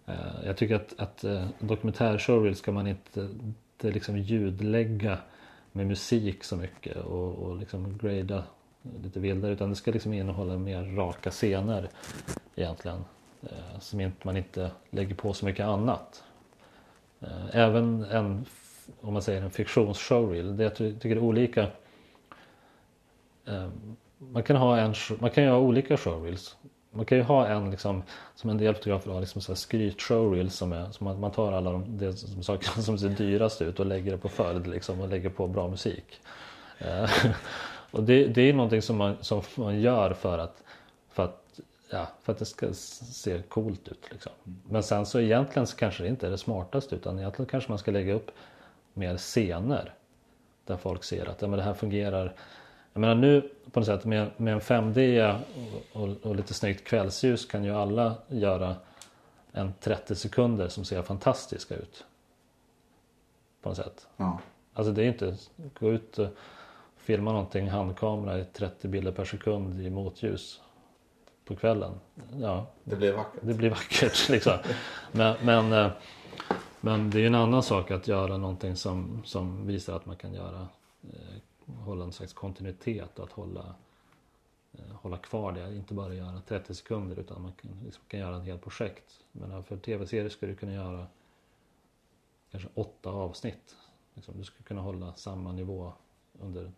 eh, 0.06 0.14
jag 0.44 0.56
tycker 0.56 0.74
att, 0.74 0.94
att 0.98 1.24
eh, 1.24 1.48
dokumentär 1.58 2.54
ska 2.54 2.72
man 2.72 2.86
inte, 2.86 3.20
eh, 3.20 3.26
inte 3.26 3.90
liksom 3.90 4.18
ljudlägga 4.18 5.18
med 5.72 5.87
musik 5.87 6.44
så 6.44 6.56
mycket 6.56 6.96
och, 6.96 7.35
och 7.35 7.56
liksom 7.56 7.98
grada 7.98 8.44
lite 9.02 9.20
vildare 9.20 9.52
utan 9.52 9.70
det 9.70 9.76
ska 9.76 9.90
liksom 9.90 10.12
innehålla 10.12 10.59
mer 10.59 10.96
raka 10.96 11.30
scener 11.30 11.88
egentligen. 12.56 13.04
Eh, 13.42 13.78
som 13.80 14.00
inte, 14.00 14.26
man 14.26 14.37
inte 14.37 14.70
lägger 14.90 15.14
på 15.14 15.33
så 15.33 15.44
mycket 15.44 15.66
annat. 15.66 16.24
Eh, 17.20 17.56
även 17.56 18.04
en, 18.04 18.46
om 19.00 19.12
man 19.12 19.22
säger 19.22 19.42
en 19.42 19.50
fiktionsshowreel. 19.50 20.56
Det 20.56 20.64
jag 20.64 20.74
tycker 20.74 21.11
är 21.11 21.18
olika. 21.18 21.66
Eh, 23.46 23.68
man 24.18 24.42
kan 24.42 24.56
ha 24.56 24.78
en, 24.78 24.94
man 25.18 25.30
kan 25.30 25.44
ju 25.44 25.50
ha 25.50 25.59
olika 25.59 25.96
showreels. 25.96 26.56
Man 26.92 27.05
kan 27.05 27.18
ju 27.18 27.24
ha 27.24 27.46
en 27.46 27.70
liksom, 27.70 28.03
som 28.35 28.50
en 28.50 28.59
del 28.59 28.74
fotografer 28.74 29.11
har, 29.11 29.20
liksom 29.20 29.42
så 29.42 29.53
här 29.53 29.57
skryt 29.57 30.03
showreel 30.03 30.50
som 30.50 30.72
är, 30.72 30.90
som 30.90 31.05
man, 31.05 31.20
man 31.20 31.31
tar 31.31 31.53
alla 31.53 31.72
de 31.72 31.98
de 31.98 32.12
som, 32.12 32.42
saker 32.42 32.66
som 32.83 32.98
ser 32.98 33.09
dyrast 33.09 33.62
ut 33.62 33.81
och 33.81 33.87
lägger 33.87 34.12
det 34.12 34.18
på 34.18 34.29
följd 34.29 34.66
liksom 34.66 35.00
och 35.00 35.09
lägger 35.09 35.31
på 35.31 35.46
bra 35.46 35.68
musik. 35.68 36.20
Eh, 36.79 37.11
och 37.90 38.03
det, 38.03 38.26
det 38.26 38.42
är 38.42 38.53
någonting 38.53 38.83
som 38.83 38.96
man, 38.96 39.16
som 39.20 39.42
man 39.55 39.81
gör 39.81 40.12
för 40.12 40.38
att, 40.38 40.62
för 41.09 41.24
att, 41.24 41.61
ja, 41.90 42.07
för 42.22 42.33
att 42.33 42.38
det 42.38 42.44
ska 42.44 42.72
se 42.72 43.42
coolt 43.42 43.88
ut. 43.88 44.09
Liksom. 44.11 44.33
Men 44.68 44.83
sen 44.83 45.07
så 45.07 45.20
egentligen 45.20 45.66
så 45.66 45.76
kanske 45.76 46.03
det 46.03 46.09
inte 46.09 46.26
är 46.26 46.31
det 46.31 46.38
smartaste 46.38 46.94
utan 46.94 47.18
egentligen 47.18 47.46
kanske 47.46 47.70
man 47.70 47.79
ska 47.79 47.90
lägga 47.90 48.14
upp 48.14 48.31
mer 48.94 49.16
scener. 49.16 49.94
Där 50.66 50.76
folk 50.76 51.05
ser 51.05 51.29
att 51.29 51.42
ja, 51.42 51.48
men 51.48 51.59
det 51.59 51.64
här 51.64 51.74
fungerar 51.74 52.35
jag 52.92 53.00
menar 53.00 53.14
nu 53.14 53.50
på 53.70 53.81
något 53.81 53.87
sätt 53.87 54.05
med, 54.05 54.31
med 54.37 54.55
en 54.55 54.61
5D 54.61 55.35
och, 55.92 56.03
och, 56.03 56.16
och, 56.22 56.37
lite 56.37 56.55
snyggt 56.55 56.85
kvällsljus 56.85 57.46
kan 57.46 57.64
ju 57.64 57.74
alla 57.74 58.14
göra 58.29 58.76
en 59.53 59.72
30 59.81 60.14
sekunder 60.14 60.68
som 60.68 60.85
ser 60.85 61.03
fantastiska 61.03 61.74
ut. 61.74 62.05
På 63.62 63.68
något 63.68 63.79
sätt. 63.79 64.07
Ja. 64.16 64.40
Alltså 64.74 64.92
det 64.92 65.03
är 65.03 65.09
inte, 65.09 65.37
gå 65.81 65.90
ut 65.90 66.18
och 66.18 66.29
filma 66.96 67.33
någonting 67.33 67.68
handkamera 67.68 68.38
i 68.38 68.44
30 68.44 68.88
bilder 68.88 69.12
per 69.12 69.24
sekund 69.24 69.81
i 69.81 69.90
motljus 69.90 70.61
på 71.44 71.57
kvällen. 71.57 71.92
Ja, 72.40 72.66
det 72.85 72.96
blir 72.96 73.12
vackert. 73.12 73.40
Det 73.42 73.55
blir 73.55 73.70
vackert 73.70 74.29
liksom. 74.29 74.59
men, 75.12 75.37
men, 75.42 75.72
eh, 75.72 75.90
men 76.81 77.11
det 77.11 77.18
är 77.18 77.20
ju 77.20 77.26
en 77.26 77.35
annan 77.35 77.62
sak 77.62 77.90
att 77.90 78.09
göra 78.09 78.37
någonting 78.37 78.76
som, 78.76 79.22
som 79.24 79.66
visar 79.66 79.96
att 79.96 80.07
man 80.07 80.16
kan 80.16 80.35
göra 80.35 80.68
eh, 81.03 81.37
hålla 81.78 82.04
en 82.04 82.12
slags 82.12 82.33
kontinuitet 82.33 83.18
och 83.18 83.24
att 83.24 83.33
hålla, 83.33 83.74
eh, 84.72 84.94
hålla 84.94 85.16
kvar 85.18 85.52
det. 85.52 85.76
Inte 85.76 85.94
bara 85.94 86.14
göra 86.14 86.40
30 86.40 86.74
sekunder 86.74 87.18
utan 87.18 87.42
man 87.42 87.52
kan, 87.52 87.70
liksom, 87.85 88.04
kan 88.09 88.20
göra 88.20 88.37
ett 88.37 88.44
helt 88.44 88.62
projekt. 88.62 89.20
Men 89.33 89.52
eh, 89.52 89.62
för 89.62 89.76
tv-serier 89.76 90.28
skulle 90.28 90.52
du 90.52 90.56
kunna 90.56 90.72
göra 90.72 91.06
kanske 92.50 92.68
åtta 92.74 93.11
avsnitt. 93.11 93.76
Liksom, 94.14 94.38
du 94.38 94.44
skulle 94.44 94.64
kunna 94.64 94.80
hålla 94.80 95.14
samma 95.14 95.52
nivå 95.52 95.92
under 96.40 96.72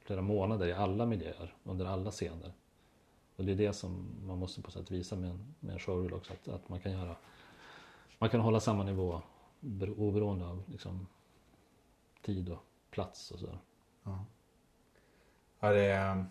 flera 0.00 0.22
månader 0.22 0.66
i 0.66 0.72
alla 0.72 1.06
miljöer, 1.06 1.54
under 1.64 1.86
alla 1.86 2.10
scener. 2.10 2.52
Och 3.36 3.44
det 3.44 3.52
är 3.52 3.56
det 3.56 3.72
som 3.72 4.06
man 4.26 4.38
måste 4.38 4.62
på 4.62 4.70
sätt 4.70 4.90
visa 4.90 5.16
med 5.16 5.30
en, 5.30 5.54
med 5.60 5.72
en 5.72 5.78
showreel 5.78 6.14
också. 6.14 6.32
Att, 6.32 6.48
att 6.48 6.68
man 6.68 6.80
kan 6.80 6.92
göra 6.92 7.16
man 8.20 8.30
kan 8.30 8.40
hålla 8.40 8.60
samma 8.60 8.84
nivå 8.84 9.22
oberoende 9.96 10.46
av 10.46 10.62
liksom, 10.66 11.06
tid 12.22 12.48
och 12.48 12.58
plats 12.90 13.30
och 13.30 13.38
sådär. 13.38 13.58
Ja. 14.10 14.24
ja 15.60 15.72
det, 15.72 15.84
är, 15.84 16.24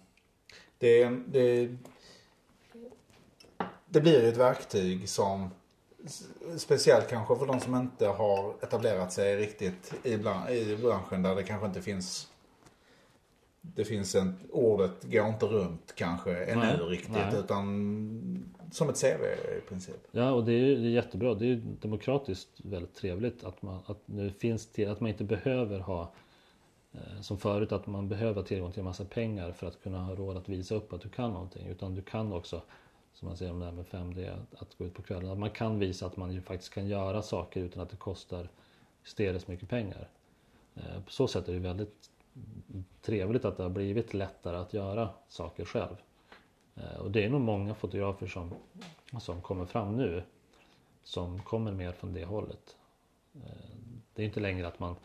det, 0.78 1.02
är, 1.02 1.24
det, 1.28 1.78
det 3.86 4.02
blir 4.02 4.24
ett 4.24 4.38
verktyg 4.38 5.10
som 5.10 5.50
Speciellt 6.58 7.10
kanske 7.10 7.36
för 7.36 7.46
de 7.46 7.60
som 7.60 7.76
inte 7.76 8.08
har 8.08 8.54
etablerat 8.62 9.14
sig 9.14 9.38
riktigt 9.38 9.94
i, 10.04 10.18
bland, 10.18 10.50
i 10.50 10.78
branschen 10.78 11.24
där 11.24 11.36
det 11.36 11.44
kanske 11.44 11.68
inte 11.68 11.82
finns 11.82 12.28
Det 13.62 13.86
finns 13.86 14.16
en, 14.16 14.36
ordet 14.52 15.04
går 15.12 15.28
inte 15.28 15.46
runt 15.46 15.94
kanske 15.96 16.46
ännu 16.46 16.62
nej, 16.62 16.78
riktigt 16.78 17.12
nej. 17.12 17.40
utan 17.40 17.66
som 18.72 18.90
ett 18.90 19.02
CV 19.02 19.24
i 19.58 19.62
princip. 19.70 20.08
Ja 20.12 20.32
och 20.32 20.46
det 20.46 20.54
är, 20.54 20.76
det 20.76 20.88
är 20.88 20.92
jättebra. 20.92 21.34
Det 21.34 21.46
är 21.46 21.62
demokratiskt 21.82 22.50
väldigt 22.58 22.96
trevligt 22.96 23.44
att, 23.44 23.62
man, 23.62 23.80
att 23.86 24.02
nu 24.06 24.32
finns 24.32 24.68
till 24.68 24.90
att 24.90 25.00
man 25.00 25.10
inte 25.10 25.24
behöver 25.24 25.80
ha 25.80 26.12
Eh, 26.92 27.22
som 27.22 27.38
förut 27.38 27.72
att 27.72 27.88
man 27.88 28.10
behöver 28.10 28.44
tillgång 28.44 28.72
till 28.72 28.80
en 28.80 28.86
massa 28.86 29.06
pengar 29.06 29.52
för 29.52 29.68
att 29.68 29.84
kunna 29.84 30.00
ha 30.00 30.16
råd 30.16 30.38
att 30.38 30.50
visa 30.50 30.76
upp 30.76 30.94
att 30.94 31.02
du 31.02 31.10
kan 31.10 31.32
någonting. 31.32 31.68
Utan 31.68 31.96
du 31.96 32.02
kan 32.02 32.34
också, 32.34 32.62
som 33.14 33.28
man 33.28 33.38
säger 33.38 33.52
om 33.52 33.60
det 33.60 33.66
här 33.66 33.72
med 33.72 33.86
5D, 33.86 34.46
att 34.58 34.78
gå 34.78 34.86
ut 34.86 34.94
på 34.94 35.02
kvällen. 35.02 35.32
Att 35.32 35.40
man 35.40 35.52
kan 35.52 35.80
visa 35.80 36.06
att 36.06 36.18
man 36.18 36.34
ju 36.34 36.42
faktiskt 36.42 36.74
kan 36.74 36.88
göra 36.88 37.22
saker 37.22 37.62
utan 37.62 37.84
att 37.84 37.90
det 37.90 37.98
kostar 37.98 38.50
hysteriskt 39.04 39.48
mycket 39.48 39.70
pengar. 39.70 40.10
Eh, 40.76 41.02
på 41.06 41.12
så 41.12 41.28
sätt 41.28 41.48
är 41.48 41.54
det 41.54 41.60
väldigt 41.60 42.10
trevligt 43.02 43.46
att 43.46 43.58
det 43.58 43.64
har 43.64 43.70
blivit 43.70 44.14
lättare 44.14 44.58
att 44.58 44.74
göra 44.74 45.10
saker 45.28 45.66
själv. 45.66 45.96
Eh, 46.76 47.00
och 47.00 47.12
det 47.12 47.26
är 47.26 47.30
nog 47.30 47.42
många 47.42 47.76
fotografer 47.76 48.28
som, 48.28 48.54
som 49.20 49.42
kommer 49.42 49.66
fram 49.66 49.98
nu 49.98 50.24
som 51.04 51.42
kommer 51.42 51.72
mer 51.72 51.92
från 51.92 52.14
det 52.14 52.26
hållet. 52.26 52.78
Det 54.14 54.22
är 54.22 54.26
inte 54.26 54.40
längre 54.40 54.68
att 54.68 54.80
man 54.80 54.96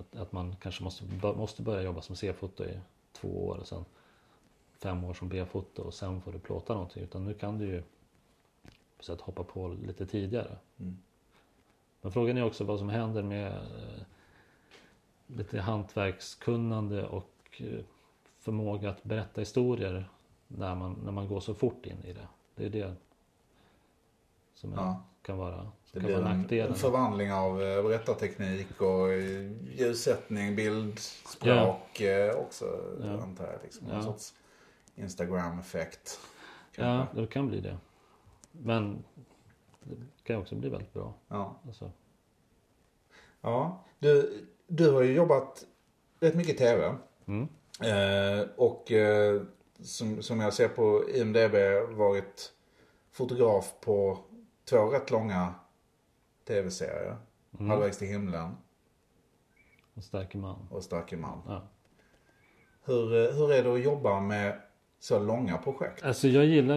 att, 0.00 0.20
att 0.20 0.32
man 0.32 0.56
kanske 0.56 0.84
måste, 0.84 1.04
måste 1.22 1.62
börja 1.62 1.82
jobba 1.82 2.02
som 2.02 2.16
C-foto 2.16 2.64
i 2.64 2.80
två 3.12 3.46
år 3.46 3.56
och 3.56 3.66
sen 3.66 3.84
fem 4.78 5.04
år 5.04 5.14
som 5.14 5.28
B-foto 5.28 5.82
och 5.82 5.94
sen 5.94 6.20
får 6.20 6.32
du 6.32 6.38
plåta 6.38 6.72
någonting. 6.72 7.02
Utan 7.02 7.24
nu 7.24 7.34
kan 7.34 7.58
du 7.58 7.66
ju 7.66 7.82
på 8.96 9.04
sätt 9.04 9.20
hoppa 9.20 9.42
på 9.42 9.68
lite 9.68 10.06
tidigare. 10.06 10.56
Mm. 10.78 10.98
Men 12.00 12.12
frågan 12.12 12.36
är 12.36 12.44
också 12.44 12.64
vad 12.64 12.78
som 12.78 12.88
händer 12.88 13.22
med 13.22 13.52
eh, 13.52 14.02
lite 15.26 15.60
hantverkskunnande 15.60 17.06
och 17.06 17.34
eh, 17.58 17.84
förmåga 18.38 18.90
att 18.90 19.04
berätta 19.04 19.40
historier 19.40 20.08
när 20.48 20.74
man, 20.74 20.96
när 21.04 21.12
man 21.12 21.28
går 21.28 21.40
så 21.40 21.54
fort 21.54 21.86
in 21.86 22.04
i 22.04 22.12
det. 22.12 22.28
Det 22.54 22.66
är 22.66 22.70
det 22.70 22.94
som 24.54 24.72
ja. 24.72 25.02
kan 25.22 25.38
vara 25.38 25.70
det 25.92 26.00
blir 26.00 26.60
en, 26.60 26.74
förvandling 26.74 27.32
av 27.32 27.62
eh, 27.62 27.82
berättarteknik 27.82 28.80
och 28.80 29.12
eh, 29.12 29.52
ljussättning, 29.76 30.56
bildspråk 30.56 32.00
ja. 32.00 32.32
också 32.32 32.64
ja. 33.02 33.22
antar 33.22 33.46
jag. 33.46 33.62
Liksom. 33.62 33.86
Ja. 33.88 33.94
En 33.94 34.02
sorts 34.02 34.34
Instagram-effekt. 34.94 36.20
Ja, 36.76 37.06
det 37.14 37.26
kan 37.26 37.48
bli 37.48 37.60
det. 37.60 37.78
Men 38.52 39.04
det 39.82 39.96
kan 40.24 40.36
också 40.36 40.54
bli 40.54 40.68
väldigt 40.68 40.92
bra. 40.92 41.14
Ja. 41.28 41.60
Alltså. 41.66 41.90
Ja, 43.40 43.84
du, 43.98 44.44
du 44.66 44.90
har 44.90 45.02
ju 45.02 45.12
jobbat 45.12 45.64
rätt 46.20 46.34
mycket 46.34 46.58
tv. 46.58 46.94
Mm. 47.26 47.48
Eh, 47.82 48.46
och 48.56 48.92
eh, 48.92 49.42
som, 49.80 50.22
som 50.22 50.40
jag 50.40 50.54
ser 50.54 50.68
på 50.68 51.10
IMDB 51.10 51.54
varit 51.96 52.52
fotograf 53.12 53.74
på 53.80 54.18
två 54.64 54.86
rätt 54.86 55.10
långa 55.10 55.54
tv-serie. 56.48 57.16
Mm. 57.58 57.70
Halvvägs 57.70 57.98
till 57.98 58.08
himlen. 58.08 58.56
Och 59.94 60.04
Starke 60.04 60.38
man. 60.38 60.68
Och 60.70 60.82
Starke 60.82 61.16
man. 61.16 61.42
Ja. 61.46 61.62
Hur, 62.84 63.04
eh, 63.04 63.34
hur 63.34 63.52
är 63.52 63.64
det 63.64 63.72
att 63.72 63.84
jobba 63.84 64.20
med 64.20 64.60
så 64.98 65.18
långa 65.18 65.58
projekt? 65.58 66.04
Alltså 66.04 66.28
jag 66.28 66.44
gillar, 66.44 66.76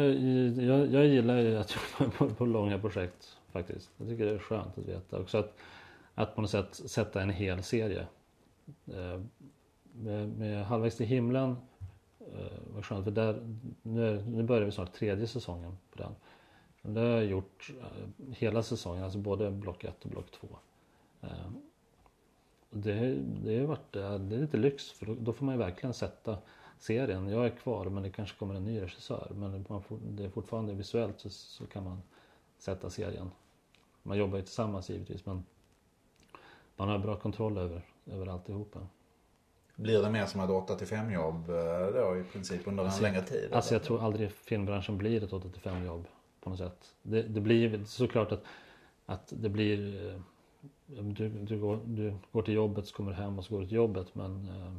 jag, 0.61 0.87
jag 0.87 1.05
gillar 1.05 1.55
att 1.55 1.75
jobba 1.99 2.11
på, 2.17 2.29
på 2.29 2.45
långa 2.45 2.79
projekt 2.79 3.37
faktiskt. 3.51 3.91
Jag 3.97 4.07
tycker 4.07 4.25
det 4.25 4.31
är 4.31 4.39
skönt 4.39 4.77
att 4.77 4.85
veta. 4.85 5.19
Också 5.19 5.37
att, 5.37 5.57
att 6.15 6.35
på 6.35 6.41
något 6.41 6.49
sätt 6.49 6.75
sätta 6.75 7.21
en 7.21 7.29
hel 7.29 7.63
serie. 7.63 8.07
Eh, 8.87 9.21
med, 9.93 10.29
med 10.29 10.65
Halvvägs 10.65 10.97
till 10.97 11.05
himlen 11.05 11.55
eh, 12.19 12.73
var 12.73 12.81
skönt 12.81 13.03
för 13.03 13.11
där, 13.11 13.57
nu, 13.81 14.23
nu 14.27 14.43
börjar 14.43 14.65
vi 14.65 14.71
snart 14.71 14.93
tredje 14.93 15.27
säsongen 15.27 15.77
på 15.91 15.97
den. 15.97 16.15
Det 16.81 16.99
har 16.99 17.07
jag 17.07 17.25
gjort 17.25 17.71
eh, 17.79 18.33
hela 18.33 18.63
säsongen, 18.63 19.03
alltså 19.03 19.19
både 19.19 19.51
block 19.51 19.83
1 19.83 20.05
och 20.05 20.09
block 20.09 20.31
2. 20.31 20.47
Eh, 21.21 21.29
det, 22.69 23.15
det 23.15 23.59
har 23.59 23.67
varit 23.67 23.91
det 23.91 24.03
är 24.03 24.19
lite 24.19 24.57
lyx 24.57 24.91
för 24.91 25.05
då, 25.19 25.33
får 25.33 25.45
man 25.45 25.55
ju 25.55 25.59
verkligen 25.59 25.93
sätta 25.93 26.37
serien. 26.79 27.29
Jag 27.29 27.45
är 27.45 27.49
kvar 27.49 27.85
men 27.85 28.03
det 28.03 28.09
kanske 28.09 28.37
kommer 28.37 28.55
en 28.55 28.65
ny 28.65 28.81
regissör. 28.81 29.31
Men 29.35 29.65
man 29.69 29.83
får, 29.83 29.97
det 30.03 30.23
är 30.23 30.29
fortfarande 30.29 30.73
visuellt 30.73 31.19
så, 31.19 31.29
så 31.29 31.65
kan 31.65 31.83
man 31.83 32.01
sätta 32.57 32.89
serien. 32.89 33.31
Man 34.03 34.17
jobbar 34.17 34.37
ju 34.37 34.43
tillsammans 34.43 34.89
givetvis 34.89 35.25
men 35.25 35.43
man 36.75 36.89
har 36.89 36.99
bra 36.99 37.15
kontroll 37.15 37.57
över, 37.57 37.81
över 38.05 38.27
alltihopa. 38.27 38.79
Blir 39.75 40.01
det 40.01 40.09
mer 40.09 40.25
som 40.25 40.41
ett 40.41 40.49
8 40.49 40.77
5 40.77 41.11
jobb 41.11 41.49
eh, 41.49 41.87
då 41.93 42.17
i 42.17 42.23
princip 42.31 42.67
under 42.67 42.83
en 42.83 42.87
alltså, 42.89 43.01
längre 43.01 43.21
tid? 43.21 43.53
Alltså 43.53 43.75
jag 43.75 43.83
tror 43.83 44.03
aldrig 44.03 44.31
filmbranschen 44.31 44.97
blir 44.97 45.23
ett 45.23 45.33
8 45.33 45.49
5 45.63 45.85
jobb 45.85 46.07
på 46.41 46.49
något 46.49 46.59
sätt. 46.59 46.95
Det, 47.01 47.21
det 47.21 47.41
blir 47.41 47.83
såklart 47.85 48.31
att, 48.31 48.43
att 49.05 49.33
det 49.37 49.49
blir 49.49 50.09
eh, 50.09 50.21
du, 51.01 51.29
du, 51.29 51.59
går, 51.59 51.79
du 51.85 52.13
går 52.31 52.41
till 52.41 52.53
jobbet 52.53 52.87
så 52.87 52.95
kommer 52.95 53.11
du 53.11 53.17
hem 53.17 53.39
och 53.39 53.45
så 53.45 53.53
går 53.53 53.61
du 53.61 53.67
till 53.67 53.75
jobbet 53.75 54.15
men 54.15 54.47
eh, 54.47 54.73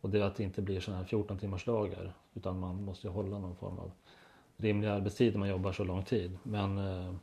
och 0.00 0.10
det 0.10 0.18
är 0.18 0.22
att 0.22 0.36
det 0.36 0.42
inte 0.42 0.62
blir 0.62 0.80
sådana 0.80 1.02
här 1.02 1.08
14 1.08 1.38
timmars 1.38 1.64
dagar 1.64 2.14
utan 2.34 2.60
man 2.60 2.82
måste 2.82 3.06
ju 3.06 3.12
hålla 3.12 3.38
någon 3.38 3.56
form 3.56 3.78
av 3.78 3.92
rimlig 4.56 4.88
arbetstid 4.88 5.32
när 5.32 5.38
man 5.38 5.48
jobbar 5.48 5.72
så 5.72 5.84
lång 5.84 6.04
tid. 6.04 6.38
Men 6.42 6.78
eh, 6.78 7.14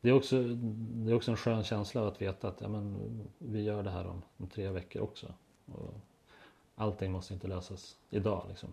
det 0.00 0.08
är 0.08 0.12
också, 0.12 0.42
det 0.42 1.10
är 1.10 1.14
också 1.14 1.30
en 1.30 1.36
skön 1.36 1.64
känsla 1.64 2.08
att 2.08 2.22
veta 2.22 2.48
att 2.48 2.60
ja, 2.60 2.68
men, 2.68 3.10
vi 3.38 3.62
gör 3.62 3.82
det 3.82 3.90
här 3.90 4.06
om, 4.06 4.22
om 4.36 4.46
tre 4.46 4.70
veckor 4.70 5.02
också. 5.02 5.34
Och 5.66 5.94
allting 6.74 7.12
måste 7.12 7.34
inte 7.34 7.48
lösas 7.48 7.98
idag 8.10 8.44
liksom. 8.48 8.68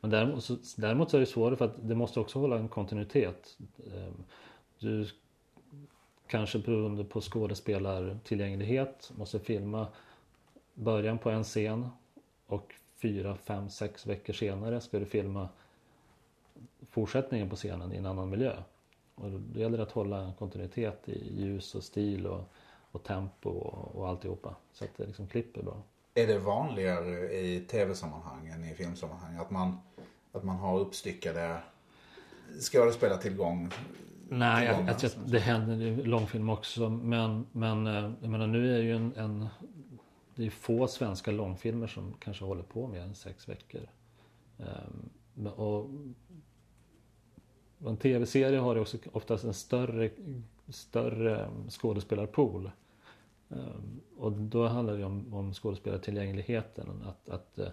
Men 0.00 0.10
däremot 0.10 0.44
så, 0.44 0.56
däremot 0.76 1.10
så 1.10 1.16
är 1.16 1.20
det 1.20 1.26
svårare 1.26 1.56
för 1.56 1.64
att 1.64 1.88
det 1.88 1.94
måste 1.94 2.20
också 2.20 2.38
hålla 2.38 2.58
en 2.58 2.68
kontinuitet. 2.68 3.58
Ehm, 3.78 4.24
du, 4.78 5.08
kanske 6.26 6.58
beroende 6.58 7.04
på 7.04 7.20
skådespelartillgänglighet 7.20 9.12
måste 9.16 9.38
filma 9.38 9.86
början 10.74 11.18
på 11.18 11.30
en 11.30 11.44
scen 11.44 11.88
och 12.46 12.74
fyra, 12.96 13.36
fem, 13.36 13.68
sex 13.68 14.06
veckor 14.06 14.32
senare 14.32 14.80
ska 14.80 14.98
du 14.98 15.04
filma 15.04 15.48
fortsättningen 16.90 17.48
på 17.48 17.56
scenen 17.56 17.92
i 17.92 17.96
en 17.96 18.06
annan 18.06 18.30
miljö. 18.30 18.52
Och 19.14 19.30
då 19.30 19.60
gäller 19.60 19.76
det 19.76 19.82
att 19.82 19.92
hålla 19.92 20.32
kontinuitet 20.38 21.08
i 21.08 21.42
ljus 21.42 21.74
och 21.74 21.84
stil 21.84 22.26
och, 22.26 22.44
och 22.90 23.02
tempo 23.02 23.50
och, 23.50 23.96
och 23.96 24.08
alltihopa. 24.08 24.54
Så 24.72 24.84
att 24.84 24.96
det 24.96 25.06
liksom 25.06 25.26
klipper 25.26 25.62
bra. 25.62 25.82
Är 26.18 26.26
det 26.26 26.38
vanligare 26.38 27.32
i 27.32 27.60
tv-sammanhang 27.60 28.48
än 28.48 28.64
i 28.64 28.74
filmsammanhang 28.74 29.36
att 29.36 29.50
man, 29.50 29.78
att 30.32 30.44
man 30.44 30.56
har 30.56 30.78
uppstyckade 30.80 31.58
skådespelartillgång? 32.60 33.70
Nej, 34.28 34.66
jag, 34.66 34.96
jag 35.02 35.10
det 35.26 35.38
händer 35.38 35.82
i 35.82 36.02
långfilm 36.02 36.50
också. 36.50 36.88
Men, 36.88 37.46
men 37.52 37.86
eh, 37.86 38.12
jag 38.20 38.30
menar, 38.30 38.46
nu 38.46 38.74
är 38.74 38.82
ju 38.82 38.96
en, 38.96 39.12
en 39.16 39.48
det 40.34 40.46
är 40.46 40.50
få 40.50 40.86
svenska 40.86 41.30
långfilmer 41.30 41.86
som 41.86 42.14
kanske 42.18 42.44
håller 42.44 42.62
på 42.62 42.86
mer 42.86 43.00
än 43.00 43.14
sex 43.14 43.48
veckor. 43.48 43.88
Um, 44.56 45.46
och 45.46 45.90
en 47.90 47.96
tv-serie 47.96 48.58
har 48.58 48.74
ju 48.74 48.80
också 48.80 48.98
oftast 49.12 49.44
en 49.44 49.54
större, 49.54 50.10
större 50.68 51.50
skådespelarpool. 51.70 52.70
Ehm, 53.50 54.00
och 54.16 54.32
då 54.32 54.66
handlar 54.66 54.96
det 54.96 55.04
om, 55.04 55.34
om 55.34 55.54
skådespelartillgängligheten. 55.54 57.02
Att, 57.06 57.28
att, 57.28 57.58
eh, 57.58 57.68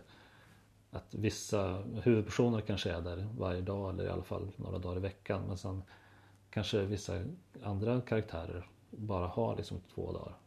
att 0.91 1.15
vissa 1.15 1.83
huvudpersoner 2.03 2.61
kanske 2.61 2.91
är 2.91 3.01
där 3.01 3.27
varje 3.37 3.61
dag 3.61 3.89
eller 3.89 4.03
i 4.03 4.09
alla 4.09 4.23
fall 4.23 4.51
några 4.55 4.77
dagar 4.77 4.97
i 4.97 4.99
veckan. 4.99 5.43
Men 5.47 5.57
sen 5.57 5.83
kanske 6.49 6.85
vissa 6.85 7.23
andra 7.63 8.01
karaktärer 8.01 8.67
bara 8.89 9.27
har 9.27 9.55
liksom 9.55 9.77
två 9.93 10.11
dagar 10.11 10.37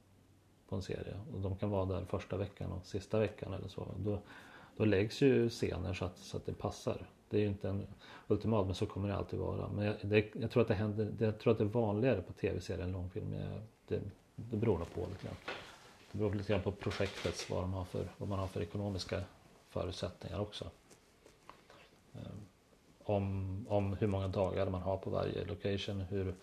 på 0.69 0.77
en 0.77 0.83
serie. 0.83 1.21
Och 1.35 1.41
de 1.41 1.57
kan 1.57 1.71
vara 1.71 1.85
där 1.85 2.05
första 2.05 2.37
veckan 2.37 2.73
och 2.73 2.87
sista 2.87 3.19
veckan 3.19 3.53
eller 3.53 3.69
så. 3.69 3.95
Då, 3.99 4.19
då 4.77 4.85
läggs 4.85 5.23
ju 5.23 5.49
scener 5.49 5.95
så 5.95 6.05
att, 6.05 6.19
så 6.19 6.37
att 6.37 6.47
det 6.47 6.53
passar. 6.53 7.07
Det 7.29 7.37
är 7.37 7.41
ju 7.41 7.49
inte 7.49 7.69
en 7.69 7.87
ultimat 8.29 8.67
men 8.67 8.75
så 8.75 8.87
kommer 8.87 9.09
det 9.09 9.17
alltid 9.17 9.38
vara. 9.38 9.69
Men 9.69 9.85
jag, 9.85 9.95
det, 10.03 10.35
jag 10.35 10.51
tror 10.51 10.62
att 10.62 10.69
det 10.69 10.75
händer, 10.75 11.14
jag 11.19 11.38
tror 11.38 11.53
att 11.53 11.59
det 11.59 11.64
är 11.64 11.69
vanligare 11.69 12.23
på 12.23 12.33
tv-serier 12.33 12.85
än 12.85 12.93
långfilm. 12.93 13.37
Det, 13.88 14.01
det 14.51 14.57
beror 14.57 14.79
nog 14.79 14.94
på 14.94 15.01
lite 15.01 15.27
grann. 15.27 15.37
Det 16.12 16.18
beror 16.18 16.35
lite 16.35 16.53
grann 16.53 16.62
på 16.62 16.72
projektets, 16.72 17.51
vad, 17.51 17.62
de 17.62 17.72
har 17.72 17.85
för, 17.85 18.09
vad 18.18 18.29
man 18.29 18.38
har 18.38 18.46
för 18.46 18.62
ekonomiska 18.62 19.22
förutsättningar 19.68 20.40
också. 20.40 20.70
Ehm, 22.14 22.40
om, 23.05 23.66
om 23.68 23.92
hur 23.92 24.07
många 24.07 24.29
dagar 24.29 24.70
man 24.70 24.83
har 24.83 24.96
på 24.96 25.11
varje 25.11 25.44
location, 25.44 26.01
hur, 26.01 26.35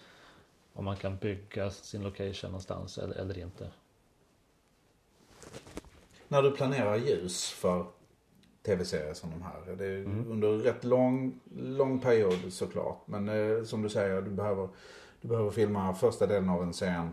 om 0.74 0.86
man 0.86 0.98
kan 0.98 1.18
bygga 1.18 1.72
sin 1.72 2.04
location 2.04 2.52
någonstans 2.52 2.98
eller, 2.98 3.16
eller 3.16 3.38
inte. 3.38 3.72
När 6.28 6.42
du 6.42 6.52
planerar 6.52 6.96
ljus 6.96 7.50
för 7.50 7.86
tv-serier 8.66 9.14
som 9.14 9.32
de 9.32 9.42
här. 9.42 9.76
Det 9.78 9.86
är 9.86 9.98
mm. 9.98 10.32
under 10.32 10.58
rätt 10.58 10.84
lång, 10.84 11.40
lång 11.58 12.00
period 12.00 12.54
såklart. 12.54 13.02
Men 13.06 13.30
eh, 13.30 13.64
som 13.64 13.82
du 13.82 13.90
säger, 13.90 14.22
du 14.22 14.32
behöver, 14.32 14.70
du 15.22 15.28
behöver 15.28 15.52
filma 15.52 15.94
första 15.94 16.28
delen 16.28 16.50
av 16.50 16.64
en 16.64 16.74
scen 16.74 17.12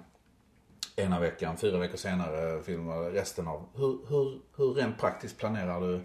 ena 0.96 1.20
veckan, 1.20 1.56
fyra 1.56 1.78
veckor 1.78 1.96
senare 1.96 2.62
filma 2.62 2.96
resten 2.96 3.48
av. 3.48 3.64
Hur, 3.74 3.98
hur, 4.08 4.40
hur 4.56 4.74
rent 4.74 4.98
praktiskt 4.98 5.38
planerar 5.38 5.80
du 5.80 6.00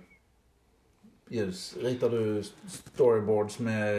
ljus? 1.30 1.78
Ritar 1.82 2.10
du 2.10 2.44
storyboards 2.68 3.60
med, 3.60 3.96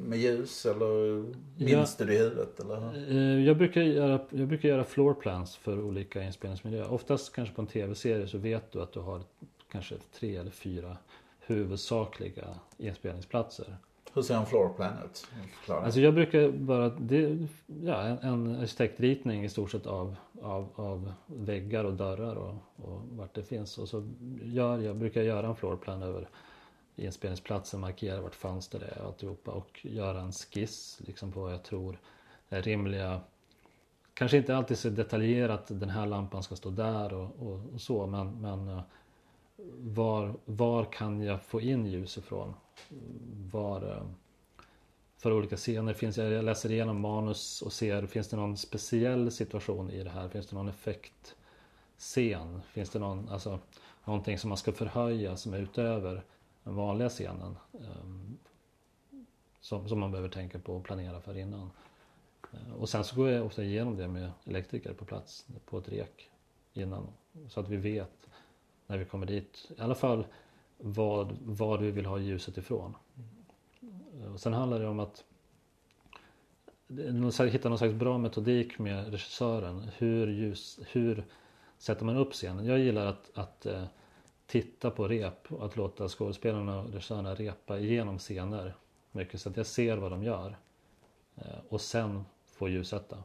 med 0.00 0.18
ljus 0.18 0.66
eller 0.66 1.24
minns 1.64 1.96
du 1.96 2.04
det 2.04 2.14
i 2.14 2.18
huvudet? 2.18 2.60
Eller? 2.60 3.10
Eh, 3.10 3.46
jag 3.46 3.56
brukar, 3.56 3.80
göra, 3.80 4.20
jag 4.30 4.48
brukar 4.48 4.68
göra 4.68 4.84
floor 4.84 5.14
plans 5.14 5.56
för 5.56 5.82
olika 5.82 6.22
inspelningsmiljöer. 6.22 6.92
Oftast 6.92 7.32
kanske 7.32 7.54
på 7.54 7.60
en 7.62 7.66
tv-serie 7.66 8.28
så 8.28 8.38
vet 8.38 8.72
du 8.72 8.82
att 8.82 8.92
du 8.92 9.00
har 9.00 9.22
kanske 9.72 9.94
tre 10.18 10.36
eller 10.36 10.50
fyra 10.50 10.96
huvudsakliga 11.40 12.46
inspelningsplatser. 12.78 13.76
Hur 14.16 14.22
ser 14.22 14.36
en 14.36 14.46
floorplan 14.46 14.92
ut? 15.04 15.26
Alltså 15.68 16.00
jag 16.00 16.14
brukar 16.14 16.50
bara, 16.50 16.88
det, 16.88 17.48
ja, 17.82 18.02
en, 18.02 18.18
en 18.18 18.56
arkitektritning 18.56 19.44
i 19.44 19.48
stort 19.48 19.70
sett 19.70 19.86
av, 19.86 20.16
av, 20.42 20.68
av 20.74 21.12
väggar 21.26 21.84
och 21.84 21.92
dörrar 21.92 22.36
och, 22.36 22.54
och 22.76 23.00
vart 23.10 23.34
det 23.34 23.42
finns. 23.42 23.78
Och 23.78 23.88
så 23.88 24.08
gör 24.42 24.78
jag, 24.78 24.96
brukar 24.96 25.20
jag 25.20 25.26
göra 25.26 25.46
en 25.46 25.56
floorplan 25.56 26.02
över 26.02 26.28
inspelningsplatsen, 26.96 27.80
markera 27.80 28.20
vart 28.20 28.34
fönster 28.34 28.80
är 28.80 29.00
och 29.00 29.06
alltihopa 29.06 29.50
och 29.50 29.80
göra 29.82 30.20
en 30.20 30.32
skiss 30.32 31.00
liksom 31.06 31.32
på 31.32 31.40
vad 31.40 31.52
jag 31.52 31.62
tror 31.62 31.98
är 32.48 32.62
rimliga 32.62 33.20
Kanske 34.14 34.36
inte 34.36 34.56
alltid 34.56 34.78
så 34.78 34.88
detaljerat 34.88 35.66
den 35.68 35.90
här 35.90 36.06
lampan 36.06 36.42
ska 36.42 36.56
stå 36.56 36.70
där 36.70 37.14
och, 37.14 37.36
och, 37.38 37.60
och 37.74 37.80
så 37.80 38.06
men, 38.06 38.40
men 38.40 38.68
eh, 38.68 38.80
var, 39.78 40.34
var 40.44 40.84
kan 40.84 41.22
jag 41.22 41.42
få 41.42 41.60
in 41.60 41.86
ljus 41.86 42.18
ifrån? 42.18 42.54
Var, 43.52 43.82
eh, 43.82 44.06
för 45.18 45.32
olika 45.32 45.56
scener 45.56 45.94
finns 45.94 46.16
jag 46.16 46.44
läser 46.44 46.72
igenom 46.72 47.00
manus 47.00 47.62
och 47.62 47.72
ser, 47.72 48.06
finns 48.06 48.28
det 48.28 48.36
någon 48.36 48.56
speciell 48.56 49.30
situation 49.30 49.90
i 49.90 50.02
det 50.02 50.10
här? 50.10 50.28
Finns 50.28 50.46
det 50.46 50.56
någon 50.56 50.68
effektscen? 50.68 52.62
Finns 52.62 52.90
det 52.90 52.98
någon, 52.98 53.28
alltså, 53.28 53.58
någonting 54.04 54.38
som 54.38 54.48
man 54.48 54.58
ska 54.58 54.72
förhöja 54.72 55.36
som 55.36 55.54
är 55.54 55.58
utöver 55.58 56.24
den 56.64 56.74
vanliga 56.74 57.08
scenen? 57.08 57.56
Ehm, 57.72 58.36
som, 59.60 59.88
som 59.88 60.00
man 60.00 60.10
behöver 60.10 60.28
tänka 60.28 60.58
på 60.58 60.76
och 60.76 60.84
planera 60.84 61.20
för 61.20 61.38
innan. 61.38 61.70
Eh, 62.52 62.72
och 62.72 62.88
sen 62.88 63.04
så 63.04 63.16
går 63.16 63.30
jag 63.30 63.46
ofta 63.46 63.64
igenom 63.64 63.96
det 63.96 64.08
med 64.08 64.30
elektriker 64.44 64.92
på 64.92 65.04
plats 65.04 65.46
på 65.64 65.78
ett 65.78 65.88
rek 65.88 66.30
innan. 66.72 67.08
Så 67.48 67.60
att 67.60 67.68
vi 67.68 67.76
vet 67.76 68.28
när 68.86 68.98
vi 68.98 69.04
kommer 69.04 69.26
dit. 69.26 69.70
I 69.78 69.80
alla 69.80 69.94
fall 69.94 70.26
vad, 70.78 71.36
vad 71.40 71.80
vi 71.80 71.90
vill 71.90 72.06
ha 72.06 72.18
ljuset 72.18 72.56
ifrån. 72.58 72.94
Och 74.32 74.40
sen 74.40 74.52
handlar 74.52 74.80
det 74.80 74.86
om 74.86 75.00
att 75.00 75.24
hitta 77.50 77.68
någon 77.68 77.78
slags 77.78 77.94
bra 77.94 78.18
metodik 78.18 78.78
med 78.78 79.10
regissören. 79.10 79.90
Hur, 79.96 80.26
ljus, 80.26 80.80
hur 80.90 81.24
sätter 81.78 82.04
man 82.04 82.16
upp 82.16 82.32
scenen? 82.32 82.66
Jag 82.66 82.78
gillar 82.78 83.06
att, 83.06 83.30
att 83.34 83.66
eh, 83.66 83.84
titta 84.46 84.90
på 84.90 85.08
rep 85.08 85.52
och 85.52 85.66
att 85.66 85.76
låta 85.76 86.08
skådespelarna 86.08 86.80
och 86.80 86.88
regissörerna 86.88 87.34
repa 87.34 87.78
igenom 87.78 88.18
scener 88.18 88.74
mycket 89.12 89.40
så 89.40 89.48
att 89.48 89.56
jag 89.56 89.66
ser 89.66 89.96
vad 89.96 90.10
de 90.10 90.22
gör. 90.22 90.56
Eh, 91.36 91.58
och 91.68 91.80
sen 91.80 92.24
få 92.46 92.68
ljussätta. 92.68 93.16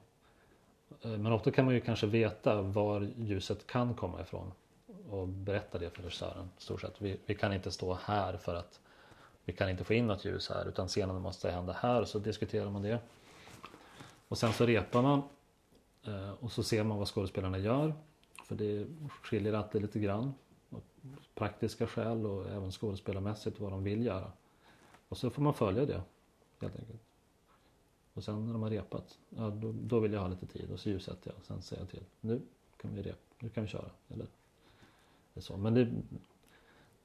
Eh, 1.01 1.11
men 1.11 1.31
ofta 1.31 1.51
kan 1.51 1.65
man 1.65 1.73
ju 1.73 1.81
kanske 1.81 2.07
veta 2.07 2.61
var 2.61 3.09
ljuset 3.17 3.67
kan 3.67 3.93
komma 3.93 4.21
ifrån 4.21 4.51
och 5.11 5.27
berätta 5.27 5.77
det 5.77 5.89
för 5.89 6.03
regissören. 6.03 6.49
Stort 6.57 6.81
sett. 6.81 7.01
Vi, 7.01 7.19
vi 7.25 7.35
kan 7.35 7.53
inte 7.53 7.71
stå 7.71 7.93
här 7.93 8.37
för 8.37 8.55
att 8.55 8.79
vi 9.45 9.53
kan 9.53 9.69
inte 9.69 9.83
få 9.83 9.93
in 9.93 10.07
något 10.07 10.25
ljus 10.25 10.49
här 10.49 10.67
utan 10.67 10.87
scenen 10.87 11.21
måste 11.21 11.51
hända 11.51 11.73
här. 11.73 12.05
Så 12.05 12.19
diskuterar 12.19 12.69
man 12.69 12.81
det. 12.81 12.99
Och 14.27 14.37
sen 14.37 14.53
så 14.53 14.65
repar 14.65 15.01
man 15.01 15.21
eh, 16.03 16.31
och 16.31 16.51
så 16.51 16.63
ser 16.63 16.83
man 16.83 16.97
vad 16.97 17.07
skådespelarna 17.07 17.57
gör. 17.57 17.93
För 18.43 18.55
det 18.55 18.87
skiljer 19.21 19.53
alltid 19.53 19.81
lite 19.81 19.99
grann. 19.99 20.33
Praktiska 21.35 21.87
skäl 21.87 22.25
och 22.25 22.49
även 22.49 22.71
skådespelarmässigt 22.71 23.59
vad 23.59 23.71
de 23.71 23.83
vill 23.83 24.05
göra. 24.05 24.31
Och 25.09 25.17
så 25.17 25.29
får 25.29 25.41
man 25.41 25.53
följa 25.53 25.85
det 25.85 26.01
helt 26.59 26.75
enkelt. 26.75 27.01
Och 28.13 28.23
sen 28.23 28.45
när 28.45 28.53
de 28.53 28.61
har 28.61 28.69
repat, 28.69 29.17
ja, 29.29 29.49
då, 29.49 29.71
då 29.71 29.99
vill 29.99 30.13
jag 30.13 30.19
ha 30.21 30.27
lite 30.27 30.45
tid 30.45 30.71
och 30.71 30.79
så 30.79 30.89
ljussätter 30.89 31.31
jag 31.31 31.37
och 31.39 31.45
sen 31.45 31.61
säger 31.61 31.81
jag 31.81 31.89
till. 31.89 32.03
Nu 32.21 32.41
kan 32.77 32.95
vi 32.95 33.01
repa, 33.01 33.19
nu 33.39 33.49
kan 33.49 33.63
vi 33.63 33.69
köra. 33.69 33.89
Eller 34.09 34.27
så. 35.39 35.57
Men 35.57 35.73
det, 35.73 35.91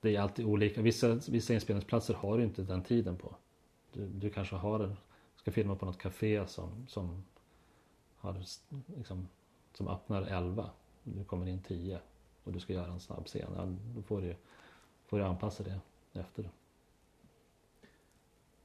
det 0.00 0.16
är 0.16 0.20
alltid 0.20 0.46
olika. 0.46 0.82
Vissa, 0.82 1.20
vissa 1.28 1.54
inspelningsplatser 1.54 2.14
har 2.14 2.38
du 2.38 2.44
inte 2.44 2.62
den 2.62 2.82
tiden 2.82 3.16
på. 3.16 3.36
Du, 3.92 4.06
du 4.06 4.30
kanske 4.30 4.56
har, 4.56 4.96
ska 5.36 5.52
filma 5.52 5.76
på 5.76 5.86
något 5.86 5.98
café 5.98 6.46
som, 6.46 6.86
som, 6.88 7.24
har, 8.16 8.44
liksom, 8.96 9.28
som 9.74 9.88
öppnar 9.88 10.22
11. 10.22 10.70
Du 11.02 11.24
kommer 11.24 11.48
in 11.48 11.62
10 11.62 11.98
och 12.44 12.52
du 12.52 12.60
ska 12.60 12.72
göra 12.72 12.92
en 12.92 13.00
snabb 13.00 13.26
scen. 13.26 13.50
Ja, 13.56 13.66
då 13.94 14.02
får 14.02 14.20
du, 14.20 14.36
får 15.06 15.18
du 15.18 15.24
anpassa 15.24 15.62
det 15.62 15.80
efter. 16.20 16.50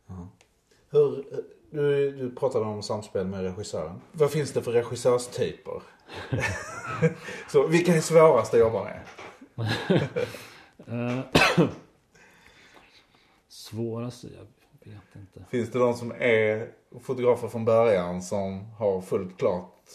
Ja. 0.07 0.27
Hur, 0.89 1.25
du, 1.69 2.11
du 2.11 2.35
pratade 2.35 2.65
om 2.65 2.83
samspel 2.83 3.27
med 3.27 3.41
regissören. 3.41 4.01
Vad 4.11 4.31
finns 4.31 4.53
det 4.53 4.61
för 4.61 4.71
regissörstyper? 4.71 5.81
Så 7.51 7.67
vilka 7.67 7.95
är 7.95 8.01
svårast 8.01 8.53
att 8.53 8.59
jobba 8.59 8.83
med? 8.83 8.99
Eh, 10.87 11.19
svåraste? 13.47 14.27
Jag 14.33 14.91
vet 14.91 15.15
inte. 15.15 15.45
Finns 15.49 15.71
det 15.71 15.79
de 15.79 15.93
som 15.93 16.11
är 16.11 16.71
fotografer 17.01 17.47
från 17.47 17.65
början 17.65 18.21
som 18.21 18.65
har 18.71 19.01
fullt 19.01 19.37
klart? 19.37 19.89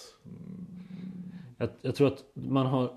Jag, 1.58 1.68
jag 1.82 1.94
tror 1.94 2.06
att 2.08 2.24
man 2.34 2.66
har 2.66 2.90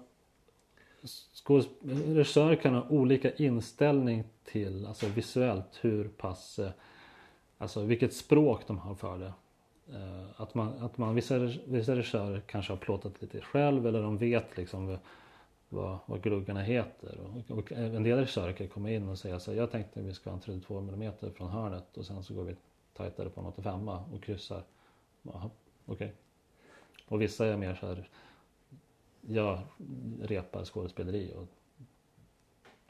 Regissörer 2.05 2.55
kan 2.55 2.73
ha 2.73 2.89
olika 2.89 3.31
inställning 3.31 4.23
till, 4.43 4.85
alltså 4.85 5.07
visuellt, 5.07 5.79
hur 5.81 6.07
pass, 6.07 6.59
eh, 6.59 6.71
alltså 7.57 7.83
vilket 7.83 8.13
språk 8.13 8.61
de 8.67 8.77
har 8.77 8.95
för 8.95 9.17
det. 9.17 9.33
Eh, 9.97 10.23
att 10.35 10.41
att 10.41 10.55
man, 10.55 10.83
att 10.83 10.97
man 10.97 11.15
vissa, 11.15 11.39
vissa 11.65 11.95
regissörer 11.95 12.41
kanske 12.47 12.73
har 12.73 12.77
plåtat 12.77 13.21
lite 13.21 13.41
själv 13.41 13.87
eller 13.87 14.01
de 14.01 14.17
vet 14.17 14.57
liksom 14.57 14.97
vad, 15.69 15.97
vad 16.05 16.21
gluggarna 16.21 16.61
heter. 16.61 17.19
Och, 17.19 17.57
och 17.57 17.71
en 17.71 18.03
del 18.03 18.17
regissörer 18.17 18.53
kan 18.53 18.67
komma 18.67 18.91
in 18.91 19.09
och 19.09 19.19
säga 19.19 19.39
så 19.39 19.51
här, 19.51 19.57
jag 19.57 19.71
tänkte 19.71 19.99
att 19.99 20.05
vi 20.05 20.13
ska 20.13 20.29
ha 20.29 20.35
en 20.35 20.41
32 20.41 20.77
mm 20.79 21.13
från 21.35 21.49
hörnet 21.49 21.97
och 21.97 22.05
sen 22.05 22.23
så 22.23 22.33
går 22.33 22.43
vi 22.43 22.55
tajtare 22.93 23.29
på 23.29 23.41
en 23.41 23.47
85 23.47 23.87
och 23.87 24.23
kryssar. 24.23 24.63
Okej. 25.23 25.51
Okay. 25.85 26.09
Och 27.05 27.21
vissa 27.21 27.45
är 27.45 27.57
mer 27.57 27.75
så 27.75 27.87
här, 27.87 28.09
jag 29.21 29.59
repar 30.21 30.65
skådespeleri 30.65 31.33
och 31.35 31.47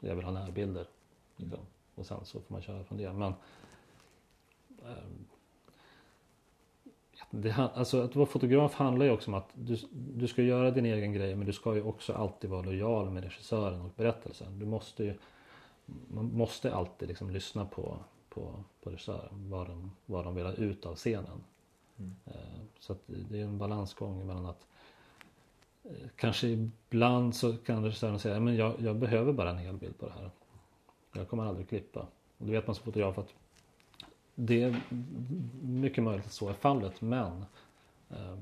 jag 0.00 0.16
vill 0.16 0.24
ha 0.24 0.32
närbilder. 0.32 0.86
Liksom. 1.36 1.66
Och 1.94 2.06
sen 2.06 2.24
så 2.24 2.40
får 2.40 2.54
man 2.54 2.62
köra 2.62 2.84
från 2.84 2.98
det. 2.98 3.12
Men 3.12 3.34
um, 4.68 5.26
det, 7.30 7.70
alltså 7.74 8.02
att 8.02 8.16
vara 8.16 8.26
fotograf 8.26 8.74
handlar 8.74 9.06
ju 9.06 9.12
också 9.12 9.30
om 9.30 9.34
att 9.34 9.48
du, 9.54 9.76
du 9.90 10.28
ska 10.28 10.42
göra 10.42 10.70
din 10.70 10.86
egen 10.86 11.12
grej 11.12 11.34
men 11.34 11.46
du 11.46 11.52
ska 11.52 11.74
ju 11.74 11.82
också 11.82 12.12
alltid 12.12 12.50
vara 12.50 12.62
lojal 12.62 13.10
med 13.10 13.24
regissören 13.24 13.80
och 13.80 13.90
berättelsen. 13.96 14.58
Du 14.58 14.66
måste 14.66 15.04
ju, 15.04 15.14
man 16.08 16.24
måste 16.24 16.74
alltid 16.74 17.08
liksom 17.08 17.30
lyssna 17.30 17.64
på, 17.64 17.98
på, 18.28 18.64
på 18.82 18.90
regissören, 18.90 19.50
vad 19.50 19.66
de, 19.66 19.92
vad 20.06 20.24
de 20.24 20.34
vill 20.34 20.46
ha 20.46 20.52
ut 20.52 20.86
av 20.86 20.94
scenen. 20.94 21.44
Mm. 21.98 22.14
Eh, 22.26 22.60
så 22.78 22.92
att 22.92 23.00
det 23.06 23.40
är 23.40 23.44
en 23.44 23.58
balansgång 23.58 24.26
mellan 24.26 24.46
att 24.46 24.66
eh, 25.84 26.08
Kanske 26.16 26.48
ibland 26.48 27.36
så 27.36 27.56
kan 27.56 27.84
regissören 27.84 28.18
säga 28.18 28.40
men 28.40 28.56
jag, 28.56 28.74
jag 28.78 28.96
behöver 28.96 29.32
bara 29.32 29.50
en 29.50 29.58
hel 29.58 29.76
bild 29.76 29.98
på 29.98 30.06
det 30.06 30.12
här. 30.12 30.30
Jag 31.12 31.28
kommer 31.28 31.44
aldrig 31.44 31.68
klippa. 31.68 32.00
Och 32.38 32.46
då 32.46 32.52
vet 32.52 32.66
man 32.66 32.76
som 32.76 32.84
fotograf 32.84 33.18
att 33.18 33.34
det 34.46 34.62
är 34.62 34.82
mycket 35.62 36.04
möjligt 36.04 36.26
att 36.26 36.32
så 36.32 36.48
är 36.48 36.52
fallet 36.52 37.00
men 37.00 37.44
eh, 38.10 38.38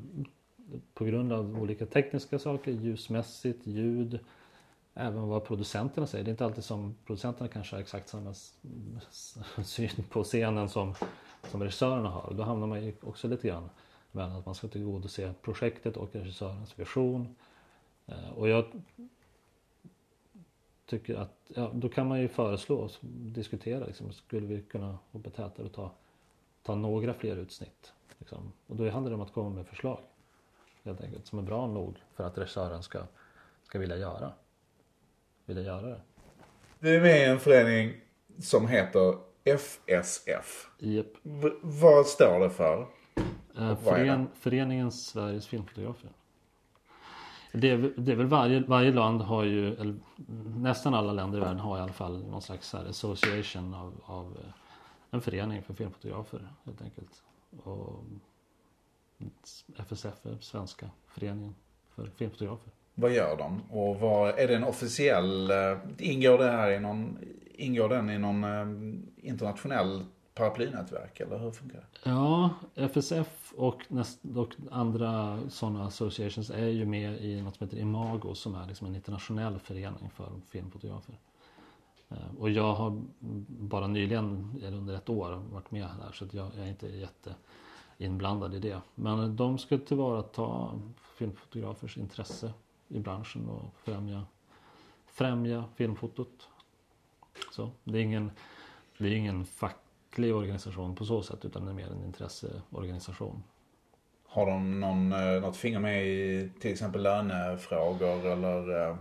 på 0.95 1.05
grund 1.05 1.33
av 1.33 1.63
olika 1.63 1.87
tekniska 1.87 2.39
saker, 2.39 2.73
ljusmässigt, 2.73 3.67
ljud, 3.67 4.19
även 4.95 5.29
vad 5.29 5.45
producenterna 5.45 6.07
säger. 6.07 6.25
Det 6.25 6.29
är 6.29 6.33
inte 6.33 6.45
alltid 6.45 6.65
som 6.65 6.95
producenterna 7.07 7.49
kanske 7.49 7.77
har 7.77 7.81
exakt 7.81 8.09
samma 8.09 8.35
syn 9.65 10.05
på 10.11 10.25
scenen 10.25 10.69
som, 10.69 10.95
som 11.51 11.63
regissörerna 11.63 12.09
har. 12.09 12.35
Då 12.35 12.43
hamnar 12.43 12.67
man 12.67 12.85
ju 12.85 12.95
också 13.01 13.29
lite 13.29 13.49
grann 13.49 13.71
mellan 14.13 14.33
att 14.33 14.47
man 14.47 14.55
ska 14.55 14.69
tillgodose 14.69 15.35
projektet 15.43 15.97
och 15.97 16.15
regissörens 16.15 16.79
vision. 16.79 17.37
Eh, 18.07 18.31
och 18.31 18.49
jag 18.49 18.65
tycker 20.89 21.15
att, 21.15 21.33
ja, 21.49 21.71
då 21.75 21.89
kan 21.89 22.07
man 22.07 22.21
ju 22.21 22.29
föreslå 22.29 22.77
och 22.77 22.91
diskutera 23.11 23.87
liksom, 23.87 24.13
skulle 24.13 24.47
vi 24.47 24.63
kunna 24.63 24.99
hoppa 25.11 25.31
tätare 25.31 25.67
och 25.67 25.73
ta, 25.73 25.91
ta 26.63 26.75
några 26.75 27.15
fler 27.15 27.37
utsnitt. 27.37 27.93
Liksom. 28.19 28.53
Och 28.67 28.77
då 28.77 28.91
handlar 28.91 29.11
det 29.11 29.15
om 29.15 29.23
att 29.23 29.33
komma 29.33 29.51
med 29.51 29.67
förslag. 29.67 30.01
Helt 30.85 31.01
enkelt, 31.01 31.27
som 31.27 31.39
är 31.39 31.43
bra 31.43 31.67
nog 31.67 31.97
för 32.15 32.25
att 32.25 32.39
regissören 32.39 32.83
ska, 32.83 33.03
ska 33.63 33.79
vilja 33.79 33.97
göra. 33.97 34.33
Vilja 35.45 35.63
göra 35.63 35.87
det. 35.87 36.01
Du 36.79 36.97
är 36.97 37.01
med 37.01 37.21
i 37.21 37.25
en 37.25 37.41
förening 37.41 38.01
som 38.39 38.69
heter 38.69 39.15
FSF. 39.45 40.71
Yep. 40.81 41.07
V 41.23 41.51
vad 41.63 42.07
står 42.07 42.41
det 42.41 42.51
för? 42.51 42.87
Eh, 43.59 43.77
fören, 43.77 44.29
Föreningen 44.35 44.93
Sveriges 44.93 45.47
Filmfotografer. 45.47 46.11
Det 47.53 47.71
är, 47.71 47.93
det 47.97 48.13
är 48.13 48.17
väl 48.17 48.27
varje, 48.27 48.61
varje 48.61 48.93
land 48.93 49.23
har 49.23 49.45
ju, 49.45 49.75
eller 49.75 49.95
nästan 50.57 50.95
alla 50.95 51.13
länder 51.13 51.39
i 51.39 51.41
världen 51.41 51.59
har 51.59 51.79
i 51.79 51.81
alla 51.81 51.93
fall 51.93 52.27
någon 52.27 52.43
slags 52.43 52.73
här 52.73 52.85
association 52.85 53.75
av, 53.75 54.01
av 54.05 54.39
eh, 54.45 54.53
en 55.11 55.21
förening 55.21 55.63
för 55.63 55.75
filmfotografer 55.75 56.49
helt 56.65 56.83
enkelt. 56.83 57.23
Och 57.63 58.05
FSF 59.77 60.27
är 60.27 60.39
svenska 60.41 60.91
föreningen 61.07 61.55
för 61.95 62.07
filmfotografer. 62.17 62.73
Vad 62.95 63.13
gör 63.13 63.37
de? 63.37 63.63
Och 63.71 64.01
vad, 64.01 64.39
är 64.39 64.49
det 64.49 64.57
en 64.57 64.65
officiell, 64.65 65.51
eh, 65.51 65.79
ingår 65.99 66.39
det 66.39 66.51
här 66.51 66.71
i 66.71 66.81
någon, 66.81 67.19
ingår 67.55 67.89
den 67.89 68.11
i 68.11 68.19
någon 68.19 68.45
eh, 68.45 69.29
internationell 69.29 70.05
paraplynätverk 70.39 71.21
eller 71.21 71.39
hur 71.39 71.51
funkar 71.51 71.79
det? 71.79 72.11
Ja, 72.11 72.51
FSF 72.75 73.53
och, 73.57 73.83
näst, 73.89 74.21
och 74.37 74.55
andra 74.71 75.41
sådana 75.49 75.87
associations 75.87 76.51
är 76.51 76.67
ju 76.67 76.87
med 76.87 77.25
i 77.25 77.43
något 77.43 77.57
som 77.57 77.67
heter 77.67 77.79
Imago 77.79 78.35
som 78.35 78.55
är 78.55 78.67
liksom 78.67 78.87
en 78.87 78.95
internationell 78.95 79.59
förening 79.59 80.11
för 80.11 80.33
filmfotografer. 80.51 81.19
Eh, 82.09 82.35
och 82.39 82.51
jag 82.51 82.75
har 82.75 83.03
bara 83.49 83.87
nyligen, 83.87 84.55
eller 84.65 84.77
under 84.77 84.95
ett 84.95 85.09
år, 85.09 85.43
varit 85.53 85.71
med 85.71 85.89
där 86.01 86.13
så 86.13 86.25
att 86.25 86.35
jag 86.35 86.55
är 86.57 86.67
inte 86.67 86.87
jätte 86.87 87.35
inblandad 87.99 88.55
i 88.55 88.59
det. 88.59 88.81
Men 88.95 89.37
de 89.37 89.59
ska 89.59 89.79
tillvarata 89.79 90.71
filmfotografers 91.19 91.99
intresse 91.99 92.53
i 92.89 92.99
branschen 92.99 93.49
och 93.49 93.75
främja, 93.85 94.27
främja 95.07 95.65
filmfotot. 95.77 96.49
Så 97.53 97.71
det 97.85 97.99
är 97.99 98.03
ingen, 98.03 98.31
det 98.99 99.07
är 99.07 99.13
ingen 99.13 99.45
fack 99.45 99.77
facklig 100.19 100.35
organisation 100.35 100.95
på 100.95 101.05
så 101.05 101.23
sätt 101.23 101.45
utan 101.45 101.65
det 101.65 101.71
är 101.71 101.75
mer 101.75 101.91
en 101.91 102.05
intresseorganisation. 102.05 103.43
Har 104.27 104.47
de 104.47 104.81
någon, 104.81 105.13
eh, 105.13 105.41
något 105.41 105.57
finger 105.57 105.79
med 105.79 106.07
i 106.07 106.51
till 106.61 106.73
exempel 106.73 107.03
lönefrågor 107.03 108.27
eller? 108.27 108.89
Eh? 108.89 108.97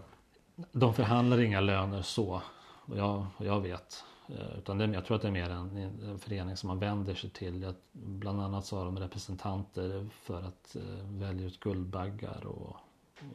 De 0.72 0.94
förhandlar 0.94 1.40
inga 1.40 1.62
löner 1.62 2.02
så, 2.02 2.42
och 2.86 2.98
jag, 2.98 3.26
jag 3.38 3.62
vet. 3.62 4.04
Eh, 4.30 4.58
utan 4.58 4.78
det, 4.78 4.86
jag 4.86 5.06
tror 5.06 5.16
att 5.16 5.22
det 5.22 5.28
är 5.28 5.32
mer 5.32 5.50
en, 5.50 5.78
en 5.78 6.20
förening 6.20 6.58
som 6.58 6.68
man 6.68 6.80
vänder 6.80 7.16
sig 7.16 7.30
till. 7.30 7.74
Bland 7.92 8.42
annat 8.42 8.66
så 8.66 8.78
har 8.78 8.86
de 8.86 9.00
representanter 9.00 10.10
för 10.12 10.42
att 10.42 10.76
välja 11.04 11.48
ut 11.48 11.60
Guldbaggar 11.60 12.46
och, 12.46 12.76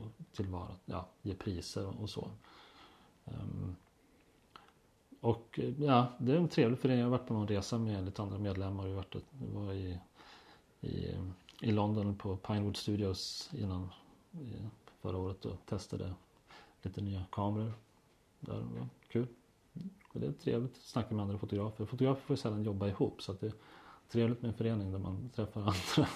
och 0.01 0.37
tillvara, 0.37 0.69
ja, 0.85 1.09
ge 1.23 1.35
priser 1.35 2.03
och 2.03 2.11
så. 2.11 2.31
Um, 3.25 3.77
och 5.23 5.59
eh, 5.63 5.83
ja, 5.83 6.07
det 6.19 6.33
är 6.33 6.37
en 6.37 6.49
trevlig 6.49 6.79
förening. 6.79 7.01
Jag 7.01 7.07
har 7.07 7.19
varit 7.19 7.29
på 7.29 7.35
någon 7.35 7.49
resa 7.49 7.79
med 7.79 8.05
lite 8.05 8.23
andra 8.23 8.39
medlemmar. 8.39 8.87
Jag 8.87 8.95
varit, 8.95 9.15
var 9.55 9.73
i, 9.73 9.99
i, 10.81 11.15
i 11.61 11.73
London 11.73 12.17
på 12.17 12.37
Pinewood 12.37 12.77
Studios 12.77 13.51
innan 13.53 13.89
förra 15.01 15.17
året 15.17 15.45
och 15.45 15.57
testade 15.67 16.15
lite 16.83 17.01
nya 17.01 17.25
kameror. 17.33 17.73
Det 18.41 18.53
var 18.53 18.89
kul. 19.09 19.27
Och 20.13 20.21
det 20.21 20.27
är 20.27 20.33
trevligt 20.33 20.77
att 20.77 20.83
snacka 20.83 21.15
med 21.15 21.23
andra 21.23 21.39
fotografer. 21.39 21.85
Fotografer 21.85 22.21
får 22.21 22.37
ju 22.37 22.41
sällan 22.41 22.63
jobba 22.63 22.89
ihop 22.89 23.23
så 23.23 23.33
att 23.33 23.41
det 23.41 23.47
är 23.47 23.53
trevligt 24.09 24.43
med 24.43 24.49
en 24.49 24.55
förening 24.55 24.93
där 24.93 24.99
man 24.99 25.31
träffar 25.35 25.61
andra, 25.97 26.09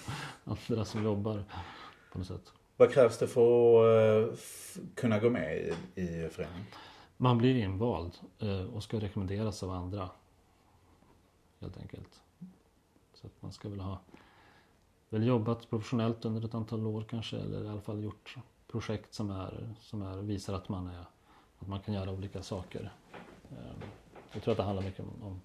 andra 0.45 0.85
som 0.85 1.05
jobbar 1.05 1.45
på 2.13 2.19
något 2.19 2.27
sätt. 2.27 2.53
Vad 2.77 2.93
krävs 2.93 3.19
det 3.19 3.27
för 3.27 4.23
att 4.23 4.37
eh, 4.37 4.39
kunna 4.95 5.19
gå 5.19 5.31
med 5.31 5.57
i, 5.57 6.01
i 6.01 6.29
föreningen? 6.29 6.65
Man 7.17 7.39
blir 7.39 7.57
invald 7.57 8.19
eh, 8.39 8.75
och 8.75 8.83
ska 8.83 9.01
rekommenderas 9.01 9.63
av 9.63 9.71
andra. 9.71 10.11
Helt 11.61 11.77
enkelt. 11.77 12.23
Så 13.15 13.27
att 13.27 13.43
man 13.43 13.53
ska 13.53 13.69
väl 13.69 13.81
ha 13.81 13.99
väl 15.09 15.27
jobbat 15.27 15.71
professionellt 15.71 16.25
under 16.25 16.45
ett 16.45 16.55
antal 16.55 16.87
år 16.87 17.05
kanske 17.11 17.37
eller 17.37 17.65
i 17.65 17.69
alla 17.69 17.81
fall 17.81 18.05
gjort 18.05 18.37
projekt 18.67 19.15
som, 19.15 19.31
är, 19.31 19.75
som 19.81 20.03
är, 20.03 20.17
visar 20.17 20.55
att 20.55 20.69
man, 20.69 20.87
är, 20.87 21.05
att 21.59 21.69
man 21.69 21.81
kan 21.81 21.95
göra 21.95 22.11
olika 22.11 22.43
saker. 22.43 22.93
Ehm, 23.51 23.89
jag 24.33 24.43
tror 24.43 24.53
att 24.53 24.59
det 24.59 24.65
handlar 24.65 24.83
mycket 24.83 25.01
om, 25.01 25.23
om, 25.23 25.41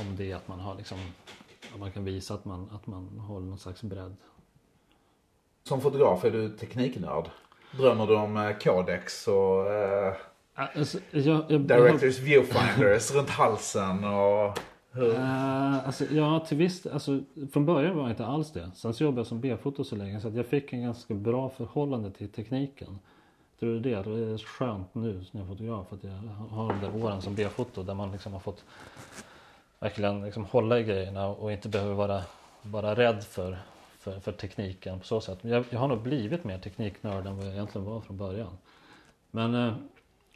om 0.00 0.16
det 0.16 0.32
att 0.32 0.48
man 0.48 0.60
har 0.60 0.74
liksom 0.74 0.98
att 1.74 1.80
man 1.80 1.92
kan 1.92 2.04
visa 2.04 2.34
att 2.34 2.44
man, 2.44 2.70
att 2.70 2.86
man 2.86 3.18
håller 3.18 3.46
någon 3.46 3.58
slags 3.58 3.82
bredd. 3.82 4.16
Som 5.62 5.80
fotograf 5.80 6.24
är 6.24 6.30
du 6.30 6.56
tekniknörd. 6.56 7.30
Drömmer 7.76 8.06
du 8.06 8.16
om 8.16 8.34
kodex 8.34 8.64
Codex 8.64 9.28
och 9.28 9.72
eh 9.72 10.14
Alltså, 10.54 10.98
jag, 11.10 11.44
jag, 11.48 11.60
Directors 11.60 12.18
jag, 12.18 12.24
viewfinders 12.24 13.14
runt 13.14 13.30
halsen 13.30 14.04
och... 14.04 14.58
Hur? 14.92 15.10
Uh, 15.10 15.86
alltså, 15.86 16.04
ja, 16.04 16.40
till 16.40 16.56
viss 16.56 16.86
alltså, 16.86 17.20
Från 17.52 17.66
början 17.66 17.96
var 17.96 18.02
jag 18.02 18.12
inte 18.12 18.26
alls 18.26 18.52
det. 18.52 18.70
Sen 18.74 18.94
så 18.94 19.04
jobbade 19.04 19.20
jag 19.20 19.26
som 19.26 19.40
B-foto 19.40 19.84
så 19.84 19.96
länge 19.96 20.20
så 20.20 20.28
att 20.28 20.34
jag 20.34 20.46
fick 20.46 20.72
en 20.72 20.82
ganska 20.82 21.14
bra 21.14 21.48
förhållande 21.48 22.10
till 22.10 22.28
tekniken. 22.28 22.98
Tror 23.60 23.70
du 23.70 23.80
det? 23.80 24.02
Det 24.02 24.32
är 24.32 24.38
skönt 24.38 24.94
nu 24.94 25.24
när 25.30 25.40
jag 25.40 25.42
är 25.42 25.46
fotograf 25.46 25.92
att 25.92 26.04
jag 26.04 26.10
har 26.50 26.68
de 26.68 26.80
där 26.80 27.04
åren 27.04 27.22
som 27.22 27.34
B-foto 27.34 27.82
där 27.82 27.94
man 27.94 28.12
liksom 28.12 28.32
har 28.32 28.40
fått 28.40 28.64
verkligen 29.80 30.24
liksom 30.24 30.44
hålla 30.44 30.78
i 30.78 30.84
grejerna 30.84 31.26
och 31.26 31.52
inte 31.52 31.68
behöver 31.68 31.94
vara, 31.94 32.22
vara 32.62 32.94
rädd 32.94 33.24
för, 33.24 33.58
för, 33.98 34.20
för 34.20 34.32
tekniken 34.32 35.00
på 35.00 35.06
så 35.06 35.20
sätt. 35.20 35.38
Jag, 35.42 35.64
jag 35.70 35.78
har 35.78 35.88
nog 35.88 36.02
blivit 36.02 36.44
mer 36.44 36.58
tekniknörd 36.58 37.26
än 37.26 37.36
vad 37.36 37.46
jag 37.46 37.52
egentligen 37.52 37.84
var 37.84 38.00
från 38.00 38.16
början. 38.16 38.58
Men 39.30 39.54
uh, 39.54 39.74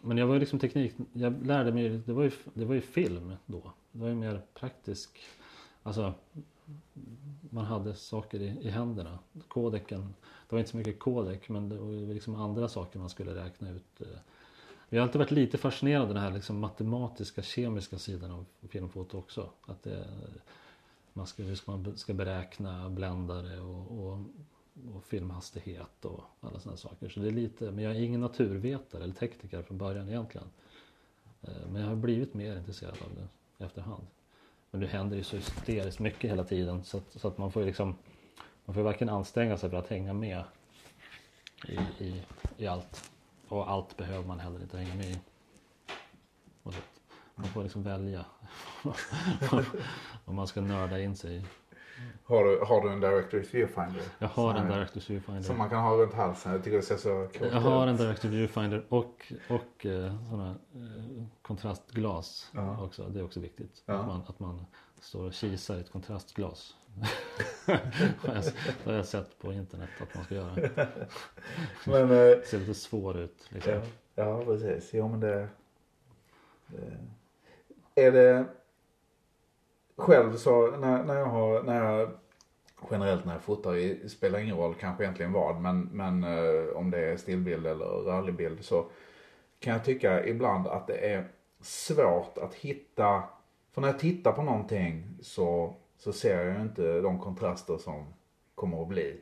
men 0.02 0.18
jag 0.18 0.26
var 0.26 0.34
ju 0.34 0.40
liksom 0.40 0.58
teknik, 0.58 0.94
jag 1.12 1.46
lärde 1.46 1.72
mig, 1.72 1.88
det 1.88 2.12
var 2.12 2.22
ju, 2.22 2.30
det 2.54 2.64
var 2.64 2.74
ju 2.74 2.80
film 2.80 3.32
då. 3.46 3.72
Det 3.92 3.98
var 4.00 4.08
ju 4.08 4.14
mer 4.14 4.42
praktisk, 4.54 5.20
alltså 5.82 6.14
man 7.50 7.64
hade 7.64 7.94
saker 7.94 8.40
i, 8.40 8.58
i 8.60 8.70
händerna. 8.70 9.18
Kodeken, 9.48 10.14
det 10.48 10.54
var 10.54 10.58
inte 10.58 10.70
så 10.70 10.76
mycket 10.76 10.98
kodek 10.98 11.48
men 11.48 11.68
det 11.68 11.76
var 11.76 11.92
ju 11.92 12.14
liksom 12.14 12.34
andra 12.34 12.68
saker 12.68 12.98
man 12.98 13.10
skulle 13.10 13.44
räkna 13.44 13.70
ut. 13.70 14.00
Eh. 14.00 14.06
Vi 14.88 14.98
har 14.98 15.02
alltid 15.02 15.18
varit 15.18 15.30
lite 15.30 15.58
fascinerade 15.58 16.02
av 16.02 16.14
den 16.14 16.22
här 16.22 16.30
liksom 16.30 16.58
matematiska, 16.58 17.42
kemiska 17.42 17.98
sidan 17.98 18.30
av 18.30 18.44
filmfoto 18.68 19.18
också. 19.18 19.50
Att 19.66 19.82
det, 19.82 20.04
man 21.12 21.26
ska, 21.26 21.42
hur 21.42 21.54
ska 21.54 21.70
man 21.70 21.96
ska 21.96 22.14
beräkna 22.14 22.90
bländare 22.90 23.60
och, 23.60 24.06
och, 24.06 24.18
och 24.94 25.04
filmhastighet 25.04 26.04
och 26.04 26.24
alla 26.40 26.60
sådana 26.60 26.76
saker. 26.76 27.08
Så 27.08 27.20
det 27.20 27.26
är 27.26 27.32
lite, 27.32 27.70
men 27.70 27.84
jag 27.84 27.96
är 27.96 28.00
ingen 28.00 28.20
naturvetare 28.20 29.04
eller 29.04 29.14
tekniker 29.14 29.62
från 29.62 29.78
början 29.78 30.08
egentligen. 30.08 30.46
Eh, 31.42 31.68
men 31.72 31.82
jag 31.82 31.88
har 31.88 31.96
blivit 31.96 32.34
mer 32.34 32.56
intresserad 32.56 32.92
av 32.92 33.14
det 33.14 33.64
efterhand. 33.64 34.06
Men 34.70 34.80
det 34.80 34.86
händer 34.86 35.16
ju 35.16 35.22
så 35.22 35.36
hysteriskt 35.36 35.98
mycket 35.98 36.30
hela 36.30 36.44
tiden 36.44 36.84
så 36.84 36.96
att, 36.96 37.12
så 37.12 37.28
att 37.28 37.38
man 37.38 37.52
får 37.52 37.62
ju 37.62 37.66
liksom 37.66 37.94
man 38.64 38.74
får 38.74 38.82
verkligen 38.82 39.14
anstränga 39.14 39.56
sig 39.56 39.70
för 39.70 39.76
att 39.76 39.88
hänga 39.88 40.12
med 40.12 40.42
i, 41.68 42.04
i, 42.04 42.22
i 42.56 42.66
allt. 42.66 43.10
Och 43.48 43.70
allt 43.70 43.96
behöver 43.96 44.26
man 44.26 44.40
heller 44.40 44.62
inte 44.62 44.78
hänga 44.78 44.94
med 44.94 45.10
i. 45.10 45.18
Man 47.34 47.48
får 47.48 47.62
liksom 47.62 47.82
välja 47.82 48.24
vad 50.24 50.34
man 50.34 50.46
ska 50.46 50.60
nörda 50.60 51.00
in 51.00 51.16
sig 51.16 51.36
i. 51.36 51.42
Har 52.24 52.44
du, 52.44 52.60
har 52.64 52.80
du 52.80 52.88
en 52.88 53.04
Director's 53.04 53.52
Viewfinder? 53.52 54.02
Jag 54.18 54.28
har 54.28 54.54
en 54.54 54.72
Director's 54.72 55.10
Viewfinder. 55.10 55.42
Som 55.42 55.58
man 55.58 55.70
kan 55.70 55.82
ha 55.82 55.96
runt 55.96 56.14
halsen. 56.14 56.52
Jag 56.52 56.64
tycker 56.64 56.76
det 56.76 56.82
ser 56.82 56.96
så 56.96 57.28
coolt 57.38 57.52
Jag 57.52 57.60
har 57.60 57.86
en 57.86 57.96
Director's 57.96 58.28
Viewfinder 58.28 58.84
och, 58.88 59.32
och 59.48 59.86
eh, 59.86 60.28
sådana 60.30 60.50
eh, 60.74 61.24
kontrastglas 61.42 62.50
ja. 62.54 62.84
också. 62.84 63.08
Det 63.08 63.20
är 63.20 63.24
också 63.24 63.40
viktigt. 63.40 63.82
Ja. 63.86 63.94
Att, 63.94 64.06
man, 64.06 64.22
att 64.26 64.40
man 64.40 64.66
står 65.00 65.26
och 65.26 65.32
kisar 65.32 65.76
i 65.76 65.80
ett 65.80 65.92
kontrastglas. 65.92 66.74
det 68.84 68.84
har 68.84 68.92
jag 68.92 69.06
sett 69.06 69.38
på 69.38 69.52
internet 69.52 69.90
att 70.02 70.14
man 70.14 70.24
ska 70.24 70.34
göra. 70.34 70.54
Men, 71.86 72.02
eh, 72.02 72.08
det 72.08 72.46
ser 72.46 72.58
lite 72.58 72.74
svår 72.74 73.18
ut. 73.18 73.46
Liksom. 73.48 73.72
Ja, 73.72 73.80
ja, 74.14 74.44
precis. 74.44 74.90
Jo 74.94 75.08
men 75.08 75.20
det, 75.20 75.48
det... 76.66 78.06
Är 78.06 78.12
det 78.12 78.46
själv 79.98 80.36
så 80.36 80.76
när, 80.76 81.04
när 81.04 81.14
jag 81.14 81.26
har, 81.26 81.62
när 81.62 81.84
jag 81.84 82.10
generellt 82.90 83.24
när 83.24 83.32
jag 83.32 83.42
fotar, 83.42 83.72
det 83.72 84.08
spelar 84.08 84.38
ingen 84.38 84.56
roll 84.56 84.74
kanske 84.74 85.04
egentligen 85.04 85.32
vad, 85.32 85.60
men, 85.60 85.80
men 85.92 86.24
eh, 86.24 86.76
om 86.76 86.90
det 86.90 86.98
är 86.98 87.16
stillbild 87.16 87.66
eller 87.66 87.84
rörlig 87.84 88.34
bild 88.34 88.64
så 88.64 88.86
kan 89.60 89.72
jag 89.72 89.84
tycka 89.84 90.26
ibland 90.26 90.66
att 90.66 90.86
det 90.86 91.12
är 91.12 91.28
svårt 91.60 92.38
att 92.38 92.54
hitta, 92.54 93.22
för 93.72 93.80
när 93.80 93.88
jag 93.88 93.98
tittar 93.98 94.32
på 94.32 94.42
någonting 94.42 95.18
så, 95.20 95.74
så 95.98 96.12
ser 96.12 96.44
jag 96.44 96.54
ju 96.54 96.62
inte 96.62 97.00
de 97.00 97.18
kontraster 97.18 97.78
som 97.78 98.06
kommer 98.54 98.82
att 98.82 98.88
bli 98.88 99.20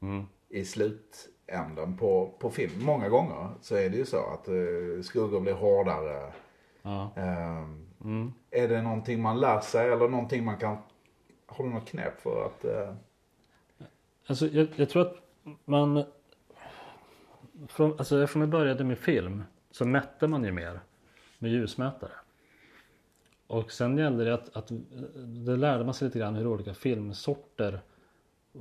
mm. 0.00 0.24
i 0.48 0.64
slutänden 0.64 1.96
på, 1.98 2.34
på 2.38 2.50
film. 2.50 2.84
Många 2.84 3.08
gånger 3.08 3.48
så 3.60 3.76
är 3.76 3.90
det 3.90 3.96
ju 3.96 4.04
så 4.04 4.26
att 4.26 4.48
uh, 4.48 5.02
skuggor 5.02 5.40
blir 5.40 5.54
hårdare. 5.54 6.32
Ja. 6.82 7.10
Um, 7.16 7.85
Mm. 8.04 8.32
Är 8.50 8.68
det 8.68 8.82
någonting 8.82 9.22
man 9.22 9.40
lär 9.40 9.60
sig 9.60 9.92
eller 9.92 10.08
någonting 10.08 10.44
man 10.44 10.56
kan, 10.56 10.78
har 11.46 11.64
du 11.64 11.70
något 11.70 11.88
knep 11.88 12.20
för 12.20 12.46
att? 12.46 12.64
Eh... 12.64 12.94
Alltså 14.26 14.46
jag, 14.46 14.68
jag, 14.76 14.88
tror 14.88 15.02
att 15.02 15.16
man, 15.64 16.04
från, 17.68 17.90
alltså 17.98 18.22
eftersom 18.22 18.40
jag 18.40 18.50
började 18.50 18.84
med 18.84 18.98
film 18.98 19.42
så 19.70 19.84
mätte 19.84 20.26
man 20.26 20.44
ju 20.44 20.52
mer 20.52 20.80
med 21.38 21.50
ljusmätare. 21.50 22.12
Och 23.46 23.72
sen 23.72 23.98
gällde 23.98 24.24
det 24.24 24.34
att, 24.34 24.56
att 24.56 24.70
eh, 24.70 24.76
det 25.16 25.56
lärde 25.56 25.84
man 25.84 25.94
sig 25.94 26.08
lite 26.08 26.18
grann 26.18 26.34
hur 26.34 26.46
olika 26.46 26.74
filmsorter 26.74 27.80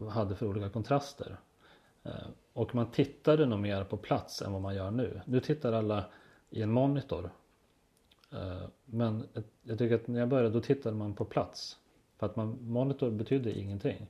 hade 0.09 0.35
för 0.35 0.45
olika 0.45 0.69
kontraster. 0.69 1.37
Eh, 2.03 2.11
och 2.53 2.75
man 2.75 2.91
tittade 2.91 3.45
nog 3.45 3.59
mer 3.59 3.83
på 3.83 3.97
plats 3.97 4.41
än 4.41 4.53
vad 4.53 4.61
man 4.61 4.75
gör 4.75 4.91
nu. 4.91 5.21
Nu 5.25 5.39
tittar 5.39 5.73
alla 5.73 6.05
i 6.49 6.61
en 6.61 6.71
monitor 6.71 7.29
Eh, 8.35 8.67
men 8.85 9.23
jag 9.63 9.77
tycker 9.77 9.95
att 9.95 10.07
när 10.07 10.19
jag 10.19 10.29
började 10.29 10.49
då 10.49 10.61
tittade 10.61 10.95
man 10.95 11.13
på 11.13 11.25
plats. 11.25 11.77
För 12.17 12.25
att 12.25 12.35
man, 12.35 12.57
monitor 12.61 13.11
betydde 13.11 13.59
ingenting. 13.59 14.07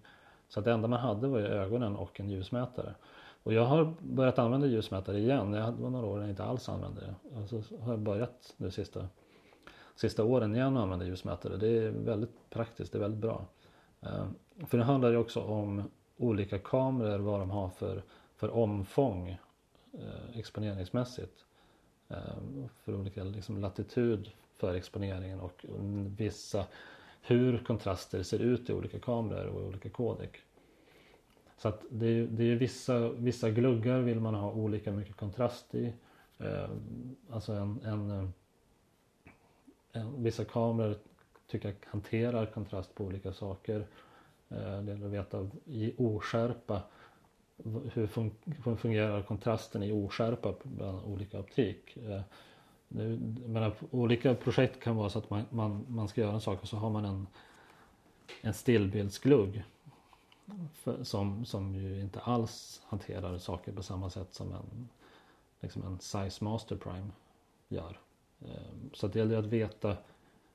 Så 0.47 0.59
att 0.59 0.65
det 0.65 0.71
enda 0.71 0.87
man 0.87 0.99
hade 0.99 1.27
var 1.27 1.39
ju 1.39 1.45
ögonen 1.45 1.95
och 1.95 2.19
en 2.19 2.29
ljusmätare. 2.29 2.95
Och 3.43 3.53
jag 3.53 3.65
har 3.65 3.93
börjat 3.99 4.39
använda 4.39 4.67
ljusmätare 4.67 5.19
igen. 5.19 5.53
Jag 5.53 5.63
hade 5.63 5.89
några 5.89 6.07
år 6.07 6.15
när 6.15 6.21
jag 6.21 6.29
inte 6.29 6.43
alls 6.43 6.69
använde 6.69 7.01
det. 7.01 7.37
Och 7.37 7.49
så 7.49 7.77
har 7.79 7.91
jag 7.91 7.99
börjat 7.99 8.53
nu 8.57 8.71
sista, 8.71 9.07
sista 9.95 10.23
åren 10.23 10.55
igen 10.55 10.77
att 10.77 10.83
använda 10.83 11.05
ljusmätare. 11.05 11.57
Det 11.57 11.67
är 11.67 11.89
väldigt 11.89 12.49
praktiskt, 12.49 12.91
det 12.91 12.97
är 12.97 13.01
väldigt 13.01 13.21
bra. 13.21 13.45
Eh, 14.01 14.25
för 14.67 14.77
det 14.77 14.83
handlar 14.83 15.09
ju 15.09 15.17
också 15.17 15.41
om 15.41 15.83
olika 16.17 16.59
kameror, 16.59 17.19
vad 17.19 17.39
de 17.39 17.49
har 17.49 17.69
för, 17.69 18.03
för 18.35 18.49
omfång 18.49 19.37
eh, 19.93 20.37
exponeringsmässigt. 20.39 21.45
Ehm, 22.09 22.69
för 22.83 22.95
olika 22.95 23.23
liksom, 23.23 23.61
latitud 23.61 24.31
för 24.53 24.75
exponeringen 24.75 25.39
och 25.39 25.65
vissa 26.17 26.65
hur 27.21 27.57
kontraster 27.57 28.23
ser 28.23 28.39
ut 28.39 28.69
i 28.69 28.73
olika 28.73 28.99
kameror 28.99 29.47
och 29.47 29.61
i 29.61 29.65
olika 29.65 29.89
kodek. 29.89 30.41
Så 31.57 31.67
att 31.67 31.83
det 31.89 32.07
är, 32.07 32.27
det 32.27 32.43
är 32.43 32.55
vissa, 32.55 33.09
vissa 33.09 33.49
gluggar 33.49 33.99
vill 33.99 34.19
man 34.19 34.35
ha 34.35 34.51
olika 34.51 34.91
mycket 34.91 35.15
kontrast 35.15 35.75
i. 35.75 35.93
Eh, 36.37 36.69
alltså 37.29 37.53
en, 37.53 37.79
en, 37.83 38.33
en, 39.91 40.23
vissa 40.23 40.45
kameror 40.45 40.95
tycker 41.47 41.67
jag 41.67 41.75
hanterar 41.91 42.45
kontrast 42.45 42.95
på 42.95 43.03
olika 43.03 43.33
saker. 43.33 43.87
Eh, 44.49 44.81
det 44.81 44.91
gäller 44.91 45.05
att 45.05 45.11
veta 45.11 45.49
i 45.65 45.93
oskärpa 45.97 46.81
hur, 47.63 48.07
fun 48.07 48.31
fungerar 48.77 49.21
kontrasten 49.21 49.83
i 49.83 49.91
oskärpa 49.91 50.53
bland 50.63 51.05
olika 51.05 51.39
optik. 51.39 51.97
Eh, 51.97 52.21
nu, 52.87 53.19
menar, 53.45 53.73
olika 53.91 54.35
projekt 54.35 54.83
kan 54.83 54.95
vara 54.95 55.09
så 55.09 55.19
att 55.19 55.29
man, 55.29 55.45
man, 55.49 55.85
man 55.89 56.07
ska 56.07 56.21
göra 56.21 56.33
en 56.33 56.41
sak 56.41 56.61
och 56.61 56.67
så 56.67 56.77
har 56.77 56.89
man 56.89 57.05
en, 57.05 57.27
en 58.41 58.53
stillbildsglugg 58.53 59.63
för, 60.73 61.03
som, 61.03 61.45
som 61.45 61.75
ju 61.75 62.01
inte 62.01 62.19
alls 62.19 62.81
hanterar 62.85 63.37
saker 63.37 63.71
på 63.71 63.83
samma 63.83 64.09
sätt 64.09 64.33
som 64.33 64.51
en, 64.51 64.89
liksom 65.59 65.83
en 65.83 65.99
Size 65.99 66.43
Master 66.43 66.75
Prime 66.75 67.11
gör. 67.67 67.99
Eh, 68.41 68.91
så 68.93 69.07
det 69.07 69.19
gäller 69.19 69.37
att 69.37 69.45
veta 69.45 69.97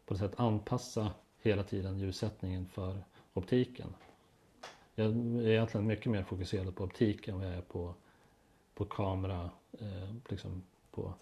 på 0.07 0.15
något 0.15 0.21
sätt 0.21 0.41
anpassa 0.41 1.11
hela 1.43 1.63
tiden 1.63 1.99
ljussättningen 1.99 2.67
för 2.67 3.05
optiken. 3.35 3.95
Jag 5.01 5.11
är 5.45 5.49
egentligen 5.49 5.87
mycket 5.87 6.07
mer 6.07 6.23
fokuserad 6.23 6.77
på 6.77 6.85
optik 6.85 7.29
än 7.29 7.39
vad 7.39 7.47
jag 7.47 7.55
är 7.55 7.61
på, 7.61 7.95
på 8.75 8.85
kamera, 8.85 9.51
eh, 9.73 10.15
liksom 10.29 10.63
på 10.91 11.15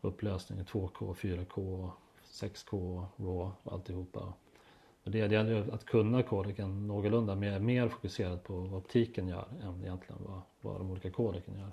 upplösning 0.00 0.64
2K, 0.64 1.14
4K, 1.14 1.90
6K, 2.24 3.06
RAW 3.16 3.52
och 3.64 3.72
alltihopa. 3.72 4.32
Och 5.04 5.10
det, 5.10 5.28
det 5.28 5.34
gäller 5.34 5.74
att 5.74 5.84
kunna 5.84 6.22
kodeken 6.22 6.86
någorlunda, 6.86 7.34
men 7.34 7.48
jag 7.48 7.56
är 7.56 7.60
mer 7.60 7.88
fokuserad 7.88 8.42
på 8.42 8.54
vad 8.54 8.74
optiken 8.74 9.28
gör 9.28 9.48
än 9.62 9.82
egentligen 9.82 10.22
vad, 10.26 10.40
vad 10.60 10.80
de 10.80 10.90
olika 10.90 11.10
kodeken 11.10 11.58
gör. 11.58 11.72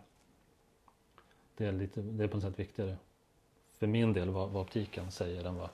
Det 1.58 1.66
är, 1.66 1.72
lite, 1.72 2.02
det 2.02 2.24
är 2.24 2.28
på 2.28 2.38
något 2.38 2.44
sätt 2.44 2.60
viktigare 2.60 2.98
för 3.78 3.88
min 3.88 4.14
del 4.14 4.30
vad, 4.30 4.50
vad 4.50 4.62
optiken 4.62 5.12
säger 5.12 5.46
än 5.46 5.56
vad, 5.56 5.70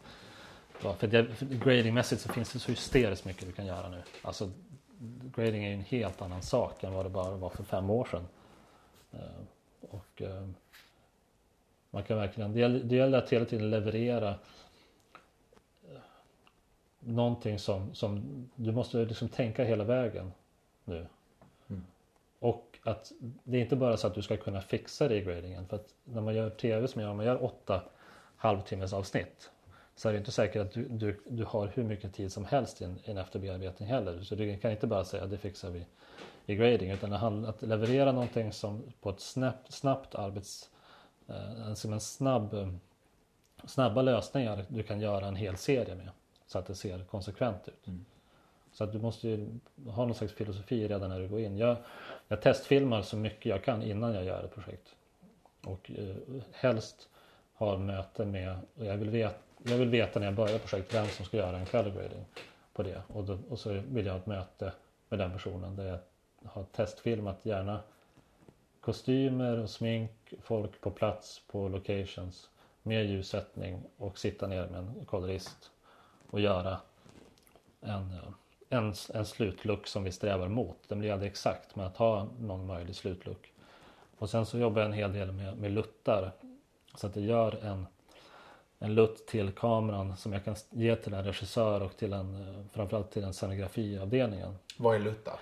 vad 0.81 0.95
för, 0.97 1.07
det, 1.07 1.36
för 1.36 1.45
gradingmässigt 1.45 2.21
så 2.21 2.29
finns 2.29 2.53
det 2.53 2.59
så 2.59 2.71
hysteriskt 2.71 3.25
mycket 3.25 3.45
du 3.45 3.51
kan 3.51 3.65
göra 3.65 3.89
nu. 3.89 4.03
Alltså 4.21 4.51
grading 5.36 5.64
är 5.64 5.70
ju 5.70 5.74
en 5.74 5.82
helt 5.82 6.22
annan 6.22 6.41
sak 6.41 6.84
än 6.84 6.93
vad 6.93 7.06
det 7.06 7.10
bara 7.10 7.36
var 7.36 7.49
för 7.49 7.64
fem 7.64 7.89
år 7.89 8.06
sedan. 8.06 8.28
Eh, 9.12 9.20
och 9.89 10.22
eh, 10.22 10.47
man 11.89 12.03
kan 12.03 12.18
verkligen, 12.18 12.53
det 12.53 12.60
gäller, 12.60 12.80
det 12.80 12.95
gäller 12.95 13.18
att 13.18 13.30
hela 13.30 13.45
tiden 13.45 13.70
leverera 13.70 14.30
eh, 15.89 15.99
någonting 16.99 17.60
som, 17.60 17.93
som 17.93 18.24
du 18.56 18.72
måste 18.72 18.97
liksom 18.97 19.30
tänka 19.30 19.64
hela 19.64 19.84
vägen 19.84 20.32
nu. 20.86 21.08
Mm. 21.68 21.86
Och 22.39 22.80
att 22.84 23.12
det 23.43 23.58
är 23.58 23.62
inte 23.62 23.76
bara 23.76 23.97
så 23.97 24.08
att 24.08 24.16
du 24.16 24.22
ska 24.22 24.38
kunna 24.38 24.62
fixa 24.62 25.08
det 25.08 25.16
i 25.16 25.22
gradingen. 25.22 25.68
För 25.68 25.76
att 25.76 25.93
när 26.03 26.22
man 26.22 26.36
gör 26.36 26.49
tv 26.49 26.88
som 26.88 27.01
jag 27.01 27.10
gör, 27.10 27.16
man 27.16 27.26
gör 27.26 27.43
åtta 27.43 27.84
halvtimmes 28.36 28.93
avsnitt 28.93 29.51
så 29.96 30.10
är 30.10 30.14
det 30.14 30.20
inte 30.20 30.32
säkert 30.32 30.62
att 30.62 30.72
du, 30.72 30.88
du, 30.88 31.22
du 31.28 31.43
har 31.43 31.68
hur 31.68 31.84
mycket 31.84 32.14
tid 32.14 32.32
som 32.32 32.46
helst 32.46 32.82
i 32.82 32.84
en, 32.84 33.00
i 33.06 33.12
en 33.12 33.18
efterbearbetning 33.18 33.89
heller. 33.89 34.22
Så 34.22 34.36
du 34.36 34.58
kan 34.58 34.72
inte 34.72 34.88
bara 34.88 35.06
säga 35.06 35.24
att 35.24 35.30
det 35.30 35.38
fixar 35.38 35.70
vi 35.70 35.86
i 36.46 36.56
grading 36.56 36.91
utan 36.91 37.14
att 37.46 37.62
leverera 37.62 38.12
någonting 38.12 38.52
som 38.52 38.84
på 39.02 39.10
ett 39.10 39.20
snabbt, 39.20 39.74
snabbt 39.74 40.16
arbets... 40.16 40.70
Eh, 41.28 41.74
som 41.74 41.93
en 41.93 42.00
snabb, 42.00 42.78
snabba 43.66 44.02
lösningar 44.02 44.66
du 44.68 44.84
kan 44.84 45.00
göra 45.00 45.28
en 45.28 45.36
hel 45.36 45.58
serie 45.58 45.96
med. 45.96 46.10
Så 46.48 46.60
att 46.60 46.66
det 46.66 46.76
ser 46.76 47.04
konsekvent 47.04 47.68
ut. 47.68 47.88
Mm. 47.88 48.06
Så 48.72 48.84
att 48.84 48.91
du 48.91 49.00
måste 49.00 49.28
ju 49.28 49.60
ha 49.88 50.06
någon 50.06 50.16
slags 50.16 50.34
filosofi 50.34 50.88
redan 50.88 51.10
när 51.10 51.20
du 51.20 51.28
går 51.28 51.39
in. 51.39 51.58
Jag, 51.58 51.78
jag 52.28 52.41
testfilmar 52.41 53.02
så 53.02 53.18
mycket 53.18 53.46
jag 53.46 53.64
kan 53.64 53.84
innan 53.84 54.14
jag 54.14 54.24
gör 54.24 54.43
ett 54.43 54.54
projekt. 54.54 54.96
Och 55.64 55.91
eh, 55.96 56.16
helst 56.52 57.10
har 57.54 57.78
möte 57.78 58.26
med, 58.26 58.58
och 58.76 58.86
jag 58.86 58.98
vill 58.98 59.10
veta 59.10 59.45
jag 59.72 59.78
vill 59.78 59.89
veta 59.89 60.20
när 60.20 60.28
jag 60.28 60.36
börjar 60.36 60.59
projektet 60.59 60.93
vem 60.93 61.07
som 61.07 61.26
ska 61.26 61.38
göra 61.38 61.57
en 61.57 61.66
calibrating 61.66 62.26
på 62.74 62.84
det. 62.84 63.01
Och, 63.07 63.24
då, 63.24 63.38
och 63.49 63.59
så 63.59 63.74
vill 63.74 64.05
jag 64.05 64.13
ha 64.13 64.20
ett 64.20 64.26
möte 64.26 64.74
med 65.09 65.20
den 65.20 65.32
personen 65.32 65.76
där 65.76 65.86
jag 65.86 65.99
har 66.49 66.63
testfilmat 66.63 67.39
gärna 67.43 67.80
kostymer 68.82 69.57
och 69.57 69.70
smink, 69.70 70.11
folk 70.43 70.82
på 70.82 70.91
plats 70.91 71.41
på 71.47 71.68
locations 71.68 72.49
med 72.84 73.05
ljussättning 73.05 73.84
och 73.97 74.20
sitta 74.20 74.47
ner 74.47 74.68
med 74.68 74.80
en 74.80 75.05
kolorist 75.05 75.72
och 76.30 76.39
göra 76.39 76.78
en, 77.82 78.13
en, 78.70 78.93
en 79.13 79.26
slutlook 79.26 79.88
som 79.88 80.03
vi 80.03 80.11
strävar 80.11 80.47
mot. 80.47 80.78
Den 80.88 80.99
blir 80.99 81.11
aldrig 81.11 81.32
exakt 81.32 81.76
men 81.76 81.86
att 81.86 81.97
ha 81.97 82.28
någon 82.39 82.66
möjlig 82.66 82.95
slutlook. 82.95 83.51
Och 84.18 84.30
sen 84.30 84.45
så 84.45 84.57
jobbar 84.57 84.82
jag 84.82 84.86
en 84.91 84.97
hel 84.97 85.13
del 85.13 85.32
med, 85.32 85.57
med 85.57 85.72
luttar. 85.72 86.32
Så 86.95 87.07
att 87.07 87.16
jag 87.16 87.26
gör 87.26 87.66
en, 87.66 87.88
en 88.80 88.95
lutt 88.95 89.28
till 89.28 89.51
kameran 89.51 90.17
som 90.17 90.34
jag 90.34 90.45
kan 90.45 90.55
ge 90.69 90.95
till 90.95 91.13
en 91.13 91.23
regissör 91.23 91.82
och 91.82 91.97
till 91.97 92.13
en, 92.13 92.36
eh, 92.36 92.65
framförallt 92.73 93.11
till 93.11 93.21
den 93.21 93.34
scenografiavdelningen. 93.34 94.55
Vad 94.78 94.95
är 94.95 94.99
luttar? 94.99 95.39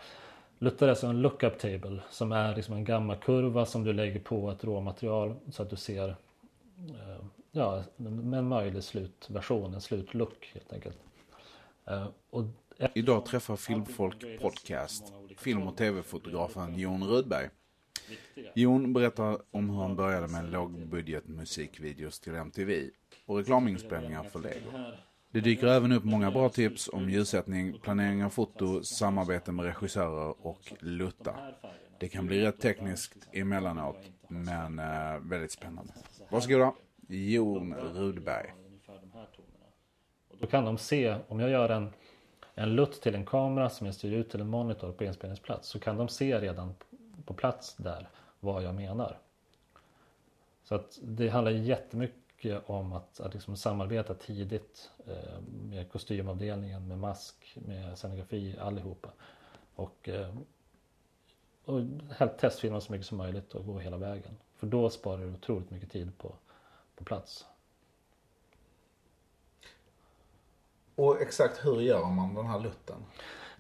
Luttar 0.60 0.86
är 0.86 0.90
alltså 0.90 1.08
en 1.08 1.22
lookup 1.22 1.60
table 1.60 2.02
som 2.10 2.32
är 2.32 2.56
liksom 2.56 2.76
en 2.76 2.84
gammal 2.86 3.18
kurva 3.18 3.66
som 3.66 3.84
du 3.84 3.94
lägger 3.94 4.20
på 4.20 4.52
ett 4.52 4.64
råmaterial 4.64 5.36
så 5.52 5.64
att 5.64 5.70
du 5.70 5.76
ser 5.76 6.10
eh, 6.10 7.26
ja, 7.52 7.84
med 7.98 8.40
en 8.40 8.48
möjlig 8.48 8.84
slutversion, 8.84 9.74
en 9.74 9.82
slutlook 9.82 10.52
helt 10.54 10.74
enkelt. 10.74 10.98
Eh, 11.86 12.08
och 12.30 12.44
Idag 12.94 13.26
träffar 13.26 13.56
Filmfolk 13.56 14.26
Podcast 14.42 15.14
film 15.38 15.68
och 15.68 15.78
tv-fotografen 15.78 16.80
Jon 16.80 17.04
Rudberg. 17.04 17.50
Jon 18.56 18.94
berättar 18.94 19.38
om 19.52 19.70
hur 19.70 19.78
han 19.78 19.96
började 19.96 20.28
med 20.28 20.52
lågbudget 20.52 21.28
musikvideos 21.28 22.20
till 22.20 22.36
MTV 22.36 22.90
och 23.34 23.40
reklaminspelningar 23.40 24.24
för 24.24 24.40
Lego. 24.40 24.72
Det 25.32 25.42
dyker 25.42 25.68
även 25.68 25.92
upp 25.92 26.04
många 26.04 26.32
bra 26.32 26.50
tips 26.50 26.90
om 26.94 27.10
ljussättning, 27.10 27.80
planering 27.80 28.24
av 28.24 28.30
foto, 28.30 28.84
samarbete 28.84 29.52
med 29.52 29.66
regissörer 29.66 30.48
och 30.48 30.74
lutta. 30.80 31.36
Det 32.00 32.08
kan 32.08 32.26
bli 32.26 32.42
rätt 32.42 32.60
tekniskt 32.60 33.28
emellanåt, 33.32 33.98
men 34.28 34.80
äh, 34.80 35.20
väldigt 35.22 35.52
spännande. 35.52 35.94
Varsågoda, 36.30 36.74
Jon 37.08 37.74
Rudberg. 37.74 38.54
Då 40.40 40.48
kan 40.48 40.66
de 40.66 40.78
se, 40.78 41.16
om 41.28 41.40
jag 41.40 41.50
gör 41.50 41.70
en, 41.70 41.90
en 42.56 42.76
lutt 42.76 43.02
till 43.02 43.16
en 43.16 43.26
kamera 43.26 43.70
som 43.70 43.86
jag 43.86 43.96
styr 43.96 44.14
ut 44.14 44.30
till 44.30 44.42
en 44.42 44.50
monitor 44.50 44.92
på 44.92 45.04
inspelningsplats, 45.04 45.68
så 45.68 45.80
kan 45.80 45.98
de 45.98 46.10
se 46.10 46.40
redan 46.40 46.76
på 47.26 47.34
plats 47.34 47.76
där 47.76 48.10
vad 48.40 48.64
jag 48.64 48.76
menar. 48.76 49.18
Så 50.64 50.76
att 50.76 51.00
det 51.02 51.30
handlar 51.30 51.52
jättemycket 51.52 52.23
mycket 52.44 52.70
om 52.70 52.94
att, 52.94 53.20
att 53.20 53.34
liksom 53.34 53.58
samarbeta 53.58 54.14
tidigt 54.14 54.92
eh, 55.08 55.42
med 55.70 55.92
kostymavdelningen, 55.92 56.88
med 56.88 57.00
mask, 57.00 57.58
med 57.68 57.98
scenografi, 57.98 58.58
allihopa. 58.60 59.10
Och, 59.76 60.10
eh, 60.10 60.36
och 61.66 61.82
helt 62.18 62.38
testfilma 62.38 62.82
så 62.82 62.92
mycket 62.92 63.08
som 63.08 63.18
möjligt 63.18 63.54
och 63.54 63.66
gå 63.66 63.80
hela 63.80 63.98
vägen. 63.98 64.38
För 64.56 64.68
då 64.68 64.90
sparar 64.90 65.18
du 65.18 65.34
otroligt 65.34 65.72
mycket 65.72 65.92
tid 65.92 66.18
på, 66.18 66.36
på 66.96 67.04
plats. 67.04 67.46
Och 70.96 71.22
exakt 71.22 71.66
hur 71.66 71.82
gör 71.82 72.06
man 72.06 72.36
den 72.36 72.46
här 72.46 72.60
lutten? 72.60 73.06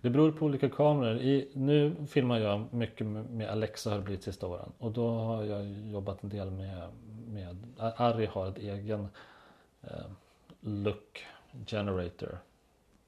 Det 0.03 0.09
beror 0.09 0.31
på 0.31 0.45
olika 0.45 0.69
kameror. 0.69 1.17
I, 1.17 1.49
nu 1.53 1.95
filmar 2.07 2.39
jag 2.39 2.73
mycket 2.73 3.07
med 3.07 3.49
Alexa 3.49 3.89
har 3.89 3.97
det 3.97 4.03
blivit 4.03 4.23
sista 4.23 4.47
åren. 4.47 4.71
Och 4.77 4.91
då 4.91 5.09
har 5.09 5.43
jag 5.43 5.65
jobbat 5.91 6.23
en 6.23 6.29
del 6.29 6.51
med, 6.51 6.89
med 7.27 7.57
Arri 7.77 8.25
har 8.25 8.47
ett 8.47 8.57
egen 8.57 9.07
eh, 9.81 10.05
look 10.59 11.25
generator. 11.65 12.37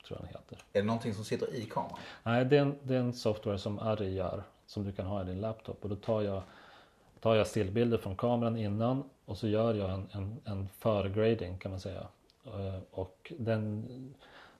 Tror 0.07 0.19
jag 0.19 0.19
den 0.19 0.27
heter. 0.27 0.57
Är 0.73 0.81
det 0.81 0.87
någonting 0.87 1.13
som 1.13 1.23
sitter 1.23 1.55
i 1.55 1.65
kameran? 1.65 1.99
Nej, 2.23 2.45
det 2.45 2.57
är 2.57 2.61
en, 2.61 2.75
det 2.83 2.95
är 2.95 2.99
en 2.99 3.13
software 3.13 3.57
som 3.57 3.79
Arri 3.79 4.13
gör. 4.13 4.43
Som 4.65 4.83
du 4.83 4.91
kan 4.91 5.05
ha 5.05 5.21
i 5.21 5.25
din 5.25 5.41
laptop. 5.41 5.83
Och 5.83 5.89
då 5.89 5.95
tar 5.95 6.21
jag, 6.21 6.41
tar 7.19 7.35
jag 7.35 7.47
stillbilder 7.47 7.97
från 7.97 8.15
kameran 8.15 8.57
innan. 8.57 9.03
Och 9.25 9.37
så 9.37 9.47
gör 9.47 9.73
jag 9.73 9.89
en, 9.89 10.07
en, 10.11 10.41
en 10.45 10.67
förgrading 10.67 11.57
kan 11.57 11.71
man 11.71 11.79
säga. 11.79 12.07
Eh, 12.45 12.79
och 12.91 13.33
den 13.37 13.85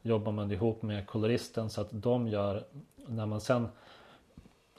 jobbar 0.06 0.32
man 0.32 0.52
ihop 0.52 0.82
med 0.82 1.08
koloristen 1.08 1.70
så 1.70 1.82
att 1.82 1.88
de 1.92 2.28
gör 2.28 2.64
när 2.96 3.26
man 3.26 3.42
sen 3.42 3.68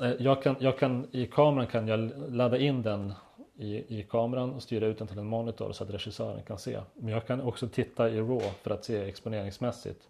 eh, 0.01 0.11
jag 0.19 0.43
kan, 0.43 0.57
jag 0.59 0.79
kan, 0.79 1.07
I 1.13 1.27
kameran 1.27 1.67
kan 1.67 1.89
jag 1.89 2.11
ladda 2.29 2.59
in 2.59 2.83
den 2.83 3.13
i, 3.57 3.99
i 3.99 4.07
kameran 4.11 4.53
och 4.53 4.63
styra 4.63 4.87
ut 4.87 4.99
den 4.99 5.09
till 5.09 5.19
en 5.19 5.27
monitor 5.27 5.73
så 5.73 5.85
att 5.85 5.91
regissören 5.91 6.43
kan 6.43 6.59
se. 6.59 6.81
Men 6.95 7.13
jag 7.13 7.27
kan 7.27 7.41
också 7.41 7.69
titta 7.69 8.11
i 8.11 8.21
RAW 8.21 8.51
för 8.63 8.71
att 8.71 8.85
se 8.85 9.09
exponeringsmässigt 9.09 10.09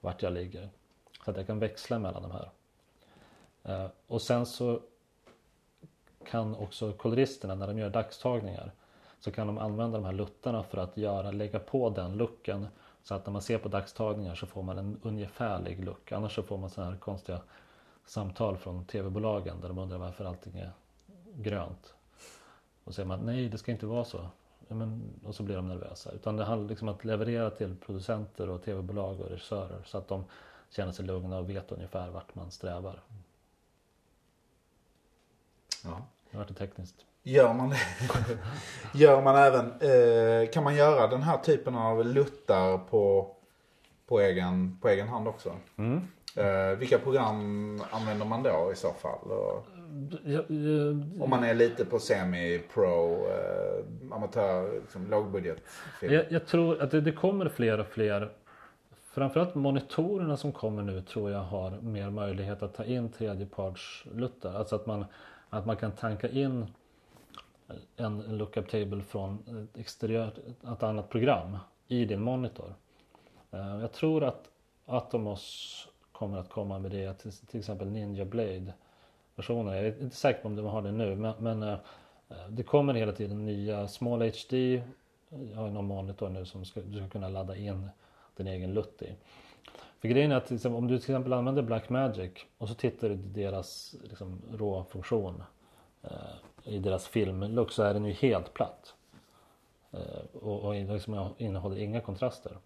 vart 0.00 0.22
jag 0.22 0.32
ligger. 0.32 0.68
Så 1.24 1.30
att 1.30 1.36
jag 1.36 1.46
kan 1.46 1.58
växla 1.58 1.98
mellan 1.98 2.22
de 2.22 2.30
här. 2.30 2.48
Eh, 3.62 3.90
och 4.06 4.22
sen 4.22 4.46
så 4.46 4.80
kan 6.30 6.54
också 6.54 6.92
koloristerna 6.92 7.54
när 7.54 7.66
de 7.66 7.78
gör 7.78 7.90
dagstagningar 7.90 8.72
så 9.20 9.30
kan 9.30 9.46
de 9.46 9.58
använda 9.58 9.98
de 9.98 10.04
här 10.04 10.12
luttarna 10.12 10.62
för 10.62 10.78
att 10.78 10.96
göra, 10.96 11.30
lägga 11.30 11.58
på 11.58 11.90
den 11.90 12.16
looken 12.16 12.66
så 13.02 13.14
att 13.14 13.26
när 13.26 13.32
man 13.32 13.42
ser 13.42 13.58
på 13.58 13.68
dagstagningar 13.68 14.34
så 14.34 14.46
får 14.46 14.62
man 14.62 14.78
en 14.78 15.00
ungefärlig 15.02 15.84
look. 15.84 16.12
Annars 16.12 16.34
så 16.34 16.42
får 16.42 16.58
man 16.58 16.70
sådana 16.70 16.90
här 16.90 16.98
konstiga 16.98 17.40
samtal 18.04 18.56
från 18.56 18.84
tv-bolagen 18.84 19.60
där 19.60 19.68
de 19.68 19.78
undrar 19.78 19.98
varför 19.98 20.24
allting 20.24 20.58
är 20.58 20.72
grönt. 21.34 21.94
Och 22.84 22.94
säger 22.94 23.06
man 23.06 23.20
nej 23.20 23.48
det 23.48 23.58
ska 23.58 23.72
inte 23.72 23.86
vara 23.86 24.04
så. 24.04 24.26
Men, 24.68 25.02
och 25.24 25.34
så 25.34 25.42
blir 25.42 25.56
de 25.56 25.68
nervösa. 25.68 26.12
Utan 26.12 26.36
det 26.36 26.44
handlar 26.44 26.68
liksom 26.68 26.88
om 26.88 26.94
att 26.94 27.04
leverera 27.04 27.50
till 27.50 27.76
producenter 27.76 28.48
och 28.48 28.62
tv-bolag 28.62 29.20
och 29.20 29.28
regissörer 29.30 29.82
så 29.84 29.98
att 29.98 30.08
de 30.08 30.24
känner 30.70 30.92
sig 30.92 31.04
lugna 31.04 31.38
och 31.38 31.50
vet 31.50 31.72
ungefär 31.72 32.10
vart 32.10 32.34
man 32.34 32.50
strävar. 32.50 33.00
Ja. 35.84 36.02
Det 36.30 36.38
vart 36.38 36.48
det 36.48 36.54
tekniskt. 36.54 37.06
Gör 37.22 37.54
man, 37.54 37.74
gör 38.94 39.22
man 39.22 39.36
även, 39.36 39.66
eh, 39.66 40.50
kan 40.50 40.64
man 40.64 40.74
göra 40.74 41.06
den 41.06 41.22
här 41.22 41.38
typen 41.38 41.74
av 41.74 42.06
luttar 42.06 42.78
på, 42.78 43.34
på, 44.06 44.20
egen, 44.20 44.78
på 44.80 44.88
egen 44.88 45.08
hand 45.08 45.28
också? 45.28 45.52
Mm. 45.76 46.00
Eh, 46.36 46.78
vilka 46.78 46.98
program 46.98 47.80
använder 47.90 48.26
man 48.26 48.42
då 48.42 48.70
i 48.72 48.76
så 48.76 48.92
fall? 48.92 49.30
Och, 49.30 49.66
om 51.20 51.30
man 51.30 51.44
är 51.44 51.54
lite 51.54 51.84
på 51.84 51.98
semi-pro, 51.98 53.26
eh, 53.26 54.14
amatör, 54.16 54.72
liksom, 54.80 55.10
lågbudget. 55.10 55.58
Jag, 56.00 56.24
jag, 56.32 56.46
tror 56.46 56.82
att 56.82 56.90
det, 56.90 57.00
det 57.00 57.12
kommer 57.12 57.48
fler 57.48 57.80
och 57.80 57.86
fler 57.86 58.32
Framförallt 59.12 59.54
monitorerna 59.54 60.36
som 60.36 60.52
kommer 60.52 60.82
nu 60.82 61.00
tror 61.00 61.30
jag 61.30 61.38
har 61.38 61.70
mer 61.70 62.10
möjlighet 62.10 62.62
att 62.62 62.74
ta 62.74 62.84
in 62.84 63.12
tredjepartsluttar. 63.12 64.54
Alltså 64.54 64.76
att 64.76 64.86
man, 64.86 65.04
att 65.50 65.66
man 65.66 65.76
kan 65.76 65.92
tanka 65.92 66.28
in 66.28 66.66
en 67.96 68.38
lookup 68.38 68.70
table 68.70 69.02
från 69.02 69.64
ett 69.64 69.78
exteriört, 69.78 70.38
ett 70.72 70.82
annat 70.82 71.08
program 71.10 71.58
i 71.88 72.04
din 72.04 72.22
monitor. 72.22 72.74
Eh, 73.50 73.80
jag 73.80 73.92
tror 73.92 74.24
att 74.24 74.50
Atomos 74.86 75.88
kommer 76.12 76.38
att 76.38 76.48
komma 76.48 76.78
med 76.78 76.90
det, 76.90 77.14
till, 77.46 77.60
exempel 77.60 77.90
Ninja 77.90 78.24
Blade 78.24 78.72
versioner. 79.36 79.74
Jag 79.74 79.86
är 79.86 80.02
inte 80.02 80.16
säker 80.16 80.42
på 80.42 80.48
om 80.48 80.56
de 80.56 80.66
har 80.66 80.82
det 80.82 80.92
nu 80.92 81.16
men, 81.16 81.34
men 81.38 81.62
eh, 81.62 81.78
det 82.48 82.62
kommer 82.62 82.94
hela 82.94 83.12
tiden 83.12 83.44
nya 83.44 83.88
Small 83.88 84.22
HD. 84.22 84.82
Jag 85.28 85.56
har 85.56 85.70
någon 85.70 85.84
monitor 85.84 86.28
nu 86.28 86.44
som 86.44 86.64
ska, 86.64 86.80
du 86.80 86.96
ska 86.96 87.08
kunna 87.08 87.28
ladda 87.28 87.56
in 87.56 87.88
din 88.36 88.46
egen 88.46 88.74
LUT 88.74 89.02
i. 89.02 89.14
För 90.00 90.08
grejen 90.08 90.32
är 90.32 90.36
att 90.36 90.64
om 90.64 90.88
du 90.88 90.98
till 90.98 91.10
exempel 91.10 91.32
använder 91.32 91.62
Blackmagic 91.62 92.32
och 92.58 92.68
så 92.68 92.74
tittar 92.74 93.08
du 93.08 93.16
till 93.16 93.32
deras 93.32 93.94
liksom, 94.02 94.42
råfunktion 94.52 95.42
eh, 96.02 96.10
i 96.64 96.78
deras 96.78 97.08
filmlook 97.08 97.72
så 97.72 97.82
är 97.82 97.94
den 97.94 98.04
ju 98.04 98.12
helt 98.12 98.54
platt. 98.54 98.94
Eh, 99.90 100.42
och, 100.42 100.60
och 100.64 100.74
liksom 100.74 101.34
innehåller 101.38 101.76
inga 101.76 102.00
kontraster. 102.00 102.56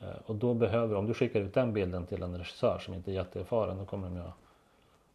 Eh, 0.00 0.16
och 0.26 0.34
då 0.34 0.54
behöver, 0.54 0.94
om 0.94 1.06
du 1.06 1.14
skickar 1.14 1.40
ut 1.40 1.54
den 1.54 1.72
bilden 1.72 2.06
till 2.06 2.22
en 2.22 2.38
regissör 2.38 2.78
som 2.78 2.94
inte 2.94 3.10
är 3.10 3.14
jätteerfaren, 3.14 3.78
då 3.78 3.84
kommer 3.84 4.08
de 4.08 4.16
ju 4.16 4.22
att 4.22 4.34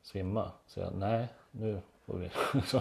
svimma. 0.01 0.51
Så 0.67 0.79
jag, 0.79 0.93
nej, 0.95 1.27
nu 1.51 1.81
får 2.05 2.17
vi, 2.17 2.29
så 2.65 2.79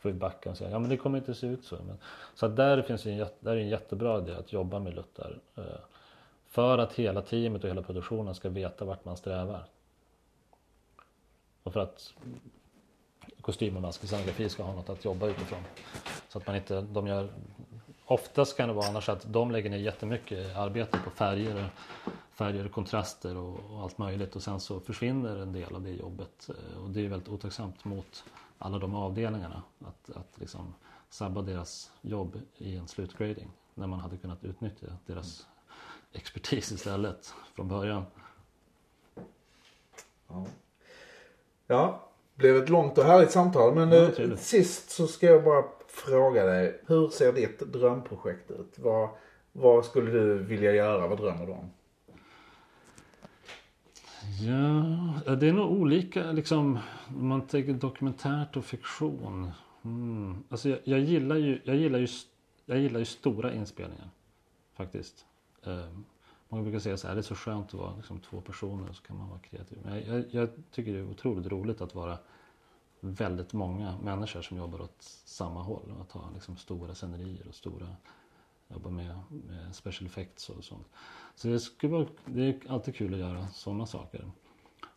får 0.00 0.10
vi 0.10 0.12
backa 0.12 0.50
och 0.50 0.56
säga, 0.56 0.70
ja 0.70 0.78
men 0.78 0.90
det 0.90 0.96
kommer 0.96 1.18
inte 1.18 1.34
se 1.34 1.46
ut 1.46 1.64
så. 1.64 1.76
Men, 1.86 1.98
så 2.34 2.46
att 2.46 2.56
där 2.56 2.82
finns 2.82 3.06
en, 3.06 3.26
där 3.40 3.52
är 3.52 3.56
en 3.56 3.68
jättebra 3.68 4.18
idé 4.18 4.34
att 4.34 4.52
jobba 4.52 4.78
med 4.78 4.94
luttar. 4.94 5.38
Eh, 5.56 5.64
för 6.46 6.78
att 6.78 6.92
hela 6.92 7.22
teamet 7.22 7.64
och 7.64 7.70
hela 7.70 7.82
produktionen 7.82 8.34
ska 8.34 8.48
veta 8.48 8.84
vart 8.84 9.04
man 9.04 9.16
strävar. 9.16 9.66
Och 11.62 11.72
för 11.72 11.80
att 11.80 12.14
kostymernas 13.40 13.98
och 13.98 14.08
scenografi 14.08 14.48
ska 14.48 14.62
ha 14.62 14.72
något 14.72 14.88
att 14.88 15.04
jobba 15.04 15.26
utifrån. 15.26 15.62
Så 16.28 16.38
att 16.38 16.46
man 16.46 16.56
inte, 16.56 16.80
de 16.80 17.06
gör, 17.06 17.28
oftast 18.04 18.56
kan 18.56 18.68
det 18.68 18.74
vara 18.74 18.86
annars 18.86 19.08
att 19.08 19.32
de 19.32 19.50
lägger 19.50 19.70
ner 19.70 19.78
jättemycket 19.78 20.56
arbete 20.56 20.98
på 21.04 21.10
färger, 21.10 21.70
färger, 22.32 22.68
kontraster 22.68 23.36
och, 23.36 23.60
och 23.70 23.82
allt 23.82 23.98
möjligt 23.98 24.36
och 24.36 24.42
sen 24.42 24.60
så 24.60 24.80
försvinner 24.80 25.36
en 25.36 25.52
del 25.52 25.74
av 25.74 25.82
det 25.82 25.90
jobbet 25.90 26.48
eh, 26.48 26.82
och 26.82 26.90
det 26.90 27.04
är 27.04 27.08
väldigt 27.08 27.28
otacksamt 27.28 27.84
mot 27.84 28.24
alla 28.58 28.78
de 28.78 28.94
avdelningarna 28.94 29.62
att, 29.80 30.16
att 30.16 30.40
liksom 30.40 30.74
sabba 31.10 31.42
deras 31.42 31.92
jobb 32.00 32.40
i 32.58 32.76
en 32.76 32.88
slutgrading 32.88 33.50
när 33.74 33.86
man 33.86 34.00
hade 34.00 34.16
kunnat 34.16 34.44
utnyttja 34.44 34.86
deras 35.06 35.46
expertis 36.12 36.72
istället 36.72 37.34
från 37.54 37.68
början. 37.68 38.04
Ja. 40.28 40.46
ja, 41.66 42.08
blev 42.36 42.56
ett 42.56 42.68
långt 42.68 42.98
och 42.98 43.04
härligt 43.04 43.30
samtal. 43.30 43.74
Men 43.74 43.92
eh, 43.92 44.36
sist 44.36 44.90
så 44.90 45.06
ska 45.06 45.26
jag 45.26 45.44
bara 45.44 45.64
fråga 45.88 46.44
dig. 46.44 46.80
Hur 46.86 47.08
ser 47.08 47.32
ditt 47.32 47.58
drömprojekt 47.58 48.50
ut? 48.50 48.74
Vad, 48.76 49.08
vad 49.52 49.84
skulle 49.84 50.10
du 50.10 50.38
vilja 50.38 50.72
göra? 50.72 51.08
Vad 51.08 51.18
drömmer 51.18 51.46
du 51.46 51.52
om? 51.52 51.70
Ja, 55.26 55.34
det 55.34 55.48
är 55.48 55.52
nog 55.52 55.72
olika 55.72 56.32
liksom. 56.32 56.78
Om 57.08 57.28
man 57.28 57.46
tänker 57.46 57.72
dokumentärt 57.72 58.56
och 58.56 58.64
fiktion. 58.64 59.50
Mm. 59.84 60.44
Alltså 60.48 60.68
jag, 60.68 60.78
jag, 60.84 61.00
gillar 61.00 61.36
ju, 61.36 61.60
jag, 61.64 61.76
gillar 61.76 61.98
ju, 61.98 62.08
jag 62.66 62.78
gillar 62.78 62.98
ju 62.98 63.04
stora 63.04 63.52
inspelningar. 63.54 64.08
Faktiskt. 64.76 65.24
Eh, 65.66 65.88
många 66.48 66.62
brukar 66.62 66.78
säga 66.78 66.96
så 66.96 67.08
här, 67.08 67.14
det 67.14 67.20
är 67.20 67.22
så 67.22 67.34
skönt 67.34 67.66
att 67.66 67.74
vara 67.74 67.96
liksom, 67.96 68.20
två 68.20 68.40
personer 68.40 68.92
så 68.92 69.02
kan 69.02 69.16
man 69.16 69.28
vara 69.28 69.38
kreativ. 69.38 69.78
Men 69.84 69.94
jag, 69.94 70.06
jag, 70.06 70.24
jag 70.30 70.48
tycker 70.70 70.92
det 70.92 70.98
är 70.98 71.10
otroligt 71.10 71.46
roligt 71.46 71.80
att 71.80 71.94
vara 71.94 72.18
väldigt 73.00 73.52
många 73.52 73.98
människor 73.98 74.42
som 74.42 74.56
jobbar 74.56 74.80
åt 74.80 75.02
samma 75.24 75.62
håll. 75.62 75.94
Att 76.00 76.12
ha 76.12 76.30
liksom, 76.34 76.56
stora 76.56 76.94
scenerier 76.94 77.48
och 77.48 77.54
stora 77.54 77.96
jobba 78.68 78.90
med, 78.90 79.18
med 79.28 79.74
special 79.74 80.06
effects 80.06 80.50
och 80.50 80.64
sånt. 80.64 80.86
Så 81.34 81.48
det, 81.48 81.60
skulle 81.60 81.92
vara, 81.92 82.06
det 82.24 82.42
är 82.42 82.70
alltid 82.70 82.96
kul 82.96 83.14
att 83.14 83.20
göra 83.20 83.48
sådana 83.48 83.86
saker. 83.86 84.30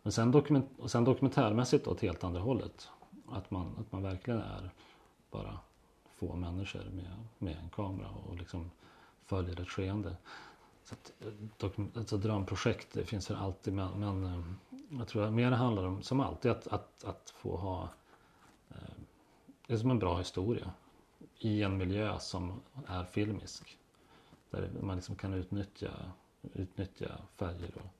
Men 0.02 0.12
sen, 0.12 0.30
dokument, 0.30 0.68
och 0.78 0.90
sen 0.90 1.04
dokumentärmässigt 1.04 1.86
åt 1.86 2.00
helt 2.00 2.24
andra 2.24 2.40
hållet. 2.40 2.88
Att 3.28 3.50
man, 3.50 3.76
att 3.80 3.92
man 3.92 4.02
verkligen 4.02 4.40
är 4.40 4.70
bara 5.30 5.58
få 6.16 6.36
människor 6.36 6.84
med, 6.84 7.24
med 7.38 7.56
en 7.56 7.68
kamera 7.68 8.08
och 8.10 8.36
liksom 8.36 8.70
följer 9.24 9.60
ett 9.60 9.68
skeende. 9.68 10.16
Så 10.90 10.96
att, 10.96 11.12
eh, 11.76 11.86
alltså 11.94 12.16
drömprojekt 12.16 12.92
det 12.92 13.04
finns 13.04 13.30
väl 13.30 13.36
alltid 13.36 13.74
men, 13.74 14.00
men 14.00 14.24
eh, 14.24 14.42
jag 14.98 15.08
tror 15.08 15.24
att 15.24 15.32
mer 15.32 15.50
handlar 15.50 15.84
om, 15.84 16.02
som 16.02 16.20
alltid, 16.20 16.50
att, 16.50 16.66
att, 16.66 17.04
att 17.04 17.30
få 17.36 17.56
ha 17.56 17.88
eh, 18.70 18.76
det 19.66 19.74
är 19.74 19.78
som 19.78 19.90
en 19.90 19.98
bra 19.98 20.18
historia 20.18 20.70
i 21.38 21.62
en 21.62 21.76
miljö 21.76 22.18
som 22.18 22.60
är 22.86 23.04
filmisk. 23.04 23.78
Där 24.50 24.70
man 24.80 24.96
liksom 24.96 25.16
kan 25.16 25.34
utnyttja, 25.34 25.90
utnyttja 26.52 27.18
färger 27.36 27.72
och 27.74 27.90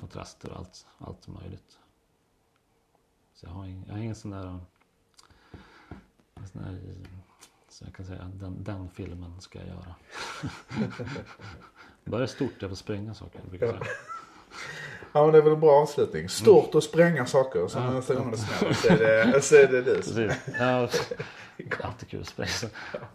kontraster 0.00 0.50
och 0.50 0.56
allt, 0.58 0.86
allt 0.98 1.28
möjligt. 1.28 1.78
Så 3.34 3.46
jag 3.46 3.50
har, 3.50 3.66
ingen, 3.66 3.84
jag 3.86 3.94
har 3.94 4.00
ingen 4.00 4.14
sån 4.14 4.30
där, 4.30 4.60
en 6.34 6.48
sån 6.48 6.62
där 6.62 6.96
så 7.68 7.84
jag 7.84 7.94
kan 7.94 8.06
säga 8.06 8.30
den, 8.34 8.64
den 8.64 8.90
filmen 8.90 9.40
ska 9.40 9.58
jag 9.58 9.68
göra. 9.68 9.94
Bara 12.04 12.26
stort, 12.26 12.52
jag 12.58 12.70
får 12.70 12.76
spränga 12.76 13.14
saker. 13.14 13.40
Jag 13.50 13.60
säga. 13.60 13.80
Ja 15.12 15.22
men 15.24 15.32
det 15.32 15.38
är 15.38 15.42
väl 15.42 15.52
en 15.52 15.60
bra 15.60 15.70
avslutning. 15.82 16.28
Stort 16.28 16.74
och 16.74 16.82
spränga 16.82 17.26
saker. 17.26 17.66
Så 17.68 17.78
Ja. 17.78 17.90
nästa 17.90 18.14
gång 18.14 18.30
det 18.30 18.36
smäller 18.36 18.74
så 18.74 18.88
är 18.88 18.98
det, 19.32 19.40
så 19.42 19.56
är 19.56 19.66
det 19.66 19.82
du. 19.82 19.94
Precis. 19.94 20.32
Ja, 20.58 20.88
alltid 21.82 22.08
kul 22.08 22.20
att 22.20 22.26
spränga. 22.26 22.50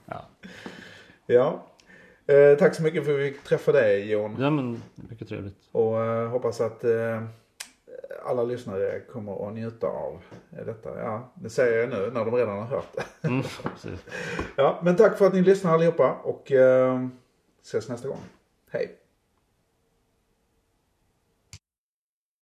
Ja. 0.05 0.25
Ja. 1.25 1.67
Eh, 2.33 2.57
tack 2.57 2.75
så 2.75 2.83
mycket 2.83 3.05
för 3.05 3.13
att 3.13 3.19
vi 3.19 3.31
fick 3.31 3.43
träffa 3.43 3.71
dig 3.71 4.11
Jon. 4.11 4.35
ja, 4.39 4.49
men 4.49 4.81
mycket 4.95 5.27
trevligt. 5.29 5.57
Och 5.71 6.03
eh, 6.03 6.29
hoppas 6.29 6.61
att 6.61 6.83
eh, 6.83 7.23
alla 8.25 8.43
lyssnare 8.43 8.99
kommer 8.99 9.47
att 9.47 9.53
njuta 9.53 9.87
av 9.87 10.21
detta. 10.65 10.99
Ja, 10.99 11.31
det 11.35 11.49
säger 11.49 11.77
jag 11.79 11.89
nu 11.89 12.11
när 12.13 12.25
de 12.25 12.35
redan 12.35 12.57
har 12.57 12.65
hört 12.65 12.87
det. 13.21 13.27
Mm. 13.27 13.43
Ja, 14.55 14.79
men 14.83 14.95
tack 14.95 15.17
för 15.17 15.27
att 15.27 15.33
ni 15.33 15.41
lyssnar 15.41 15.73
allihopa 15.73 16.13
och 16.23 16.51
eh, 16.51 17.07
ses 17.63 17.89
nästa 17.89 18.07
gång. 18.07 18.19
Hej! 18.71 19.06